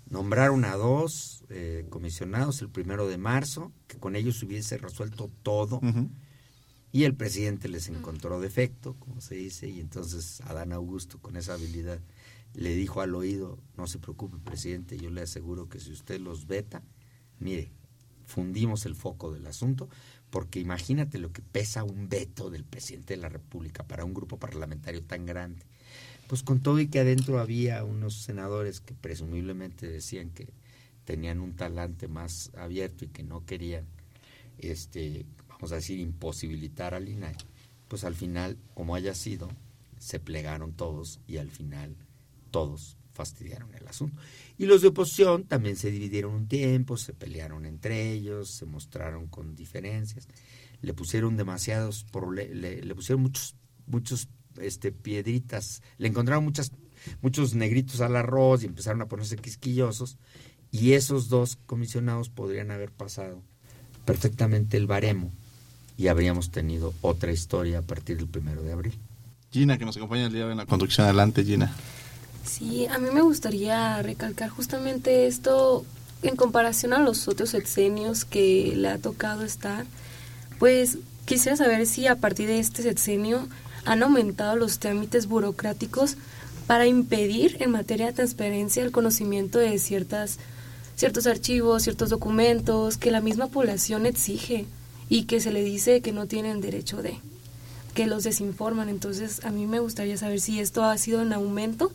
nombraron 0.09 0.65
a 0.65 0.75
dos 0.75 1.43
eh, 1.49 1.85
comisionados 1.89 2.61
el 2.61 2.69
primero 2.69 3.07
de 3.07 3.17
marzo, 3.17 3.71
que 3.87 3.97
con 3.97 4.15
ellos 4.15 4.41
hubiese 4.43 4.77
resuelto 4.77 5.29
todo, 5.43 5.81
y 6.91 7.03
el 7.03 7.15
presidente 7.15 7.69
les 7.69 7.87
encontró 7.89 8.39
defecto, 8.39 8.95
como 8.95 9.21
se 9.21 9.35
dice, 9.35 9.69
y 9.69 9.79
entonces 9.79 10.41
Adán 10.41 10.73
Augusto, 10.73 11.19
con 11.19 11.35
esa 11.35 11.53
habilidad, 11.53 11.99
le 12.55 12.75
dijo 12.75 13.01
al 13.01 13.13
oído, 13.13 13.59
no 13.77 13.85
se 13.85 13.99
preocupe, 13.99 14.37
presidente, 14.39 14.97
yo 14.97 15.11
le 15.11 15.21
aseguro 15.21 15.69
que 15.69 15.79
si 15.79 15.91
usted 15.91 16.19
los 16.19 16.47
veta, 16.47 16.81
mire, 17.39 17.71
fundimos 18.25 18.85
el 18.87 18.95
foco 18.95 19.31
del 19.31 19.45
asunto, 19.45 19.89
porque 20.31 20.59
imagínate 20.59 21.19
lo 21.19 21.31
que 21.31 21.41
pesa 21.43 21.83
un 21.83 22.09
veto 22.09 22.49
del 22.49 22.63
presidente 22.63 23.15
de 23.15 23.21
la 23.21 23.29
República 23.29 23.83
para 23.83 24.05
un 24.05 24.13
grupo 24.13 24.37
parlamentario 24.37 25.03
tan 25.03 25.25
grande 25.25 25.65
pues 26.29 26.43
con 26.43 26.59
todo 26.59 26.79
y 26.79 26.85
que 26.85 26.99
adentro 26.99 27.39
había 27.39 27.83
unos 27.83 28.13
senadores 28.13 28.81
que 28.81 28.93
presumiblemente 28.93 29.87
decían 29.87 30.29
que 30.29 30.47
tenían 31.03 31.39
un 31.39 31.55
talante 31.55 32.07
más 32.07 32.51
abierto 32.55 33.03
y 33.03 33.07
que 33.07 33.23
no 33.23 33.47
querían, 33.47 33.85
este, 34.59 35.25
vamos 35.47 35.71
a 35.71 35.77
decir, 35.77 35.97
imposibilitar 35.97 36.93
al 36.93 37.09
INAI, 37.09 37.33
pues 37.87 38.03
al 38.03 38.13
final, 38.13 38.57
como 38.75 38.93
haya 38.93 39.15
sido, 39.15 39.49
se 39.97 40.19
plegaron 40.19 40.73
todos 40.73 41.19
y 41.25 41.37
al 41.37 41.49
final 41.49 41.95
todos 42.51 42.95
fastidiaron 43.11 43.73
el 43.73 43.87
asunto. 43.87 44.21
Y 44.59 44.67
los 44.67 44.83
de 44.83 44.89
oposición 44.89 45.45
también 45.45 45.77
se 45.77 45.89
dividieron 45.89 46.35
un 46.35 46.47
tiempo, 46.47 46.95
se 46.95 47.13
pelearon 47.13 47.65
entre 47.65 48.11
ellos, 48.11 48.51
se 48.51 48.67
mostraron 48.67 49.25
con 49.25 49.55
diferencias, 49.55 50.27
le 50.83 50.93
pusieron 50.93 51.37
demasiados, 51.37 52.05
le, 52.35 52.83
le 52.83 52.95
pusieron 52.95 53.23
muchos, 53.23 53.55
muchos 53.87 54.29
este, 54.61 54.91
piedritas, 54.91 55.81
le 55.97 56.07
encontraron 56.07 56.43
muchas, 56.43 56.71
muchos 57.21 57.55
negritos 57.55 58.01
al 58.01 58.15
arroz 58.15 58.63
y 58.63 58.67
empezaron 58.67 59.01
a 59.01 59.07
ponerse 59.07 59.37
quisquillosos 59.37 60.17
y 60.71 60.93
esos 60.93 61.29
dos 61.29 61.57
comisionados 61.65 62.29
podrían 62.29 62.71
haber 62.71 62.91
pasado 62.91 63.41
perfectamente 64.05 64.77
el 64.77 64.87
baremo 64.87 65.31
y 65.97 66.07
habríamos 66.07 66.51
tenido 66.51 66.93
otra 67.01 67.31
historia 67.31 67.79
a 67.79 67.81
partir 67.81 68.17
del 68.17 68.27
primero 68.27 68.63
de 68.63 68.71
abril. 68.71 68.93
Gina, 69.51 69.77
que 69.77 69.85
nos 69.85 69.97
acompaña 69.97 70.27
el 70.27 70.33
día 70.33 70.47
de 70.47 70.55
la 70.55 70.65
conducción. 70.65 71.05
Adelante, 71.05 71.43
Gina. 71.43 71.73
Sí, 72.45 72.85
a 72.87 72.97
mí 72.99 73.09
me 73.11 73.21
gustaría 73.21 74.01
recalcar 74.01 74.49
justamente 74.49 75.27
esto 75.27 75.85
en 76.21 76.35
comparación 76.35 76.93
a 76.93 76.99
los 76.99 77.27
otros 77.27 77.49
sexenios 77.49 78.25
que 78.25 78.73
le 78.75 78.89
ha 78.89 78.97
tocado 78.97 79.43
estar. 79.43 79.85
Pues 80.57 80.97
quisiera 81.25 81.57
saber 81.57 81.85
si 81.85 82.07
a 82.07 82.15
partir 82.15 82.47
de 82.47 82.59
este 82.59 82.81
sexenio 82.83 83.47
han 83.85 84.03
aumentado 84.03 84.55
los 84.55 84.79
trámites 84.79 85.27
burocráticos 85.27 86.17
para 86.67 86.85
impedir 86.85 87.57
en 87.61 87.71
materia 87.71 88.07
de 88.07 88.13
transparencia 88.13 88.83
el 88.83 88.91
conocimiento 88.91 89.59
de 89.59 89.79
ciertas 89.79 90.37
ciertos 90.99 91.27
archivos, 91.27 91.83
ciertos 91.83 92.09
documentos 92.09 92.97
que 92.97 93.09
la 93.09 93.21
misma 93.21 93.47
población 93.47 94.05
exige 94.05 94.65
y 95.07 95.23
que 95.23 95.39
se 95.39 95.53
le 95.53 95.63
dice 95.63 96.01
que 96.01 96.11
no 96.11 96.27
tienen 96.27 96.59
derecho 96.59 97.01
de, 97.01 97.17
que 97.93 98.05
los 98.05 98.25
desinforman. 98.25 98.89
Entonces, 98.89 99.43
a 99.45 99.49
mí 99.49 99.65
me 99.65 99.79
gustaría 99.79 100.17
saber 100.17 100.41
si 100.41 100.59
esto 100.59 100.83
ha 100.83 100.97
sido 100.97 101.21
en 101.21 101.31
aumento 101.31 101.93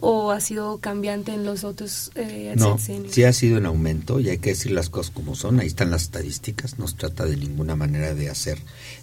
o 0.00 0.30
ha 0.30 0.40
sido 0.40 0.78
cambiante 0.78 1.34
en 1.34 1.44
los 1.44 1.64
otros 1.64 2.10
eh, 2.14 2.54
No, 2.56 2.78
sí 2.78 3.24
ha 3.24 3.32
sido 3.34 3.58
en 3.58 3.66
aumento 3.66 4.18
y 4.18 4.30
hay 4.30 4.38
que 4.38 4.50
decir 4.50 4.72
las 4.72 4.88
cosas 4.88 5.12
como 5.12 5.34
son. 5.34 5.60
Ahí 5.60 5.66
están 5.66 5.90
las 5.90 6.02
estadísticas. 6.02 6.78
No 6.78 6.88
se 6.88 6.96
trata 6.96 7.26
de 7.26 7.36
ninguna 7.36 7.76
manera 7.76 8.14
de 8.14 8.30
hacer 8.30 8.58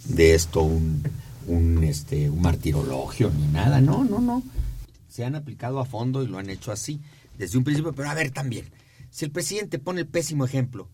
de 0.06 0.34
esto 0.34 0.62
un, 0.62 1.04
un, 1.48 1.84
este, 1.84 2.30
un 2.30 2.42
martirologio 2.42 3.32
ni 3.32 3.48
nada. 3.48 3.82
No, 3.82 4.04
no, 4.04 4.20
no. 4.20 4.44
Se 5.10 5.26
han 5.26 5.36
aplicado 5.36 5.80
a 5.80 5.86
fondo 5.86 6.22
y 6.22 6.28
lo 6.28 6.38
han 6.38 6.50
hecho 6.50 6.72
así 6.72 7.02
desde 7.38 7.58
un 7.58 7.64
principio. 7.64 7.94
Pero 7.94 8.10
a 8.10 8.14
ver 8.14 8.32
también, 8.32 8.66
si 9.10 9.26
el 9.26 9.32
presidente 9.32 9.80
pone 9.80 10.02
el 10.02 10.08
pésimo 10.08 10.46
ejemplo 10.46 10.90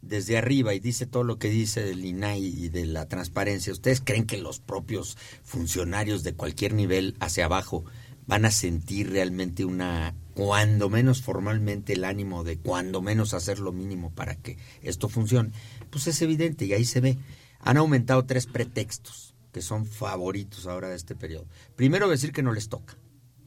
desde 0.00 0.38
arriba 0.38 0.72
y 0.72 0.80
dice 0.80 1.06
todo 1.06 1.24
lo 1.24 1.38
que 1.38 1.50
dice 1.50 1.82
del 1.82 2.04
INAI 2.04 2.44
y 2.44 2.68
de 2.68 2.86
la 2.86 3.08
transparencia, 3.08 3.72
¿ustedes 3.72 4.00
creen 4.00 4.26
que 4.26 4.38
los 4.38 4.60
propios 4.60 5.18
funcionarios 5.42 6.22
de 6.22 6.34
cualquier 6.34 6.74
nivel 6.74 7.16
hacia 7.20 7.46
abajo 7.46 7.84
van 8.26 8.44
a 8.44 8.50
sentir 8.50 9.10
realmente 9.10 9.64
una, 9.64 10.14
cuando 10.34 10.88
menos 10.88 11.22
formalmente, 11.22 11.94
el 11.94 12.04
ánimo 12.04 12.44
de 12.44 12.58
cuando 12.58 13.02
menos 13.02 13.34
hacer 13.34 13.58
lo 13.58 13.72
mínimo 13.72 14.10
para 14.10 14.36
que 14.36 14.58
esto 14.82 15.08
funcione? 15.08 15.50
Pues 15.90 16.06
es 16.06 16.22
evidente 16.22 16.64
y 16.66 16.72
ahí 16.72 16.84
se 16.84 17.00
ve. 17.00 17.18
Han 17.60 17.78
aumentado 17.78 18.24
tres 18.26 18.46
pretextos 18.46 19.25
que 19.56 19.62
son 19.62 19.86
favoritos 19.86 20.66
ahora 20.66 20.90
de 20.90 20.96
este 20.96 21.14
periodo. 21.14 21.46
Primero 21.76 22.10
decir 22.10 22.30
que 22.30 22.42
no 22.42 22.52
les 22.52 22.68
toca, 22.68 22.98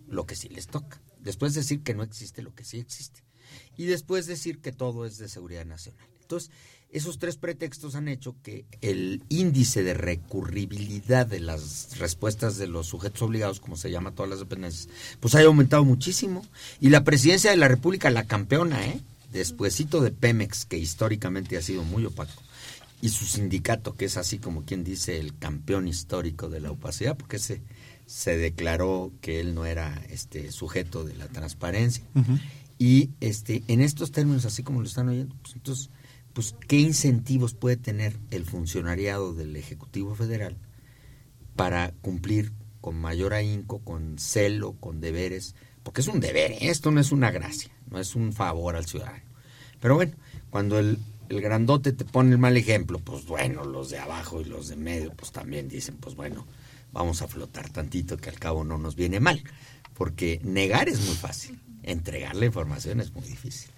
lo 0.07 0.26
que 0.26 0.36
sí 0.36 0.49
les 0.49 0.66
toca. 0.66 0.99
Después 1.20 1.53
decir 1.53 1.84
que 1.84 1.93
no 1.93 2.01
existe 2.01 2.41
lo 2.41 2.55
que 2.55 2.66
sí 2.66 2.80
existe 2.80 3.22
y 3.78 3.86
después 3.86 4.26
decir 4.26 4.57
que 4.57 4.72
todo 4.72 5.05
es 5.05 5.20
de 5.20 5.30
seguridad 5.30 5.68
nacional. 5.68 6.03
Entonces, 6.24 6.49
esos 6.89 7.20
tres 7.20 7.38
pretextos 7.38 7.93
han 7.93 8.07
hecho 8.07 8.36
que 8.41 8.66
el 8.82 9.22
índice 9.30 9.84
de 9.84 9.93
recurribilidad 9.93 11.28
de 11.28 11.41
las 11.41 11.99
respuestas 11.99 12.57
de 12.57 12.66
los 12.66 12.88
sujetos 12.88 13.22
obligados, 13.22 13.60
como 13.60 13.78
se 13.78 13.91
llama 13.91 14.16
todas 14.16 14.32
las 14.32 14.39
dependencias, 14.39 14.89
pues 15.20 15.36
haya 15.36 15.45
aumentado 15.45 15.86
muchísimo. 15.86 16.43
Y 16.82 16.89
la 16.89 17.03
presidencia 17.03 17.51
de 17.51 17.57
la 17.57 17.68
República, 17.68 18.10
la 18.10 18.26
campeona, 18.26 18.84
¿eh? 18.84 18.99
Despuésito 19.32 20.01
de 20.01 20.10
Pemex, 20.10 20.66
que 20.66 20.80
históricamente 20.80 21.55
ha 21.55 21.62
sido 21.62 21.84
muy 21.84 22.03
opaco, 22.03 22.41
y 23.02 23.10
su 23.10 23.26
sindicato, 23.26 23.95
que 23.95 24.06
es 24.06 24.18
así 24.18 24.39
como 24.39 24.66
quien 24.66 24.84
dice 24.84 25.20
el 25.20 25.38
campeón 25.38 25.88
histórico 25.88 26.50
de 26.50 26.60
la 26.60 26.72
opacidad, 26.72 27.16
porque 27.16 27.39
se, 27.39 27.62
se 28.06 28.38
declaró 28.38 29.14
que 29.22 29.39
él 29.39 29.56
no 29.56 29.66
era 29.66 30.04
este 30.10 30.52
sujeto 30.52 31.06
de 31.06 31.16
la 31.16 31.28
transparencia. 31.28 32.04
Y 32.78 33.12
este, 33.20 33.64
en 33.68 33.82
estos 33.82 34.12
términos, 34.12 34.45
así 34.45 34.64
como 34.64 34.82
lo 34.82 34.88
están 34.88 35.10
oyendo, 35.10 35.36
pues 35.41 35.56
entonces, 35.56 35.89
pues, 36.34 36.56
¿qué 36.68 36.80
incentivos 36.80 37.54
puede 37.54 37.78
tener 37.78 38.18
el 38.32 38.45
funcionariado 38.45 39.34
del 39.34 39.56
Ejecutivo 39.56 40.16
Federal 40.16 40.58
para 41.56 41.91
cumplir 42.02 42.52
con 42.82 42.95
mayor 42.95 43.34
ahínco, 43.34 43.80
con 43.80 44.18
celo, 44.18 44.74
con 44.74 45.02
deberes? 45.02 45.56
Porque 45.84 46.02
es 46.02 46.08
un 46.08 46.20
deber, 46.20 46.52
¿eh? 46.52 46.70
esto 46.70 46.91
no 46.91 47.00
es 47.00 47.12
una 47.12 47.32
gracia, 47.32 47.72
no 47.89 48.00
es 48.00 48.16
un 48.16 48.34
favor 48.34 48.76
al 48.76 48.86
ciudadano. 48.86 49.24
Pero 49.80 49.95
bueno, 49.95 50.14
cuando 50.50 50.80
el, 50.80 51.00
el 51.30 51.41
grandote 51.41 51.93
te 51.93 52.05
pone 52.05 52.32
el 52.32 52.39
mal 52.39 52.57
ejemplo, 52.57 52.99
pues 52.99 53.25
bueno, 53.25 53.63
los 53.63 53.89
de 53.89 53.99
abajo 53.99 54.41
y 54.41 54.45
los 54.45 54.67
de 54.67 54.75
medio, 54.75 55.13
pues 55.13 55.32
también 55.32 55.69
dicen, 55.69 55.97
pues 55.97 56.15
bueno, 56.15 56.45
vamos 56.91 57.21
a 57.21 57.27
flotar 57.27 57.69
tantito 57.69 58.17
que 58.17 58.30
al 58.30 58.39
cabo 58.39 58.63
no 58.63 58.77
nos 58.77 58.95
viene 58.95 59.19
mal, 59.19 59.43
porque 59.93 60.41
negar 60.43 60.89
es 60.89 60.99
muy 61.05 61.15
fácil 61.15 61.59
entregar 61.84 62.36
la 62.36 62.45
información 62.45 62.99
es 62.99 63.13
muy 63.13 63.23
difícil. 63.23 63.71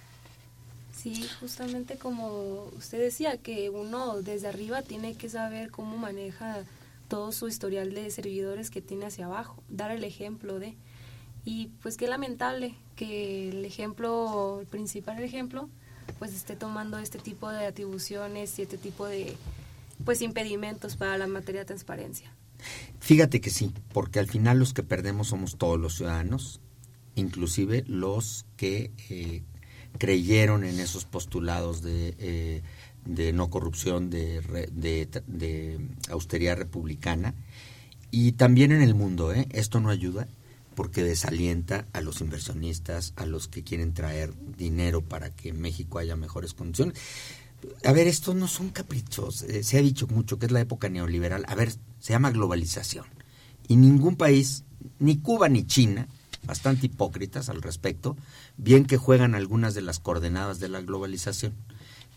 Sí, 0.96 1.28
justamente 1.40 1.98
como 1.98 2.66
usted 2.78 3.00
decía, 3.00 3.38
que 3.38 3.70
uno 3.70 4.22
desde 4.22 4.48
arriba 4.48 4.82
tiene 4.82 5.16
que 5.16 5.30
saber 5.30 5.72
cómo 5.72 5.98
maneja 5.98 6.64
todo 7.08 7.32
su 7.32 7.48
historial 7.48 7.94
de 7.94 8.10
servidores 8.12 8.70
que 8.70 8.82
tiene 8.82 9.08
hacia 9.08 9.26
abajo, 9.26 9.62
dar 9.68 9.92
el 9.92 10.04
ejemplo 10.04 10.60
de... 10.60 10.76
Y 11.44 11.72
pues 11.82 11.98
qué 11.98 12.08
lamentable 12.08 12.76
que 12.96 13.50
el 13.50 13.66
ejemplo, 13.66 14.60
el 14.62 14.68
principal 14.68 15.22
ejemplo, 15.24 15.70
pues 16.20 16.34
esté 16.34 16.56
tomando 16.56 16.98
este 16.98 17.20
tipo 17.20 17.50
de 17.50 17.66
atribuciones 17.66 18.58
y 18.60 18.62
este 18.62 18.78
tipo 18.78 19.06
de 19.06 19.36
pues 20.06 20.22
impedimentos 20.22 20.96
para 20.96 21.18
la 21.18 21.28
materia 21.28 21.62
de 21.62 21.66
transparencia. 21.66 22.34
Fíjate 23.00 23.42
que 23.42 23.50
sí, 23.50 23.74
porque 23.94 24.20
al 24.20 24.28
final 24.28 24.60
los 24.60 24.74
que 24.74 24.84
perdemos 24.84 25.30
somos 25.30 25.58
todos 25.58 25.80
los 25.80 25.96
ciudadanos, 25.96 26.62
inclusive 27.16 27.84
los 27.88 28.46
que 28.56 28.92
eh, 29.10 29.44
creyeron 29.98 30.64
en 30.64 30.80
esos 30.80 31.06
postulados 31.06 31.82
de, 31.82 32.16
eh, 32.20 32.62
de 33.06 33.34
no 33.34 33.50
corrupción, 33.50 34.10
de, 34.10 34.42
de, 34.72 35.80
austeridad 36.10 36.58
republicana, 36.58 37.34
y 38.12 38.34
también 38.34 38.72
en 38.72 38.82
el 38.82 38.94
mundo. 38.94 39.34
¿eh? 39.34 39.48
Esto 39.52 39.80
no 39.80 39.90
ayuda 39.90 40.28
porque 40.76 41.04
desalienta 41.04 41.86
a 41.94 42.02
los 42.02 42.22
inversionistas, 42.22 43.14
a 43.16 43.26
los 43.26 43.48
que 43.48 43.64
quieren 43.64 43.94
traer 43.94 44.34
dinero 44.58 45.02
para 45.02 45.30
que 45.30 45.50
en 45.50 45.62
México 45.62 46.00
haya 46.00 46.16
mejores 46.16 46.54
condiciones. 46.54 46.98
A 47.84 47.92
ver, 47.92 48.08
estos 48.08 48.36
no 48.36 48.48
son 48.48 48.70
caprichos. 48.70 49.46
se 49.62 49.78
ha 49.78 49.82
dicho 49.82 50.08
mucho 50.08 50.40
que 50.40 50.48
es 50.48 50.52
la 50.52 50.62
época 50.62 50.90
neoliberal. 50.90 51.46
A 51.48 51.56
ver, 51.56 51.72
se 52.00 52.14
llama 52.14 52.32
globalización. 52.32 53.06
Y 53.68 53.76
ningún 53.76 54.16
país, 54.16 54.64
ni 55.00 55.18
Cuba 55.18 55.50
ni 55.50 55.66
China, 55.66 56.08
bastante 56.44 56.88
hipócritas 56.88 57.50
al 57.50 57.62
respecto, 57.62 58.18
bien 58.58 58.86
que 58.86 58.98
juegan 58.98 59.36
algunas 59.36 59.74
de 59.74 59.82
las 59.82 60.00
coordenadas 60.00 60.60
de 60.60 60.70
la 60.70 60.82
globalización, 60.82 61.54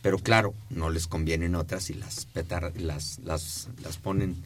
pero 0.03 0.19
claro, 0.19 0.55
no 0.71 0.91
les 0.91 1.07
convienen 1.07 1.55
otras 1.55 1.91
y 1.91 1.95
las, 1.95 2.27
petar, 2.27 2.73
las, 2.77 3.19
las, 3.21 3.69
las 3.83 3.97
ponen. 3.97 4.37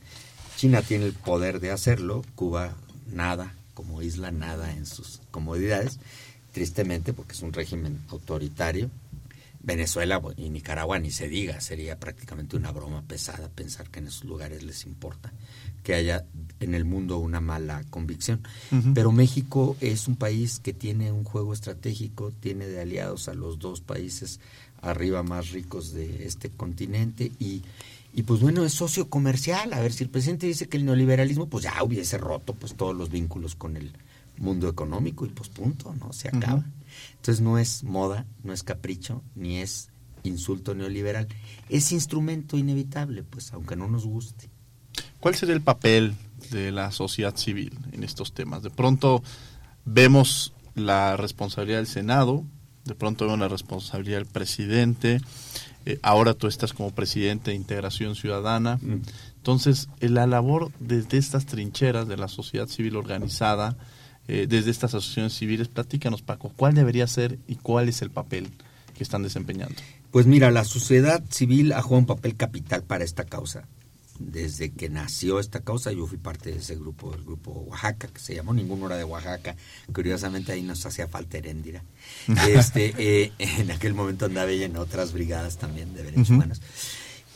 China 0.56 0.82
tiene 0.82 1.06
el 1.06 1.12
poder 1.12 1.60
de 1.60 1.70
hacerlo, 1.70 2.24
Cuba 2.34 2.74
nada, 3.12 3.54
como 3.78 4.02
isla 4.02 4.32
nada 4.32 4.74
en 4.74 4.86
sus 4.86 5.20
comodidades, 5.30 6.00
tristemente 6.50 7.12
porque 7.12 7.34
es 7.34 7.42
un 7.42 7.52
régimen 7.52 8.00
autoritario. 8.08 8.90
Venezuela 9.60 10.20
y 10.36 10.50
Nicaragua 10.50 10.98
ni 10.98 11.12
se 11.12 11.28
diga, 11.28 11.60
sería 11.60 11.96
prácticamente 11.96 12.56
una 12.56 12.72
broma 12.72 13.02
pesada 13.02 13.48
pensar 13.48 13.88
que 13.88 14.00
en 14.00 14.08
esos 14.08 14.24
lugares 14.24 14.64
les 14.64 14.84
importa 14.84 15.32
que 15.84 15.94
haya 15.94 16.24
en 16.58 16.74
el 16.74 16.84
mundo 16.84 17.18
una 17.18 17.40
mala 17.40 17.84
convicción. 17.88 18.42
Pero 18.94 19.12
México 19.12 19.76
es 19.80 20.08
un 20.08 20.16
país 20.16 20.58
que 20.58 20.72
tiene 20.72 21.12
un 21.12 21.22
juego 21.22 21.52
estratégico, 21.52 22.32
tiene 22.32 22.66
de 22.66 22.80
aliados 22.80 23.28
a 23.28 23.34
los 23.34 23.60
dos 23.60 23.80
países 23.80 24.40
arriba 24.82 25.22
más 25.22 25.52
ricos 25.52 25.92
de 25.92 26.26
este 26.26 26.50
continente 26.50 27.30
y, 27.38 27.62
y 28.18 28.24
pues 28.24 28.40
bueno, 28.40 28.64
es 28.64 28.72
socio 28.72 29.08
comercial. 29.08 29.72
A 29.72 29.78
ver, 29.78 29.92
si 29.92 30.02
el 30.02 30.10
presidente 30.10 30.48
dice 30.48 30.68
que 30.68 30.76
el 30.76 30.84
neoliberalismo, 30.84 31.48
pues 31.48 31.62
ya 31.62 31.80
hubiese 31.84 32.18
roto 32.18 32.52
pues 32.52 32.74
todos 32.74 32.92
los 32.96 33.10
vínculos 33.10 33.54
con 33.54 33.76
el 33.76 33.92
mundo 34.38 34.68
económico 34.68 35.24
y 35.24 35.28
pues 35.28 35.48
punto, 35.50 35.94
¿no? 36.00 36.12
Se 36.12 36.26
acaba. 36.26 36.64
Entonces 37.14 37.40
no 37.40 37.58
es 37.58 37.84
moda, 37.84 38.26
no 38.42 38.52
es 38.52 38.64
capricho, 38.64 39.22
ni 39.36 39.58
es 39.58 39.90
insulto 40.24 40.74
neoliberal. 40.74 41.28
Es 41.68 41.92
instrumento 41.92 42.56
inevitable, 42.56 43.22
pues 43.22 43.52
aunque 43.52 43.76
no 43.76 43.86
nos 43.86 44.04
guste. 44.04 44.50
¿Cuál 45.20 45.36
sería 45.36 45.54
el 45.54 45.62
papel 45.62 46.16
de 46.50 46.72
la 46.72 46.90
sociedad 46.90 47.36
civil 47.36 47.78
en 47.92 48.02
estos 48.02 48.34
temas? 48.34 48.64
De 48.64 48.70
pronto 48.70 49.22
vemos 49.84 50.54
la 50.74 51.16
responsabilidad 51.16 51.78
del 51.78 51.86
Senado, 51.86 52.44
de 52.88 52.96
pronto 52.96 53.26
veo 53.26 53.34
una 53.34 53.46
responsabilidad 53.46 54.18
del 54.18 54.26
presidente, 54.26 55.20
eh, 55.86 55.98
ahora 56.02 56.34
tú 56.34 56.48
estás 56.48 56.72
como 56.72 56.90
presidente 56.90 57.52
de 57.52 57.56
Integración 57.56 58.16
Ciudadana. 58.16 58.78
Mm. 58.82 59.02
Entonces, 59.36 59.88
eh, 60.00 60.08
la 60.08 60.26
labor 60.26 60.72
desde 60.80 61.18
estas 61.18 61.46
trincheras 61.46 62.08
de 62.08 62.16
la 62.16 62.28
sociedad 62.28 62.66
civil 62.66 62.96
organizada, 62.96 63.76
eh, 64.26 64.46
desde 64.48 64.70
estas 64.70 64.94
asociaciones 64.94 65.34
civiles, 65.34 65.68
platícanos 65.68 66.22
Paco, 66.22 66.52
¿cuál 66.56 66.74
debería 66.74 67.06
ser 67.06 67.38
y 67.46 67.54
cuál 67.56 67.88
es 67.88 68.02
el 68.02 68.10
papel 68.10 68.50
que 68.96 69.04
están 69.04 69.22
desempeñando? 69.22 69.76
Pues 70.10 70.26
mira, 70.26 70.50
la 70.50 70.64
sociedad 70.64 71.22
civil 71.30 71.72
ha 71.72 71.80
jugado 71.82 72.00
un 72.00 72.06
papel 72.06 72.34
capital 72.34 72.82
para 72.82 73.04
esta 73.04 73.24
causa. 73.24 73.68
Desde 74.18 74.72
que 74.72 74.88
nació 74.88 75.38
esta 75.38 75.60
causa, 75.60 75.92
yo 75.92 76.06
fui 76.06 76.18
parte 76.18 76.50
de 76.50 76.58
ese 76.58 76.74
grupo, 76.76 77.14
el 77.14 77.22
grupo 77.24 77.52
Oaxaca, 77.52 78.08
que 78.08 78.20
se 78.20 78.34
llamó 78.34 78.52
Ninguna 78.52 78.86
Hora 78.86 78.96
de 78.96 79.04
Oaxaca. 79.04 79.56
Curiosamente 79.92 80.52
ahí 80.52 80.62
nos 80.62 80.84
hacía 80.84 81.08
falta 81.08 81.38
Heréndira. 81.38 81.82
Este, 82.48 82.94
eh, 82.98 83.32
en 83.38 83.70
aquel 83.70 83.94
momento 83.94 84.24
andaba 84.24 84.50
ella 84.50 84.66
en 84.66 84.76
otras 84.76 85.12
brigadas 85.12 85.58
también 85.58 85.94
de 85.94 86.02
derechos 86.02 86.30
humanos. 86.30 86.60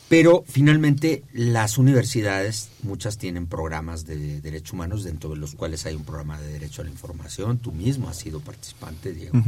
Pero 0.09 0.43
finalmente 0.47 1.23
las 1.33 1.77
universidades, 1.77 2.69
muchas 2.83 3.17
tienen 3.17 3.47
programas 3.47 4.05
de 4.05 4.41
derechos 4.41 4.73
humanos, 4.73 5.03
dentro 5.03 5.31
de 5.31 5.37
los 5.37 5.55
cuales 5.55 5.85
hay 5.85 5.95
un 5.95 6.03
programa 6.03 6.39
de 6.39 6.51
derecho 6.51 6.81
a 6.81 6.85
la 6.85 6.91
información. 6.91 7.57
Tú 7.57 7.71
mismo 7.71 8.09
has 8.09 8.17
sido 8.17 8.39
participante, 8.39 9.13
Diego. 9.13 9.41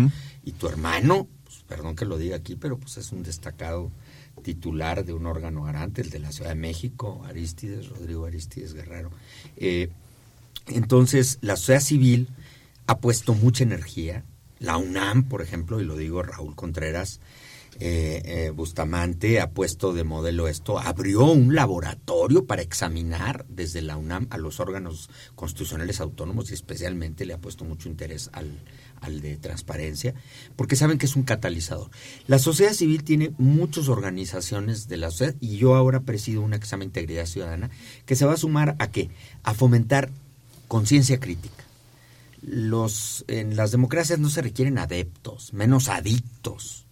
Y 0.44 0.54
tu 0.54 0.68
hermano, 0.68 1.28
perdón 1.68 1.96
que 1.96 2.06
lo 2.06 2.18
diga 2.18 2.38
aquí, 2.38 2.56
pero 2.56 2.78
pues 2.78 2.98
es 2.98 3.12
un 3.12 3.24
destacado 3.24 3.92
titular 4.44 5.06
de 5.06 5.14
un 5.14 5.26
órgano 5.26 5.64
garante, 5.64 6.02
el 6.02 6.10
de 6.10 6.20
la 6.20 6.32
Ciudad 6.32 6.50
de 6.50 6.56
México, 6.56 7.24
Aristides, 7.26 7.90
Rodrigo 7.90 8.26
Aristides 8.26 8.74
Guerrero. 8.74 9.12
Eh, 9.58 9.90
entonces, 10.68 11.38
la 11.42 11.56
sociedad 11.56 11.82
civil 11.82 12.28
ha 12.88 12.98
puesto 12.98 13.34
mucha 13.34 13.64
energía. 13.64 14.24
La 14.60 14.78
UNAM, 14.78 15.24
por 15.24 15.42
ejemplo, 15.42 15.82
y 15.82 15.86
lo 15.86 15.96
digo 15.96 16.24
Raúl 16.24 16.56
Contreras, 16.56 17.20
eh, 17.80 18.22
eh, 18.24 18.50
Bustamante 18.52 19.42
ha 19.42 19.52
puesto 19.52 19.92
de 19.92 20.06
modelo 20.06 20.48
esto, 20.48 20.80
abrió 20.80 21.26
un 21.26 21.56
laboratorio 21.56 22.46
para 22.46 22.62
examinar 22.62 23.46
desde 23.50 23.82
la 23.82 23.98
UNAM 23.98 24.28
a 24.30 24.38
los 24.38 24.62
órganos 24.62 25.10
constitucionales 25.36 26.00
autónomos 26.00 26.52
y 26.52 26.54
especialmente 26.54 27.26
le 27.26 27.34
ha 27.34 27.38
puesto 27.38 27.66
mucho 27.66 27.90
interés 27.90 28.30
al, 28.32 28.50
de 29.22 29.38
transparencia, 29.38 30.16
porque 30.56 30.76
saben 30.76 30.98
que 30.98 31.06
es 31.06 31.16
un 31.16 31.24
catalizador. 31.24 31.92
La 32.28 32.40
sociedad 32.40 32.74
civil 32.74 33.04
tiene 33.04 33.34
muchas 33.38 33.88
organizaciones 33.88 34.88
de 34.88 34.98
la 34.98 35.12
sociedad 35.12 35.36
y 35.40 35.58
yo 35.58 35.76
ahora 35.76 36.00
presido 36.00 36.42
una 36.42 36.60
que 36.60 36.66
se 36.66 36.72
llama 36.72 36.86
Integridad 36.86 37.28
Ciudadana, 37.28 37.70
que 38.06 38.16
se 38.16 38.26
va 38.26 38.34
a 38.34 38.38
sumar 38.38 38.76
a 38.80 38.90
qué? 38.90 39.12
A 39.44 39.54
fomentar 39.54 40.10
conciencia 40.68 41.20
crítica. 41.20 41.66
Los, 42.42 43.26
en 43.28 43.56
las 43.56 43.72
democracias 43.72 44.18
no 44.18 44.30
se 44.30 44.42
requieren 44.42 44.80
adeptos, 44.80 45.54
menos 45.54 45.90
adictos 45.90 46.85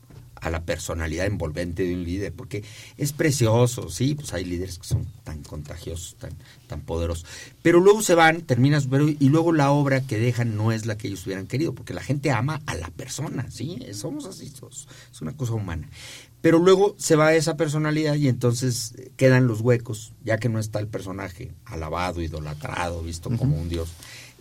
a 0.43 0.49
la 0.49 0.63
personalidad 0.63 1.25
envolvente 1.25 1.83
de 1.83 1.93
un 1.95 2.03
líder, 2.03 2.33
porque 2.33 2.63
es 2.97 3.13
precioso, 3.13 3.89
sí, 3.89 4.13
pues 4.15 4.33
hay 4.33 4.43
líderes 4.45 4.77
que 4.77 4.85
son 4.87 5.05
tan 5.23 5.41
contagiosos, 5.43 6.15
tan, 6.19 6.31
tan 6.67 6.81
poderosos, 6.81 7.25
pero 7.61 7.79
luego 7.79 8.01
se 8.01 8.13
van, 8.15 8.41
terminas, 8.41 8.87
pero, 8.87 9.07
y 9.07 9.29
luego 9.29 9.53
la 9.53 9.71
obra 9.71 10.01
que 10.01 10.19
dejan 10.19 10.55
no 10.57 10.71
es 10.71 10.85
la 10.85 10.97
que 10.97 11.07
ellos 11.07 11.25
hubieran 11.25 11.47
querido, 11.47 11.73
porque 11.73 11.93
la 11.93 12.03
gente 12.03 12.29
ama 12.31 12.61
a 12.65 12.75
la 12.75 12.89
persona, 12.89 13.49
sí, 13.49 13.79
somos 13.93 14.25
así, 14.25 14.49
somos- 14.49 14.87
es 15.11 15.21
una 15.21 15.31
cosa 15.35 15.53
humana. 15.53 15.89
Pero 16.41 16.59
luego 16.59 16.93
se 16.97 17.15
va 17.15 17.33
esa 17.33 17.55
personalidad 17.55 18.15
y 18.15 18.27
entonces 18.27 18.95
eh, 18.97 19.11
quedan 19.15 19.47
los 19.47 19.61
huecos, 19.61 20.11
ya 20.25 20.37
que 20.39 20.49
no 20.49 20.59
está 20.59 20.79
el 20.79 20.87
personaje 20.89 21.53
alabado, 21.63 22.21
idolatrado, 22.21 23.01
visto 23.01 23.29
como 23.37 23.55
un 23.55 23.69
dios. 23.69 23.89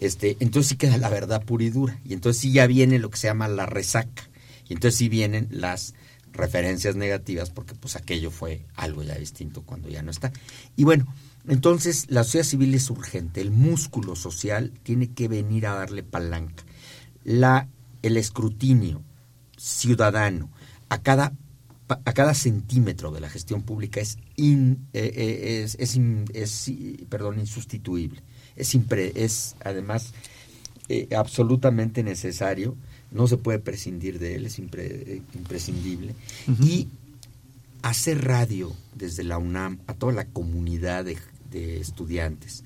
Este, 0.00 0.36
entonces 0.40 0.70
sí 0.70 0.76
queda 0.76 0.96
la 0.98 1.08
verdad 1.10 1.44
pura 1.44 1.62
y 1.62 1.70
dura. 1.70 2.00
Y 2.04 2.14
entonces 2.14 2.42
sí 2.42 2.50
ya 2.50 2.66
viene 2.66 2.98
lo 2.98 3.08
que 3.08 3.18
se 3.18 3.28
llama 3.28 3.46
la 3.46 3.66
resaca. 3.66 4.28
Entonces 4.72 4.96
sí 4.98 5.08
vienen 5.08 5.48
las 5.50 5.94
referencias 6.32 6.96
negativas 6.96 7.50
porque 7.50 7.74
pues 7.74 7.94
aquello 7.96 8.30
fue 8.30 8.64
algo 8.74 9.02
ya 9.02 9.14
distinto 9.16 9.62
cuando 9.62 9.88
ya 9.88 10.02
no 10.02 10.10
está. 10.10 10.32
Y 10.76 10.84
bueno, 10.84 11.06
entonces 11.46 12.06
la 12.08 12.24
sociedad 12.24 12.46
civil 12.46 12.74
es 12.74 12.88
urgente, 12.90 13.40
el 13.40 13.50
músculo 13.50 14.16
social 14.16 14.72
tiene 14.82 15.08
que 15.12 15.28
venir 15.28 15.66
a 15.66 15.74
darle 15.74 16.02
palanca. 16.02 16.64
La, 17.24 17.68
el 18.02 18.16
escrutinio 18.16 19.02
ciudadano 19.56 20.50
a 20.88 21.02
cada 21.02 21.32
a 21.88 22.12
cada 22.14 22.32
centímetro 22.32 23.10
de 23.10 23.20
la 23.20 23.28
gestión 23.28 23.62
pública 23.62 24.00
es 24.00 24.16
in- 24.36 24.86
eh, 24.94 25.12
eh, 25.14 25.62
es, 25.62 25.76
es 26.32 26.70
perdón 27.10 27.38
insustituible 27.38 28.22
es 28.56 28.74
impre- 28.74 29.12
es 29.14 29.56
además 29.62 30.14
eh, 30.88 31.08
absolutamente 31.14 32.02
necesario 32.02 32.76
no 33.12 33.26
se 33.26 33.36
puede 33.36 33.58
prescindir 33.58 34.18
de 34.18 34.34
él 34.36 34.46
es 34.46 34.58
impre- 34.58 34.80
eh, 35.06 35.22
imprescindible 35.34 36.14
y 36.60 36.88
hacer 37.82 38.24
radio 38.24 38.74
desde 38.94 39.24
la 39.24 39.38
UNAM 39.38 39.80
a 39.86 39.94
toda 39.94 40.12
la 40.12 40.26
comunidad 40.26 41.04
de, 41.04 41.18
de 41.50 41.80
estudiantes 41.80 42.64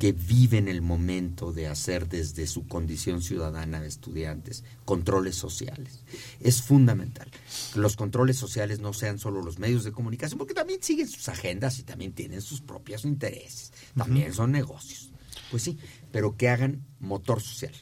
que 0.00 0.10
viven 0.12 0.66
el 0.66 0.82
momento 0.82 1.52
de 1.52 1.68
hacer 1.68 2.08
desde 2.08 2.46
su 2.48 2.66
condición 2.66 3.22
ciudadana 3.22 3.80
de 3.80 3.86
estudiantes 3.86 4.64
controles 4.84 5.36
sociales. 5.36 6.00
Es 6.40 6.62
fundamental 6.62 7.30
que 7.72 7.78
los 7.78 7.94
controles 7.94 8.36
sociales 8.36 8.80
no 8.80 8.92
sean 8.92 9.18
solo 9.20 9.40
los 9.40 9.58
medios 9.60 9.84
de 9.84 9.92
comunicación, 9.92 10.36
porque 10.36 10.54
también 10.54 10.82
siguen 10.82 11.08
sus 11.08 11.28
agendas 11.28 11.78
y 11.78 11.84
también 11.84 12.12
tienen 12.12 12.42
sus 12.42 12.60
propios 12.60 13.04
intereses, 13.04 13.72
también 13.96 14.34
son 14.34 14.50
negocios. 14.50 15.10
Pues 15.50 15.62
sí, 15.62 15.78
pero 16.10 16.36
que 16.36 16.48
hagan 16.48 16.84
motor 16.98 17.40
social. 17.40 17.72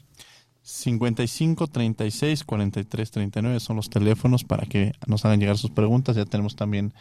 55 0.70 1.68
36 1.68 2.42
43 2.44 3.10
39 3.12 3.60
son 3.60 3.76
los 3.76 3.88
teléfonos 3.88 4.42
para 4.42 4.66
que 4.66 4.92
nos 5.06 5.24
hagan 5.24 5.38
llegar 5.38 5.56
sus 5.58 5.70
preguntas. 5.70 6.16
Ya 6.16 6.24
tenemos 6.24 6.56
también 6.56 6.92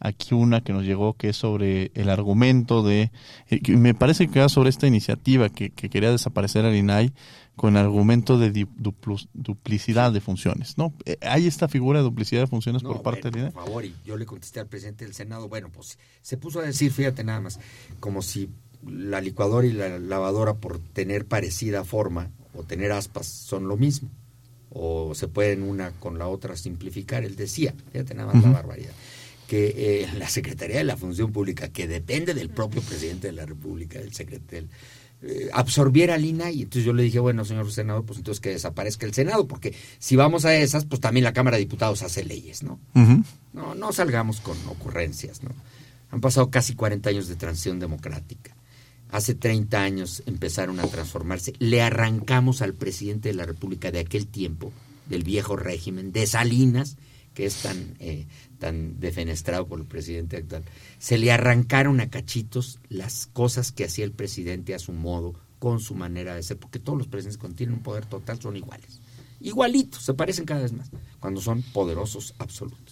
aquí 0.00 0.34
una 0.34 0.60
que 0.60 0.72
nos 0.72 0.82
llegó 0.82 1.14
que 1.14 1.28
es 1.28 1.36
sobre 1.36 1.92
el 1.94 2.10
argumento 2.10 2.82
de. 2.82 3.12
eh, 3.48 3.60
que 3.60 3.76
me 3.76 3.94
parece 3.94 4.26
que 4.26 4.40
era 4.40 4.48
sobre 4.48 4.70
esta 4.70 4.88
iniciativa 4.88 5.48
que, 5.50 5.70
que 5.70 5.88
quería 5.88 6.10
desaparecer 6.10 6.64
al 6.64 6.74
INAI 6.74 7.12
con 7.54 7.76
el 7.76 7.84
argumento 7.84 8.38
de 8.38 8.52
duplus- 8.52 9.28
duplicidad 9.34 10.12
de 10.12 10.20
funciones. 10.20 10.76
¿no? 10.76 10.92
Eh, 11.04 11.16
¿Hay 11.22 11.46
esta 11.46 11.68
figura 11.68 12.00
de 12.00 12.04
duplicidad 12.04 12.40
de 12.40 12.46
funciones 12.48 12.82
No, 12.82 12.88
por 12.90 13.02
parte 13.02 13.30
bueno, 13.30 13.36
del 13.36 13.40
INAI? 13.44 13.52
Por 13.52 13.64
favor, 13.66 13.84
y 13.84 13.94
yo 14.04 14.16
le 14.16 14.26
contesté 14.26 14.58
al 14.58 14.66
presidente 14.66 15.04
del 15.04 15.14
Senado, 15.14 15.48
bueno, 15.48 15.70
pues 15.72 15.96
se 16.22 16.36
puso 16.36 16.58
a 16.58 16.64
decir, 16.64 16.90
fíjate 16.90 17.22
nada 17.22 17.40
más, 17.40 17.60
como 18.00 18.20
si 18.20 18.50
la 18.84 19.20
licuadora 19.20 19.64
y 19.66 19.72
la 19.72 19.98
lavadora 20.00 20.54
por 20.54 20.80
tener 20.80 21.24
parecida 21.24 21.84
forma 21.84 22.30
o 22.56 22.62
tener 22.62 22.92
aspas 22.92 23.26
son 23.26 23.68
lo 23.68 23.76
mismo, 23.76 24.08
o 24.70 25.14
se 25.14 25.28
pueden 25.28 25.62
una 25.62 25.90
con 25.92 26.18
la 26.18 26.28
otra 26.28 26.56
simplificar. 26.56 27.24
Él 27.24 27.36
decía, 27.36 27.74
fíjate 27.92 28.14
nada 28.14 28.32
más 28.32 28.42
la 28.42 28.50
barbaridad, 28.50 28.92
que 29.46 30.02
eh, 30.02 30.08
la 30.18 30.28
Secretaría 30.28 30.78
de 30.78 30.84
la 30.84 30.96
Función 30.96 31.32
Pública, 31.32 31.68
que 31.68 31.86
depende 31.86 32.34
del 32.34 32.50
propio 32.50 32.82
presidente 32.82 33.28
de 33.28 33.32
la 33.32 33.46
República, 33.46 33.98
el 33.98 34.12
secretario, 34.12 34.68
eh, 35.22 35.48
absorbiera 35.52 36.14
al 36.14 36.24
INAI. 36.24 36.56
Y 36.58 36.62
entonces 36.62 36.84
yo 36.84 36.92
le 36.92 37.02
dije, 37.02 37.18
bueno, 37.18 37.44
señor 37.44 37.70
senador, 37.72 38.04
pues 38.04 38.18
entonces 38.18 38.40
que 38.40 38.50
desaparezca 38.50 39.06
el 39.06 39.14
Senado, 39.14 39.46
porque 39.46 39.74
si 39.98 40.16
vamos 40.16 40.44
a 40.44 40.54
esas, 40.54 40.84
pues 40.84 41.00
también 41.00 41.24
la 41.24 41.32
Cámara 41.32 41.56
de 41.56 41.62
Diputados 41.62 42.02
hace 42.02 42.24
leyes, 42.24 42.62
¿no? 42.62 42.78
No, 43.52 43.74
no 43.74 43.92
salgamos 43.92 44.40
con 44.40 44.56
ocurrencias, 44.68 45.42
¿no? 45.42 45.50
Han 46.10 46.20
pasado 46.20 46.50
casi 46.50 46.74
40 46.74 47.10
años 47.10 47.28
de 47.28 47.36
transición 47.36 47.78
democrática. 47.78 48.55
Hace 49.16 49.34
30 49.34 49.82
años 49.82 50.22
empezaron 50.26 50.78
a 50.78 50.86
transformarse. 50.88 51.54
Le 51.58 51.80
arrancamos 51.80 52.60
al 52.60 52.74
presidente 52.74 53.30
de 53.30 53.34
la 53.34 53.46
República 53.46 53.90
de 53.90 54.00
aquel 54.00 54.26
tiempo, 54.26 54.74
del 55.08 55.22
viejo 55.22 55.56
régimen, 55.56 56.12
de 56.12 56.26
Salinas, 56.26 56.98
que 57.32 57.46
es 57.46 57.62
tan, 57.62 57.96
eh, 57.98 58.26
tan 58.58 59.00
defenestrado 59.00 59.66
por 59.66 59.80
el 59.80 59.86
presidente 59.86 60.36
actual. 60.36 60.64
Se 60.98 61.16
le 61.16 61.32
arrancaron 61.32 61.98
a 62.00 62.10
cachitos 62.10 62.78
las 62.90 63.26
cosas 63.26 63.72
que 63.72 63.86
hacía 63.86 64.04
el 64.04 64.12
presidente 64.12 64.74
a 64.74 64.78
su 64.78 64.92
modo, 64.92 65.32
con 65.58 65.80
su 65.80 65.94
manera 65.94 66.34
de 66.34 66.42
ser, 66.42 66.58
porque 66.58 66.78
todos 66.78 66.98
los 66.98 67.08
presidentes 67.08 67.38
cuando 67.38 67.56
tienen 67.56 67.76
un 67.76 67.82
poder 67.82 68.04
total 68.04 68.38
son 68.38 68.54
iguales. 68.58 69.00
Igualitos, 69.40 70.02
se 70.02 70.12
parecen 70.12 70.44
cada 70.44 70.60
vez 70.60 70.74
más, 70.74 70.90
cuando 71.20 71.40
son 71.40 71.62
poderosos 71.62 72.34
absolutos. 72.38 72.85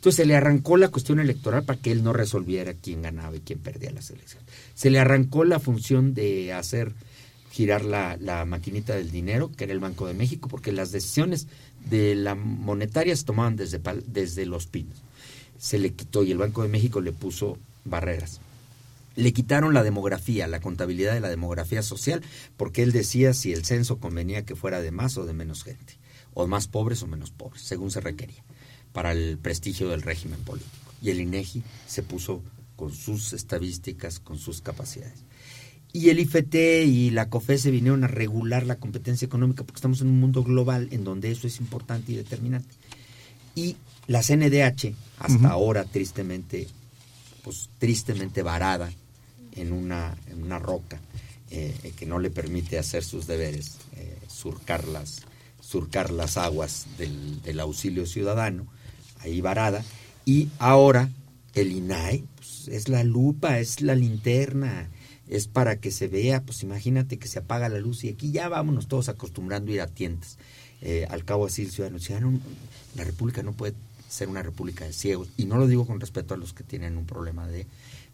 Entonces 0.00 0.16
se 0.16 0.24
le 0.24 0.34
arrancó 0.34 0.78
la 0.78 0.88
cuestión 0.88 1.20
electoral 1.20 1.64
para 1.64 1.78
que 1.78 1.92
él 1.92 2.02
no 2.02 2.14
resolviera 2.14 2.72
quién 2.72 3.02
ganaba 3.02 3.36
y 3.36 3.40
quién 3.40 3.58
perdía 3.58 3.90
las 3.90 4.08
elecciones. 4.08 4.48
Se 4.72 4.88
le 4.88 4.98
arrancó 4.98 5.44
la 5.44 5.58
función 5.58 6.14
de 6.14 6.54
hacer 6.54 6.94
girar 7.50 7.84
la, 7.84 8.46
maquinita 8.46 8.94
del 8.94 9.10
dinero, 9.10 9.52
que 9.54 9.64
era 9.64 9.74
el 9.74 9.78
Banco 9.78 10.06
de 10.06 10.14
México, 10.14 10.48
porque 10.48 10.72
las 10.72 10.90
decisiones 10.90 11.48
de 11.90 12.14
la 12.14 12.34
monetaria 12.34 13.14
se 13.14 13.24
tomaban 13.24 13.56
desde, 13.56 13.78
desde 14.06 14.46
los 14.46 14.66
pinos. 14.66 14.96
Se 15.58 15.78
le 15.78 15.92
quitó 15.92 16.24
y 16.24 16.30
el 16.30 16.38
Banco 16.38 16.62
de 16.62 16.70
México 16.70 17.02
le 17.02 17.12
puso 17.12 17.58
barreras. 17.84 18.40
Le 19.16 19.34
quitaron 19.34 19.74
la 19.74 19.82
demografía, 19.82 20.46
la 20.46 20.60
contabilidad 20.60 21.12
de 21.12 21.20
la 21.20 21.28
demografía 21.28 21.82
social, 21.82 22.22
porque 22.56 22.82
él 22.82 22.92
decía 22.92 23.34
si 23.34 23.52
el 23.52 23.66
censo 23.66 23.98
convenía 23.98 24.46
que 24.46 24.56
fuera 24.56 24.80
de 24.80 24.92
más 24.92 25.18
o 25.18 25.26
de 25.26 25.34
menos 25.34 25.62
gente, 25.62 25.98
o 26.32 26.46
más 26.46 26.68
pobres 26.68 27.02
o 27.02 27.06
menos 27.06 27.32
pobres, 27.32 27.60
según 27.60 27.90
se 27.90 28.00
requería, 28.00 28.42
para 28.92 29.12
el 29.12 29.38
prestigio 29.38 29.88
del 29.88 30.02
régimen 30.02 30.40
político. 30.40 30.92
Y 31.02 31.10
el 31.10 31.20
INEGI 31.20 31.62
se 31.86 32.02
puso 32.02 32.42
con 32.76 32.94
sus 32.94 33.32
estadísticas, 33.32 34.20
con 34.20 34.38
sus 34.38 34.62
capacidades. 34.62 35.24
Y 35.92 36.10
el 36.10 36.20
IFT 36.20 36.54
y 36.86 37.10
la 37.10 37.28
COFE 37.28 37.58
se 37.58 37.70
vinieron 37.70 38.04
a 38.04 38.08
regular 38.08 38.64
la 38.64 38.76
competencia 38.76 39.26
económica 39.26 39.64
porque 39.64 39.78
estamos 39.78 40.00
en 40.00 40.08
un 40.08 40.20
mundo 40.20 40.44
global 40.44 40.88
en 40.92 41.02
donde 41.02 41.30
eso 41.32 41.46
es 41.46 41.58
importante 41.58 42.12
y 42.12 42.16
determinante. 42.16 42.74
Y 43.56 43.76
la 44.06 44.22
CNDH, 44.22 44.94
hasta 45.18 45.48
ahora 45.48 45.84
tristemente, 45.84 46.68
pues 47.42 47.70
tristemente 47.78 48.42
varada 48.42 48.92
en 49.52 49.72
una, 49.72 50.16
en 50.28 50.42
una 50.42 50.58
roca 50.58 51.00
eh, 51.50 51.92
que 51.96 52.06
no 52.06 52.20
le 52.20 52.30
permite 52.30 52.78
hacer 52.78 53.02
sus 53.02 53.26
deberes, 53.26 53.78
eh, 53.96 54.16
surcar, 54.28 54.86
las, 54.86 55.22
surcar 55.60 56.12
las 56.12 56.36
aguas 56.36 56.86
del, 56.96 57.42
del 57.42 57.58
auxilio 57.58 58.06
ciudadano, 58.06 58.66
ahí 59.20 59.40
varada. 59.40 59.84
Y 60.24 60.48
ahora 60.58 61.10
el 61.54 61.72
INAI 61.72 62.24
pues, 62.36 62.68
es 62.68 62.88
la 62.88 63.04
lupa, 63.04 63.58
es 63.58 63.80
la 63.80 63.94
linterna, 63.94 64.88
es 65.28 65.46
para 65.46 65.76
que 65.76 65.90
se 65.90 66.08
vea, 66.08 66.42
pues 66.42 66.62
imagínate 66.62 67.18
que 67.18 67.28
se 67.28 67.38
apaga 67.38 67.68
la 67.68 67.78
luz 67.78 68.04
y 68.04 68.08
aquí 68.08 68.32
ya 68.32 68.48
vámonos 68.48 68.88
todos 68.88 69.08
acostumbrando 69.08 69.70
a 69.70 69.74
ir 69.74 69.80
a 69.80 69.86
tiendas. 69.86 70.38
Eh, 70.82 71.06
al 71.10 71.24
cabo 71.24 71.46
así 71.46 71.62
el 71.62 71.70
ciudadano, 71.70 71.98
ciudadano, 71.98 72.40
la 72.96 73.04
república 73.04 73.42
no 73.42 73.52
puede 73.52 73.74
ser 74.08 74.28
una 74.28 74.42
república 74.42 74.84
de 74.84 74.92
ciegos, 74.92 75.28
y 75.36 75.44
no 75.44 75.56
lo 75.56 75.68
digo 75.68 75.86
con 75.86 76.00
respeto 76.00 76.34
a 76.34 76.36
los 76.36 76.52
que 76.52 76.64
tienen 76.64 76.96
un 76.96 77.06
problema 77.06 77.46
de 77.46 77.66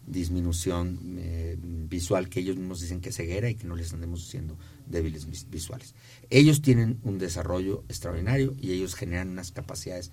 disminución 0.05 0.99
eh, 1.17 1.57
visual, 1.59 2.29
que 2.29 2.39
ellos 2.39 2.55
mismos 2.55 2.81
dicen 2.81 3.01
que 3.01 3.09
es 3.09 3.15
ceguera 3.15 3.49
y 3.49 3.55
que 3.55 3.67
no 3.67 3.75
les 3.75 3.93
andemos 3.93 4.21
diciendo 4.23 4.55
débiles 4.85 5.27
visuales. 5.49 5.95
Ellos 6.29 6.61
tienen 6.61 6.99
un 7.03 7.17
desarrollo 7.17 7.83
extraordinario 7.89 8.53
y 8.61 8.71
ellos 8.71 8.95
generan 8.95 9.29
unas 9.29 9.51
capacidades 9.51 10.11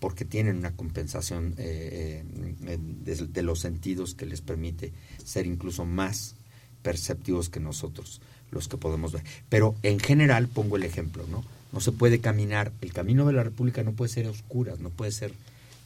porque 0.00 0.24
tienen 0.24 0.58
una 0.58 0.72
compensación 0.72 1.54
eh, 1.58 2.24
de, 2.28 3.42
los 3.42 3.60
sentidos 3.60 4.14
que 4.14 4.26
les 4.26 4.40
permite 4.40 4.92
ser 5.24 5.46
incluso 5.46 5.84
más 5.84 6.36
perceptivos 6.82 7.48
que 7.48 7.60
nosotros, 7.60 8.20
los 8.50 8.68
que 8.68 8.76
podemos 8.76 9.12
ver. 9.12 9.22
Pero 9.48 9.74
en 9.82 9.98
general, 9.98 10.48
pongo 10.48 10.76
el 10.76 10.84
ejemplo, 10.84 11.26
¿no? 11.28 11.44
No 11.72 11.80
se 11.80 11.92
puede 11.92 12.20
caminar, 12.20 12.72
el 12.80 12.92
camino 12.92 13.26
de 13.26 13.32
la 13.34 13.44
República 13.44 13.82
no 13.82 13.92
puede 13.92 14.10
ser 14.10 14.26
a 14.26 14.30
oscuras, 14.30 14.78
no 14.78 14.90
puede 14.90 15.12
ser 15.12 15.32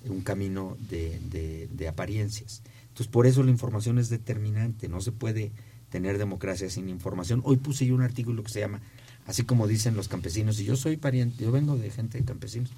un 0.09 0.21
camino 0.21 0.77
de, 0.89 1.69
de 1.71 1.89
apariencias. 1.89 2.63
Entonces, 2.89 3.09
por 3.09 3.27
eso 3.27 3.43
la 3.43 3.51
información 3.51 3.99
es 3.99 4.11
determinante, 4.11 4.89
no 4.89 5.01
se 5.01 5.13
puede 5.13 5.51
tener 5.93 6.19
democracia 6.19 6.69
sin 6.71 6.89
información. 6.89 7.43
Hoy 7.45 7.57
puse 7.59 7.87
yo 7.87 7.95
un 7.95 8.03
artículo 8.03 8.43
que 8.43 8.51
se 8.51 8.61
llama, 8.61 8.81
así 9.27 9.45
como 9.45 9.69
dicen 9.69 9.95
los 9.95 10.09
campesinos, 10.09 10.59
y 10.59 10.65
yo 10.65 10.75
soy 10.77 10.97
pariente, 10.97 11.45
yo 11.45 11.53
vengo 11.53 11.77
de 11.77 11.91
gente 11.91 12.19
de 12.19 12.25
campesinos, 12.25 12.71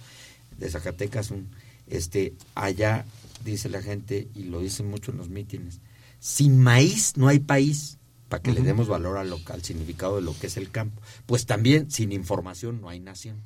de 0.59 0.71
Zacatecas, 0.71 1.31
un, 1.31 1.49
este, 1.87 2.35
allá 2.55 3.05
dice 3.45 3.69
la 3.69 3.83
gente, 3.83 4.29
y 4.35 4.45
lo 4.45 4.61
dicen 4.61 4.89
mucho 4.89 5.11
en 5.11 5.19
los 5.19 5.29
mítines, 5.29 5.81
sin 6.19 6.61
maíz 6.61 7.17
no 7.17 7.29
hay 7.29 7.41
país, 7.41 7.99
para 8.29 8.43
que 8.43 8.53
le 8.53 8.63
demos 8.63 8.89
valor 8.89 9.19
al, 9.19 9.33
al 9.33 9.63
significado 9.63 10.17
de 10.17 10.23
lo 10.23 10.37
que 10.39 10.47
es 10.49 10.57
el 10.57 10.71
campo. 10.71 11.01
Pues 11.27 11.47
también 11.47 11.91
sin 11.91 12.11
información 12.11 12.81
no 12.81 12.89
hay 12.89 12.99
nación. 12.99 13.37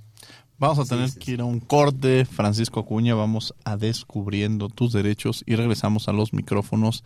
Vamos 0.58 0.78
a 0.78 0.84
tener 0.84 1.12
que 1.12 1.32
ir 1.32 1.40
a 1.40 1.44
un 1.44 1.60
corte, 1.60 2.24
Francisco 2.24 2.80
Acuña, 2.80 3.14
vamos 3.14 3.54
a 3.64 3.76
descubriendo 3.76 4.68
tus 4.68 4.92
derechos 4.92 5.44
y 5.46 5.54
regresamos 5.54 6.08
a 6.08 6.12
los 6.12 6.32
micrófonos 6.32 7.04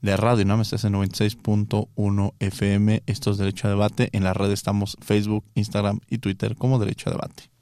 de 0.00 0.16
Radio 0.16 0.44
NAM, 0.44 0.60
estás 0.60 0.84
en 0.84 0.92
96.1 0.92 2.34
FM, 2.38 3.02
esto 3.06 3.30
es 3.30 3.38
Derecho 3.38 3.66
a 3.66 3.70
Debate, 3.70 4.10
en 4.12 4.22
la 4.22 4.34
red 4.34 4.52
estamos 4.52 4.96
Facebook, 5.00 5.44
Instagram 5.54 6.00
y 6.08 6.18
Twitter 6.18 6.56
como 6.56 6.78
Derecho 6.78 7.10
a 7.10 7.14
Debate. 7.14 7.53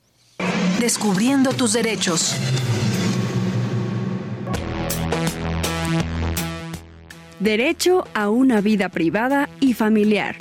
Descubriendo 0.83 1.53
tus 1.53 1.75
derechos. 1.75 2.35
Derecho 7.39 8.05
a 8.15 8.29
una 8.29 8.61
vida 8.61 8.89
privada 8.89 9.49
y 9.61 9.75
familiar. 9.75 10.39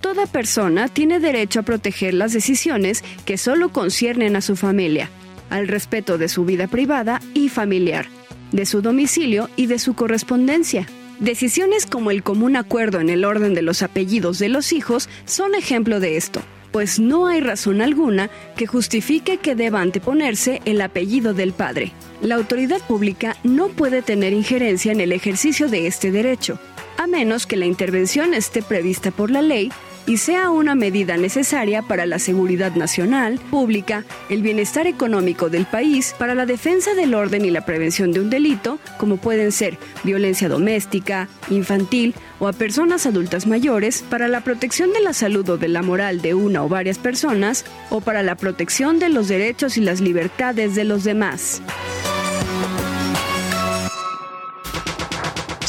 Toda 0.00 0.26
persona 0.26 0.88
tiene 0.88 1.20
derecho 1.20 1.60
a 1.60 1.62
proteger 1.62 2.12
las 2.12 2.32
decisiones 2.32 3.04
que 3.24 3.38
solo 3.38 3.68
conciernen 3.68 4.34
a 4.34 4.40
su 4.40 4.56
familia, 4.56 5.10
al 5.48 5.68
respeto 5.68 6.18
de 6.18 6.28
su 6.28 6.44
vida 6.44 6.66
privada 6.66 7.20
y 7.32 7.48
familiar, 7.48 8.06
de 8.50 8.66
su 8.66 8.82
domicilio 8.82 9.48
y 9.54 9.66
de 9.66 9.78
su 9.78 9.94
correspondencia. 9.94 10.88
Decisiones 11.20 11.86
como 11.86 12.10
el 12.10 12.24
común 12.24 12.56
acuerdo 12.56 12.98
en 12.98 13.10
el 13.10 13.24
orden 13.24 13.54
de 13.54 13.62
los 13.62 13.80
apellidos 13.84 14.40
de 14.40 14.48
los 14.48 14.72
hijos 14.72 15.08
son 15.24 15.54
ejemplo 15.54 16.00
de 16.00 16.16
esto 16.16 16.42
pues 16.74 16.98
no 16.98 17.28
hay 17.28 17.38
razón 17.40 17.80
alguna 17.80 18.30
que 18.56 18.66
justifique 18.66 19.36
que 19.36 19.54
deba 19.54 19.80
anteponerse 19.80 20.60
el 20.64 20.80
apellido 20.80 21.32
del 21.32 21.52
padre. 21.52 21.92
La 22.20 22.34
autoridad 22.34 22.80
pública 22.80 23.36
no 23.44 23.68
puede 23.68 24.02
tener 24.02 24.32
injerencia 24.32 24.90
en 24.90 25.00
el 25.00 25.12
ejercicio 25.12 25.68
de 25.68 25.86
este 25.86 26.10
derecho, 26.10 26.58
a 26.98 27.06
menos 27.06 27.46
que 27.46 27.56
la 27.56 27.66
intervención 27.66 28.34
esté 28.34 28.60
prevista 28.60 29.12
por 29.12 29.30
la 29.30 29.40
ley 29.40 29.70
y 30.06 30.18
sea 30.18 30.50
una 30.50 30.74
medida 30.74 31.16
necesaria 31.16 31.82
para 31.82 32.06
la 32.06 32.18
seguridad 32.18 32.74
nacional, 32.74 33.38
pública, 33.50 34.04
el 34.28 34.42
bienestar 34.42 34.86
económico 34.86 35.48
del 35.48 35.66
país, 35.66 36.14
para 36.18 36.34
la 36.34 36.46
defensa 36.46 36.94
del 36.94 37.14
orden 37.14 37.44
y 37.44 37.50
la 37.50 37.64
prevención 37.64 38.12
de 38.12 38.20
un 38.20 38.30
delito, 38.30 38.78
como 38.98 39.16
pueden 39.16 39.52
ser 39.52 39.78
violencia 40.02 40.48
doméstica, 40.48 41.28
infantil 41.50 42.14
o 42.38 42.48
a 42.48 42.52
personas 42.52 43.06
adultas 43.06 43.46
mayores, 43.46 44.02
para 44.02 44.28
la 44.28 44.42
protección 44.42 44.92
de 44.92 45.00
la 45.00 45.12
salud 45.12 45.48
o 45.48 45.56
de 45.56 45.68
la 45.68 45.82
moral 45.82 46.20
de 46.20 46.34
una 46.34 46.62
o 46.64 46.68
varias 46.68 46.98
personas, 46.98 47.64
o 47.90 48.00
para 48.00 48.22
la 48.22 48.34
protección 48.34 48.98
de 48.98 49.08
los 49.08 49.28
derechos 49.28 49.76
y 49.76 49.80
las 49.80 50.00
libertades 50.00 50.74
de 50.74 50.84
los 50.84 51.04
demás. 51.04 51.62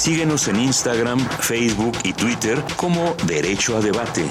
Síguenos 0.05 0.47
en 0.47 0.59
Instagram, 0.59 1.17
Facebook 1.39 1.97
y 2.03 2.13
Twitter 2.13 2.63
como 2.75 3.15
Derecho 3.25 3.75
a 3.75 3.81
Debate. 3.81 4.23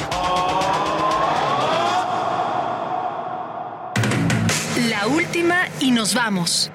La 4.89 5.09
última 5.09 5.67
y 5.81 5.91
nos 5.91 6.15
vamos. 6.15 6.71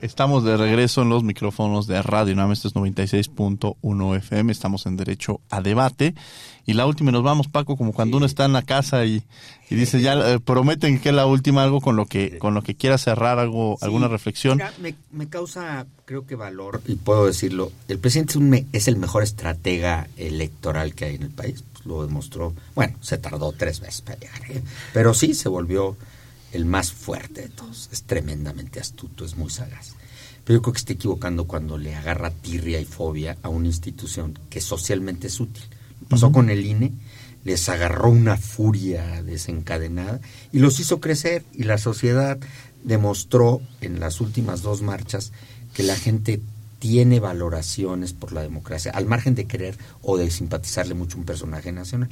Estamos 0.00 0.44
de 0.44 0.56
regreso 0.56 1.02
en 1.02 1.08
los 1.08 1.22
micrófonos 1.22 1.86
de 1.86 2.02
Radio 2.02 2.34
UNAM, 2.34 2.52
este 2.52 2.68
es 2.68 2.74
96.1 2.74 4.16
FM, 4.16 4.50
estamos 4.52 4.86
en 4.86 4.96
Derecho 4.96 5.40
a 5.50 5.60
Debate. 5.60 6.14
Y 6.66 6.74
la 6.74 6.86
última, 6.86 7.10
y 7.10 7.12
nos 7.12 7.22
vamos, 7.22 7.48
Paco, 7.48 7.76
como 7.76 7.92
cuando 7.92 8.16
uno 8.16 8.26
está 8.26 8.44
en 8.44 8.52
la 8.52 8.62
casa 8.62 9.04
y, 9.04 9.22
dice, 9.70 10.00
ya 10.00 10.14
eh, 10.14 10.38
prometen 10.38 11.00
que 11.00 11.08
es 11.08 11.14
la 11.14 11.26
última, 11.26 11.62
algo 11.62 11.80
con 11.80 11.96
lo 11.96 12.06
que 12.06 12.38
con 12.38 12.54
lo 12.54 12.62
que 12.62 12.74
quiera 12.74 12.98
cerrar, 12.98 13.38
algo 13.38 13.78
alguna 13.80 14.08
reflexión. 14.08 14.60
me, 15.10 15.28
causa, 15.28 15.86
creo 16.04 16.26
que 16.26 16.34
valor, 16.34 16.82
y 16.86 16.96
puedo 16.96 17.26
decirlo, 17.26 17.72
el 17.88 17.98
presidente 17.98 18.32
es, 18.32 18.36
un, 18.36 18.66
es 18.72 18.88
el 18.88 18.96
mejor 18.96 19.22
estratega 19.22 20.08
electoral 20.16 20.94
que 20.94 21.06
hay 21.06 21.14
en 21.16 21.22
el 21.22 21.30
país, 21.30 21.64
pues 21.72 21.86
lo 21.86 22.04
demostró, 22.06 22.54
bueno, 22.74 22.96
se 23.00 23.18
tardó 23.18 23.52
tres 23.52 23.80
veces 23.80 24.02
para 24.02 24.18
llegar, 24.18 24.50
¿eh? 24.50 24.62
pero 24.92 25.14
sí 25.14 25.34
se 25.34 25.48
volvió 25.48 25.96
el 26.52 26.64
más 26.64 26.92
fuerte 26.92 27.42
de 27.42 27.48
todos, 27.48 27.88
es 27.92 28.04
tremendamente 28.04 28.80
astuto, 28.80 29.24
es 29.24 29.36
muy 29.36 29.50
sagaz. 29.50 29.94
Pero 30.44 30.58
yo 30.58 30.62
creo 30.62 30.72
que 30.72 30.78
está 30.78 30.92
equivocando 30.92 31.44
cuando 31.44 31.78
le 31.78 31.94
agarra 31.94 32.30
tirria 32.30 32.80
y 32.80 32.84
fobia 32.84 33.36
a 33.42 33.48
una 33.48 33.68
institución 33.68 34.38
que 34.50 34.60
socialmente 34.60 35.28
es 35.28 35.40
útil 35.40 35.64
pasó 36.12 36.30
con 36.30 36.50
el 36.50 36.66
INE, 36.66 36.92
les 37.44 37.68
agarró 37.68 38.10
una 38.10 38.36
furia 38.36 39.22
desencadenada 39.22 40.20
y 40.52 40.58
los 40.58 40.78
hizo 40.78 41.00
crecer 41.00 41.42
y 41.54 41.64
la 41.64 41.78
sociedad 41.78 42.38
demostró 42.84 43.62
en 43.80 43.98
las 43.98 44.20
últimas 44.20 44.62
dos 44.62 44.82
marchas 44.82 45.32
que 45.72 45.82
la 45.82 45.96
gente 45.96 46.40
tiene 46.78 47.18
valoraciones 47.18 48.12
por 48.12 48.32
la 48.32 48.42
democracia, 48.42 48.92
al 48.92 49.06
margen 49.06 49.34
de 49.34 49.46
querer 49.46 49.78
o 50.02 50.18
de 50.18 50.30
simpatizarle 50.30 50.94
mucho 50.94 51.16
un 51.16 51.24
personaje 51.24 51.72
nacional. 51.72 52.10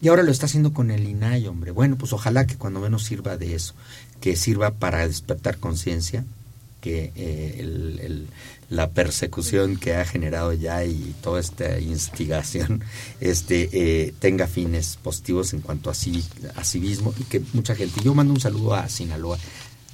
Y 0.00 0.08
ahora 0.08 0.22
lo 0.22 0.30
está 0.30 0.46
haciendo 0.46 0.72
con 0.72 0.90
el 0.90 1.08
INAI, 1.08 1.46
hombre. 1.46 1.70
Bueno, 1.70 1.96
pues 1.96 2.12
ojalá 2.12 2.46
que 2.46 2.56
cuando 2.56 2.80
menos 2.80 3.04
sirva 3.04 3.36
de 3.36 3.54
eso, 3.54 3.74
que 4.20 4.36
sirva 4.36 4.72
para 4.72 5.06
despertar 5.06 5.58
conciencia, 5.58 6.24
que 6.80 7.12
eh, 7.16 7.56
el, 7.60 8.28
la 8.68 8.90
persecución 8.90 9.76
que 9.76 9.94
ha 9.94 10.04
generado 10.04 10.52
ya 10.52 10.84
y 10.84 11.14
toda 11.22 11.40
esta 11.40 11.78
instigación 11.80 12.82
este 13.20 13.70
eh, 13.72 14.14
tenga 14.18 14.46
fines 14.46 14.98
positivos 15.02 15.54
en 15.54 15.60
cuanto 15.60 15.88
a, 15.88 15.94
civismo 15.94 17.14
y 17.18 17.24
que 17.24 17.40
mucha 17.54 17.74
gente 17.74 18.02
yo 18.02 18.14
mando 18.14 18.34
un 18.34 18.40
saludo 18.40 18.74
a 18.74 18.88
Sinaloa 18.90 19.38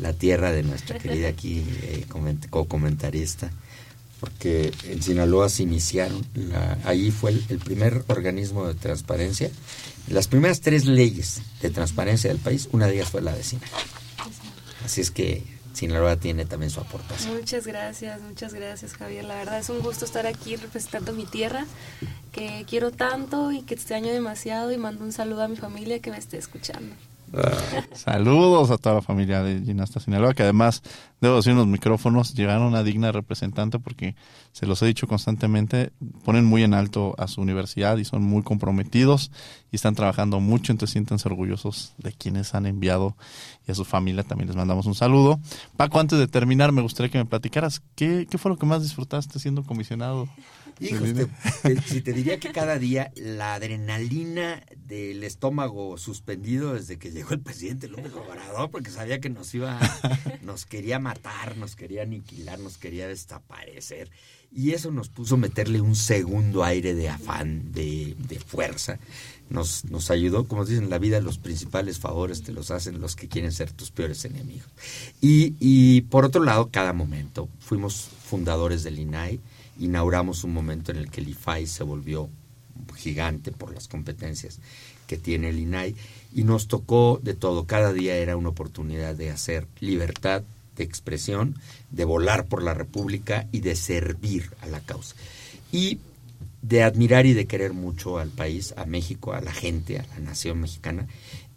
la 0.00 0.14
tierra 0.14 0.50
de 0.50 0.64
nuestra 0.64 0.98
querida 0.98 1.28
aquí 1.28 1.64
eh, 1.82 2.06
co-comentarista 2.50 3.52
porque 4.20 4.72
en 4.84 5.02
Sinaloa 5.02 5.48
se 5.48 5.62
iniciaron 5.62 6.24
ahí 6.84 7.10
fue 7.10 7.30
el, 7.30 7.58
primer 7.58 8.04
organismo 8.08 8.66
de 8.66 8.74
transparencia 8.74 9.50
las 10.08 10.28
primeras 10.28 10.60
tres 10.60 10.84
leyes 10.84 11.42
de 11.62 11.70
transparencia 11.70 12.30
del 12.30 12.38
país 12.38 12.68
una 12.72 12.86
de 12.86 12.94
ellas 12.94 13.10
fue 13.10 13.22
la 13.22 13.34
de 13.34 13.42
Sinaloa 13.42 13.80
así 14.84 15.00
es 15.00 15.10
que 15.10 15.42
Sinaloa 15.72 16.16
tiene 16.16 16.44
también 16.44 16.68
su 16.68 16.80
aportación. 16.80 17.34
Muchas 17.36 17.66
gracias, 17.66 18.20
muchas 18.20 18.52
gracias 18.52 18.92
Javier. 18.94 19.24
La 19.24 19.36
verdad 19.36 19.60
es 19.60 19.70
un 19.70 19.80
gusto 19.80 20.04
estar 20.04 20.26
aquí 20.26 20.56
representando 20.56 21.12
mi 21.12 21.24
tierra, 21.24 21.64
que 22.32 22.66
quiero 22.68 22.90
tanto 22.90 23.50
y 23.52 23.62
que 23.62 23.76
te 23.76 23.80
extraño 23.80 24.12
demasiado 24.12 24.72
y 24.72 24.76
mando 24.76 25.04
un 25.04 25.12
saludo 25.12 25.42
a 25.42 25.48
mi 25.48 25.56
familia 25.56 26.00
que 26.00 26.10
me 26.10 26.18
esté 26.18 26.36
escuchando. 26.36 26.94
Saludos 27.92 28.70
a 28.70 28.78
toda 28.78 28.96
la 28.96 29.02
familia 29.02 29.42
de 29.42 29.60
Ginasta 29.64 30.00
Sinaloa, 30.00 30.34
que 30.34 30.42
además 30.42 30.82
debo 31.20 31.36
decir, 31.36 31.54
los 31.54 31.66
micrófonos 31.66 32.34
llegaron 32.34 32.64
a 32.64 32.68
una 32.68 32.82
digna 32.82 33.12
representante 33.12 33.78
porque 33.78 34.16
se 34.52 34.66
los 34.66 34.82
he 34.82 34.86
dicho 34.86 35.06
constantemente, 35.06 35.92
ponen 36.24 36.44
muy 36.44 36.64
en 36.64 36.74
alto 36.74 37.14
a 37.18 37.28
su 37.28 37.40
universidad 37.40 37.98
y 37.98 38.04
son 38.04 38.22
muy 38.22 38.42
comprometidos 38.42 39.30
y 39.70 39.76
están 39.76 39.94
trabajando 39.94 40.40
mucho, 40.40 40.72
entonces 40.72 40.92
siéntanse 40.92 41.28
orgullosos 41.28 41.92
de 41.98 42.12
quienes 42.12 42.54
han 42.54 42.66
enviado 42.66 43.16
y 43.66 43.70
a 43.70 43.74
su 43.74 43.84
familia 43.84 44.24
también 44.24 44.48
les 44.48 44.56
mandamos 44.56 44.86
un 44.86 44.94
saludo. 44.94 45.38
Paco, 45.76 46.00
antes 46.00 46.18
de 46.18 46.26
terminar, 46.26 46.72
me 46.72 46.82
gustaría 46.82 47.10
que 47.10 47.18
me 47.18 47.26
platicaras, 47.26 47.82
¿qué, 47.94 48.26
qué 48.28 48.38
fue 48.38 48.50
lo 48.50 48.58
que 48.58 48.66
más 48.66 48.82
disfrutaste 48.82 49.38
siendo 49.38 49.62
comisionado? 49.62 50.28
Si 50.80 52.00
te 52.00 52.12
diría 52.12 52.40
que 52.40 52.52
cada 52.52 52.78
día 52.78 53.12
la 53.14 53.54
adrenalina 53.54 54.64
del 54.86 55.22
estómago 55.24 55.98
suspendido 55.98 56.74
desde 56.74 56.98
que 56.98 57.10
llegó 57.10 57.34
el 57.34 57.40
presidente 57.40 57.88
López 57.88 58.12
Obrador, 58.14 58.70
porque 58.70 58.90
sabía 58.90 59.20
que 59.20 59.28
nos 59.28 59.54
iba, 59.54 59.78
nos 60.42 60.64
quería 60.64 60.98
matar, 60.98 61.56
nos 61.56 61.76
quería 61.76 62.02
aniquilar, 62.02 62.58
nos 62.58 62.78
quería 62.78 63.06
desaparecer. 63.06 64.10
Y 64.52 64.72
eso 64.72 64.90
nos 64.90 65.08
puso 65.08 65.36
a 65.36 65.38
meterle 65.38 65.80
un 65.80 65.94
segundo 65.94 66.64
aire 66.64 66.94
de 66.94 67.08
afán, 67.08 67.70
de, 67.70 68.16
fuerza. 68.44 68.98
Nos, 69.48 69.84
nos 69.84 70.10
ayudó, 70.10 70.48
como 70.48 70.64
dicen 70.64 70.84
en 70.84 70.90
la 70.90 70.98
vida, 70.98 71.20
los 71.20 71.38
principales 71.38 72.00
favores 72.00 72.42
te 72.42 72.52
los 72.52 72.72
hacen 72.72 73.00
los 73.00 73.14
que 73.14 73.28
quieren 73.28 73.52
ser 73.52 73.70
tus 73.70 73.92
peores 73.92 74.24
enemigos. 74.24 74.68
Y, 75.20 75.54
y 75.60 76.00
por 76.02 76.24
otro 76.24 76.42
lado, 76.42 76.70
cada 76.72 76.92
momento, 76.92 77.48
fuimos 77.60 78.08
fundadores 78.24 78.82
del 78.82 78.98
INAI, 78.98 79.38
inauguramos 79.80 80.44
un 80.44 80.52
momento 80.52 80.92
en 80.92 80.98
el 80.98 81.10
que 81.10 81.20
el 81.20 81.28
IFAI 81.28 81.66
se 81.66 81.82
volvió 81.82 82.28
gigante 82.96 83.52
por 83.52 83.74
las 83.74 83.88
competencias 83.88 84.60
que 85.06 85.16
tiene 85.16 85.48
el 85.48 85.58
INAI 85.58 85.96
y 86.34 86.44
nos 86.44 86.68
tocó 86.68 87.18
de 87.22 87.34
todo. 87.34 87.66
Cada 87.66 87.92
día 87.92 88.16
era 88.16 88.36
una 88.36 88.50
oportunidad 88.50 89.14
de 89.14 89.30
hacer 89.30 89.66
libertad 89.80 90.42
de 90.76 90.84
expresión, 90.84 91.56
de 91.90 92.04
volar 92.04 92.46
por 92.46 92.62
la 92.62 92.74
República 92.74 93.48
y 93.52 93.60
de 93.60 93.74
servir 93.74 94.50
a 94.60 94.66
la 94.66 94.80
causa. 94.80 95.16
Y 95.72 95.98
de 96.62 96.82
admirar 96.82 97.26
y 97.26 97.32
de 97.32 97.46
querer 97.46 97.72
mucho 97.72 98.18
al 98.18 98.28
país, 98.28 98.74
a 98.76 98.84
México, 98.84 99.32
a 99.32 99.40
la 99.40 99.52
gente, 99.52 99.98
a 99.98 100.06
la 100.06 100.20
nación 100.20 100.60
mexicana 100.60 101.06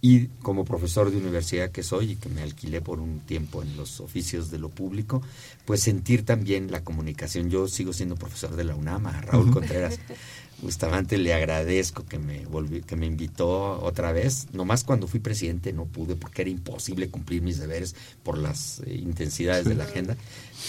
y 0.05 0.27
como 0.41 0.65
profesor 0.65 1.09
de 1.09 1.15
universidad 1.15 1.71
que 1.71 1.81
soy 1.81 2.11
y 2.11 2.15
que 2.17 2.27
me 2.27 2.41
alquilé 2.41 2.81
por 2.81 2.99
un 2.99 3.21
tiempo 3.21 3.63
en 3.63 3.77
los 3.77 4.01
oficios 4.01 4.51
de 4.51 4.59
lo 4.59 4.67
público, 4.67 5.21
pues 5.63 5.81
sentir 5.81 6.25
también 6.25 6.69
la 6.69 6.83
comunicación. 6.83 7.49
Yo 7.49 7.69
sigo 7.69 7.93
siendo 7.93 8.17
profesor 8.17 8.57
de 8.57 8.65
la 8.65 8.75
UNAM, 8.75 9.07
a 9.07 9.21
Raúl 9.21 9.49
Contreras. 9.49 9.97
Bustamante 10.61 11.17
le 11.17 11.33
agradezco 11.33 12.05
que 12.05 12.19
me 12.19 12.45
que 12.85 12.97
me 12.97 13.05
invitó 13.05 13.81
otra 13.81 14.11
vez. 14.11 14.47
Nomás 14.51 14.83
cuando 14.83 15.07
fui 15.07 15.21
presidente 15.21 15.71
no 15.71 15.85
pude 15.85 16.17
porque 16.17 16.41
era 16.41 16.51
imposible 16.51 17.09
cumplir 17.09 17.41
mis 17.41 17.57
deberes 17.57 17.95
por 18.23 18.37
las 18.37 18.81
eh, 18.85 18.95
intensidades 18.95 19.63
de 19.63 19.75
la 19.75 19.85
agenda. 19.85 20.17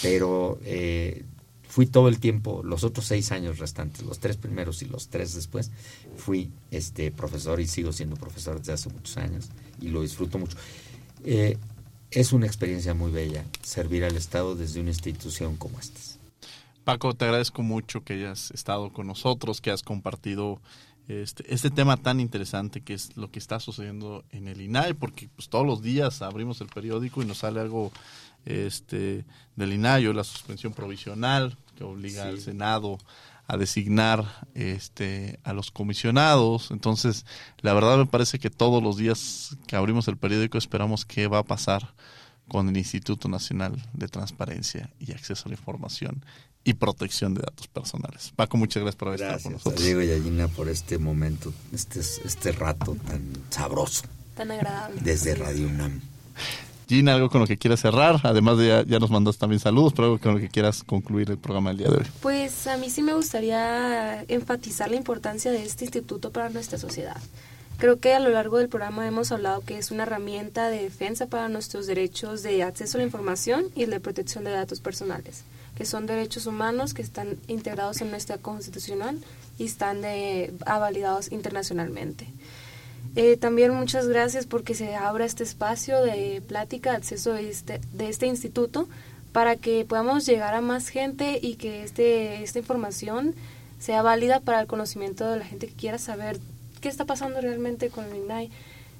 Pero 0.01 0.59
eh, 0.63 1.25
fui 1.75 1.87
todo 1.87 2.07
el 2.07 2.21
tiempo, 2.21 2.61
los 2.63 2.85
otros 2.85 3.05
seis 3.05 3.33
años 3.33 3.59
restantes, 3.59 4.05
los 4.05 4.19
tres 4.19 4.37
primeros 4.37 4.81
y 4.81 4.85
los 4.85 5.09
tres 5.09 5.35
después, 5.35 5.71
fui 6.15 6.49
este 6.71 7.11
profesor 7.11 7.59
y 7.59 7.67
sigo 7.67 7.91
siendo 7.91 8.15
profesor 8.15 8.59
desde 8.59 8.71
hace 8.71 8.89
muchos 8.89 9.17
años 9.17 9.49
y 9.81 9.89
lo 9.89 10.01
disfruto 10.01 10.39
mucho. 10.39 10.55
Eh, 11.25 11.57
es 12.11 12.31
una 12.31 12.45
experiencia 12.45 12.93
muy 12.93 13.11
bella 13.11 13.43
servir 13.61 14.05
al 14.05 14.15
Estado 14.15 14.55
desde 14.55 14.79
una 14.79 14.91
institución 14.91 15.57
como 15.57 15.77
esta. 15.77 15.99
Paco, 16.85 17.13
te 17.13 17.25
agradezco 17.25 17.61
mucho 17.61 18.05
que 18.05 18.13
hayas 18.13 18.51
estado 18.51 18.93
con 18.93 19.07
nosotros, 19.07 19.59
que 19.59 19.71
has 19.71 19.83
compartido 19.83 20.61
este, 21.09 21.53
este 21.53 21.71
tema 21.71 21.97
tan 21.97 22.21
interesante 22.21 22.79
que 22.79 22.93
es 22.93 23.17
lo 23.17 23.31
que 23.31 23.39
está 23.39 23.59
sucediendo 23.59 24.23
en 24.31 24.47
el 24.47 24.61
INAI, 24.61 24.93
porque 24.93 25.27
pues, 25.35 25.49
todos 25.49 25.65
los 25.65 25.81
días 25.81 26.21
abrimos 26.21 26.61
el 26.61 26.67
periódico 26.67 27.21
y 27.21 27.25
nos 27.25 27.39
sale 27.39 27.59
algo 27.59 27.91
este, 28.45 29.25
del 29.57 29.73
INAI, 29.73 30.13
la 30.13 30.23
suspensión 30.23 30.71
provisional, 30.71 31.57
que 31.75 31.83
obliga 31.83 32.23
al 32.23 32.39
Senado 32.39 32.97
a 33.47 33.57
designar 33.57 34.25
este 34.53 35.39
a 35.43 35.53
los 35.53 35.71
comisionados. 35.71 36.71
Entonces, 36.71 37.25
la 37.59 37.73
verdad 37.73 37.97
me 37.97 38.05
parece 38.05 38.39
que 38.39 38.49
todos 38.49 38.81
los 38.81 38.97
días 38.97 39.57
que 39.67 39.75
abrimos 39.75 40.07
el 40.07 40.17
periódico 40.17 40.57
esperamos 40.57 41.05
qué 41.05 41.27
va 41.27 41.39
a 41.39 41.43
pasar 41.43 41.93
con 42.47 42.69
el 42.69 42.77
Instituto 42.77 43.27
Nacional 43.27 43.73
de 43.93 44.07
Transparencia 44.07 44.91
y 44.99 45.11
Acceso 45.11 45.43
a 45.45 45.49
la 45.49 45.55
Información 45.55 46.23
y 46.63 46.73
Protección 46.73 47.33
de 47.33 47.41
Datos 47.41 47.67
Personales. 47.67 48.33
Paco, 48.35 48.57
muchas 48.57 48.81
gracias 48.81 48.97
por 48.97 49.07
haber 49.09 49.21
estado 49.21 49.43
con 49.43 49.53
nosotros. 49.53 49.83
Diego 49.83 50.01
y 50.01 50.11
Agina 50.11 50.47
por 50.47 50.67
este 50.69 50.97
momento, 50.97 51.53
este, 51.71 51.99
este 51.99 52.51
rato 52.51 52.95
tan 53.05 53.21
sabroso. 53.49 54.03
Tan 54.35 54.51
agradable. 54.51 54.99
Desde 55.01 55.35
Radio 55.35 55.67
UNAM. 55.67 56.01
Gina, 56.87 57.15
algo 57.15 57.29
con 57.29 57.41
lo 57.41 57.47
que 57.47 57.57
quieras 57.57 57.79
cerrar, 57.79 58.19
además 58.23 58.57
de 58.57 58.85
ya, 58.87 58.99
nos 58.99 59.09
mandas 59.09 59.37
también 59.37 59.59
saludos, 59.59 59.93
pero 59.93 60.05
algo 60.05 60.19
con 60.19 60.35
lo 60.35 60.39
que 60.39 60.49
quieras 60.49 60.83
concluir 60.83 61.31
el 61.31 61.37
programa 61.37 61.69
del 61.69 61.79
día 61.79 61.87
de 61.89 61.97
hoy. 61.97 62.05
Pues 62.21 62.67
a 62.67 62.77
mí 62.77 62.89
sí 62.89 63.01
me 63.01 63.13
gustaría 63.13 64.23
enfatizar 64.27 64.89
la 64.89 64.95
importancia 64.95 65.51
de 65.51 65.63
este 65.63 65.85
instituto 65.85 66.31
para 66.31 66.49
nuestra 66.49 66.77
sociedad. 66.77 67.17
Creo 67.77 67.99
que 67.99 68.13
a 68.13 68.19
lo 68.19 68.29
largo 68.29 68.57
del 68.57 68.69
programa 68.69 69.05
hemos 69.05 69.31
hablado 69.31 69.61
que 69.61 69.77
es 69.77 69.91
una 69.91 70.03
herramienta 70.03 70.69
de 70.69 70.83
defensa 70.83 71.27
para 71.27 71.49
nuestros 71.49 71.87
derechos 71.87 72.41
de 72.41 72.63
acceso 72.63 72.97
a 72.97 72.99
la 72.99 73.05
información 73.05 73.65
y 73.75 73.85
de 73.85 73.99
protección 73.99 74.45
de 74.45 74.51
datos 74.51 74.79
personales, 74.79 75.43
que 75.75 75.85
son 75.85 76.05
derechos 76.05 76.45
humanos 76.45 76.93
que 76.93 77.01
están 77.01 77.37
integrados 77.47 77.99
en 77.99 78.11
nuestra 78.11 78.37
constitucional 78.37 79.19
y 79.57 79.65
están 79.65 80.01
de, 80.01 80.53
avalidados 80.65 81.31
internacionalmente. 81.31 82.27
Eh, 83.15 83.37
también 83.37 83.73
muchas 83.73 84.07
gracias 84.07 84.45
porque 84.45 84.73
se 84.75 84.95
abra 84.95 85.25
este 85.25 85.43
espacio 85.43 86.01
de 86.01 86.41
plática, 86.47 86.93
acceso 86.93 87.33
de 87.33 87.49
este, 87.49 87.79
de 87.93 88.09
este 88.09 88.27
instituto 88.27 88.87
para 89.31 89.55
que 89.55 89.85
podamos 89.85 90.25
llegar 90.25 90.53
a 90.53 90.61
más 90.61 90.89
gente 90.89 91.39
y 91.41 91.55
que 91.55 91.83
este, 91.83 92.43
esta 92.43 92.59
información 92.59 93.35
sea 93.79 94.01
válida 94.01 94.39
para 94.39 94.61
el 94.61 94.67
conocimiento 94.67 95.29
de 95.29 95.37
la 95.37 95.45
gente 95.45 95.67
que 95.67 95.73
quiera 95.73 95.97
saber 95.97 96.39
qué 96.81 96.89
está 96.89 97.05
pasando 97.05 97.41
realmente 97.41 97.89
con 97.89 98.05
el 98.05 98.15
INAI 98.15 98.49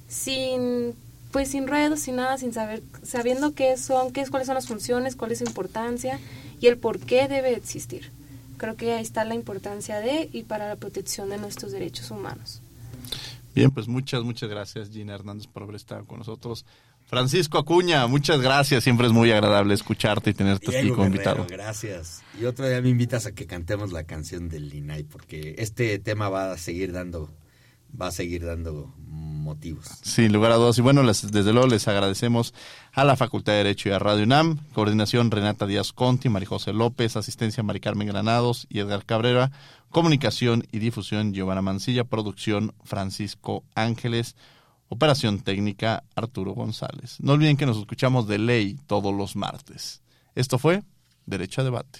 sin 0.07 0.93
pues 1.31 1.49
sin 1.49 1.67
ruedos, 1.67 1.99
sin 1.99 2.15
nada, 2.15 2.37
sin 2.37 2.53
saber, 2.53 2.81
sabiendo 3.03 3.53
qué 3.53 3.75
son, 3.75 4.13
qué 4.13 4.21
es, 4.21 4.29
cuáles 4.29 4.45
son 4.45 4.55
las 4.55 4.67
funciones, 4.67 5.17
cuál 5.17 5.33
es 5.33 5.39
su 5.39 5.43
importancia 5.43 6.17
y 6.61 6.67
el 6.67 6.77
por 6.77 6.99
qué 6.99 7.27
debe 7.27 7.53
existir. 7.53 8.09
Creo 8.57 8.77
que 8.77 8.93
ahí 8.93 9.03
está 9.03 9.25
la 9.25 9.35
importancia 9.35 9.99
de 9.99 10.29
y 10.31 10.43
para 10.43 10.69
la 10.69 10.77
protección 10.77 11.29
de 11.29 11.37
nuestros 11.37 11.73
derechos 11.73 12.09
humanos. 12.09 12.61
Bien, 13.55 13.71
pues 13.71 13.87
muchas, 13.87 14.23
muchas 14.23 14.49
gracias 14.49 14.89
Gina 14.89 15.15
Hernández 15.15 15.47
por 15.47 15.63
haber 15.63 15.77
estado 15.77 16.05
con 16.05 16.19
nosotros. 16.19 16.65
Francisco 17.05 17.57
Acuña, 17.57 18.05
muchas 18.07 18.41
gracias. 18.41 18.83
Siempre 18.83 19.07
es 19.07 19.13
muy 19.13 19.31
agradable 19.31 19.73
escucharte 19.73 20.31
y 20.31 20.33
tenerte 20.33 20.77
aquí 20.77 20.89
como 20.89 21.05
invitado. 21.05 21.45
Gracias. 21.47 22.21
Y 22.39 22.45
otro 22.45 22.67
día 22.67 22.81
me 22.81 22.89
invitas 22.89 23.25
a 23.27 23.31
que 23.31 23.45
cantemos 23.45 23.91
la 23.91 24.03
canción 24.03 24.49
del 24.49 24.69
Linay, 24.69 25.03
porque 25.03 25.55
este 25.59 25.97
tema 25.99 26.29
va 26.29 26.51
a 26.51 26.57
seguir 26.57 26.91
dando, 26.91 27.31
va 27.99 28.07
a 28.07 28.11
seguir 28.11 28.45
dando 28.45 28.93
motivos. 28.97 29.85
Sin 30.01 30.33
lugar 30.33 30.51
a 30.51 30.55
dudas. 30.55 30.77
Y 30.77 30.81
bueno, 30.81 31.03
desde 31.03 31.53
luego 31.53 31.67
les 31.67 31.87
agradecemos 31.87 32.53
a 32.91 33.05
la 33.05 33.15
Facultad 33.15 33.53
de 33.53 33.59
Derecho 33.59 33.89
y 33.89 33.91
a 33.93 33.99
Radio 33.99 34.23
UNAM, 34.23 34.57
coordinación 34.73 35.31
Renata 35.31 35.65
Díaz 35.67 35.93
Conti, 35.93 36.27
María 36.29 36.49
José 36.49 36.73
López, 36.73 37.15
asistencia 37.15 37.63
Mari 37.63 37.79
Carmen 37.79 38.07
Granados 38.07 38.65
y 38.69 38.79
Edgar 38.79 39.05
Cabrera, 39.05 39.51
comunicación 39.89 40.67
y 40.71 40.79
difusión 40.79 41.33
Giovanna 41.33 41.61
Mancilla, 41.61 42.03
producción 42.03 42.73
Francisco 42.83 43.63
Ángeles, 43.75 44.35
operación 44.89 45.39
técnica 45.39 46.03
Arturo 46.15 46.53
González. 46.53 47.17
No 47.19 47.33
olviden 47.33 47.57
que 47.57 47.65
nos 47.65 47.77
escuchamos 47.77 48.27
de 48.27 48.39
ley 48.39 48.79
todos 48.87 49.13
los 49.13 49.35
martes. 49.35 50.01
Esto 50.33 50.57
fue 50.57 50.83
Derecho 51.25 51.61
a 51.61 51.63
Debate. 51.63 51.99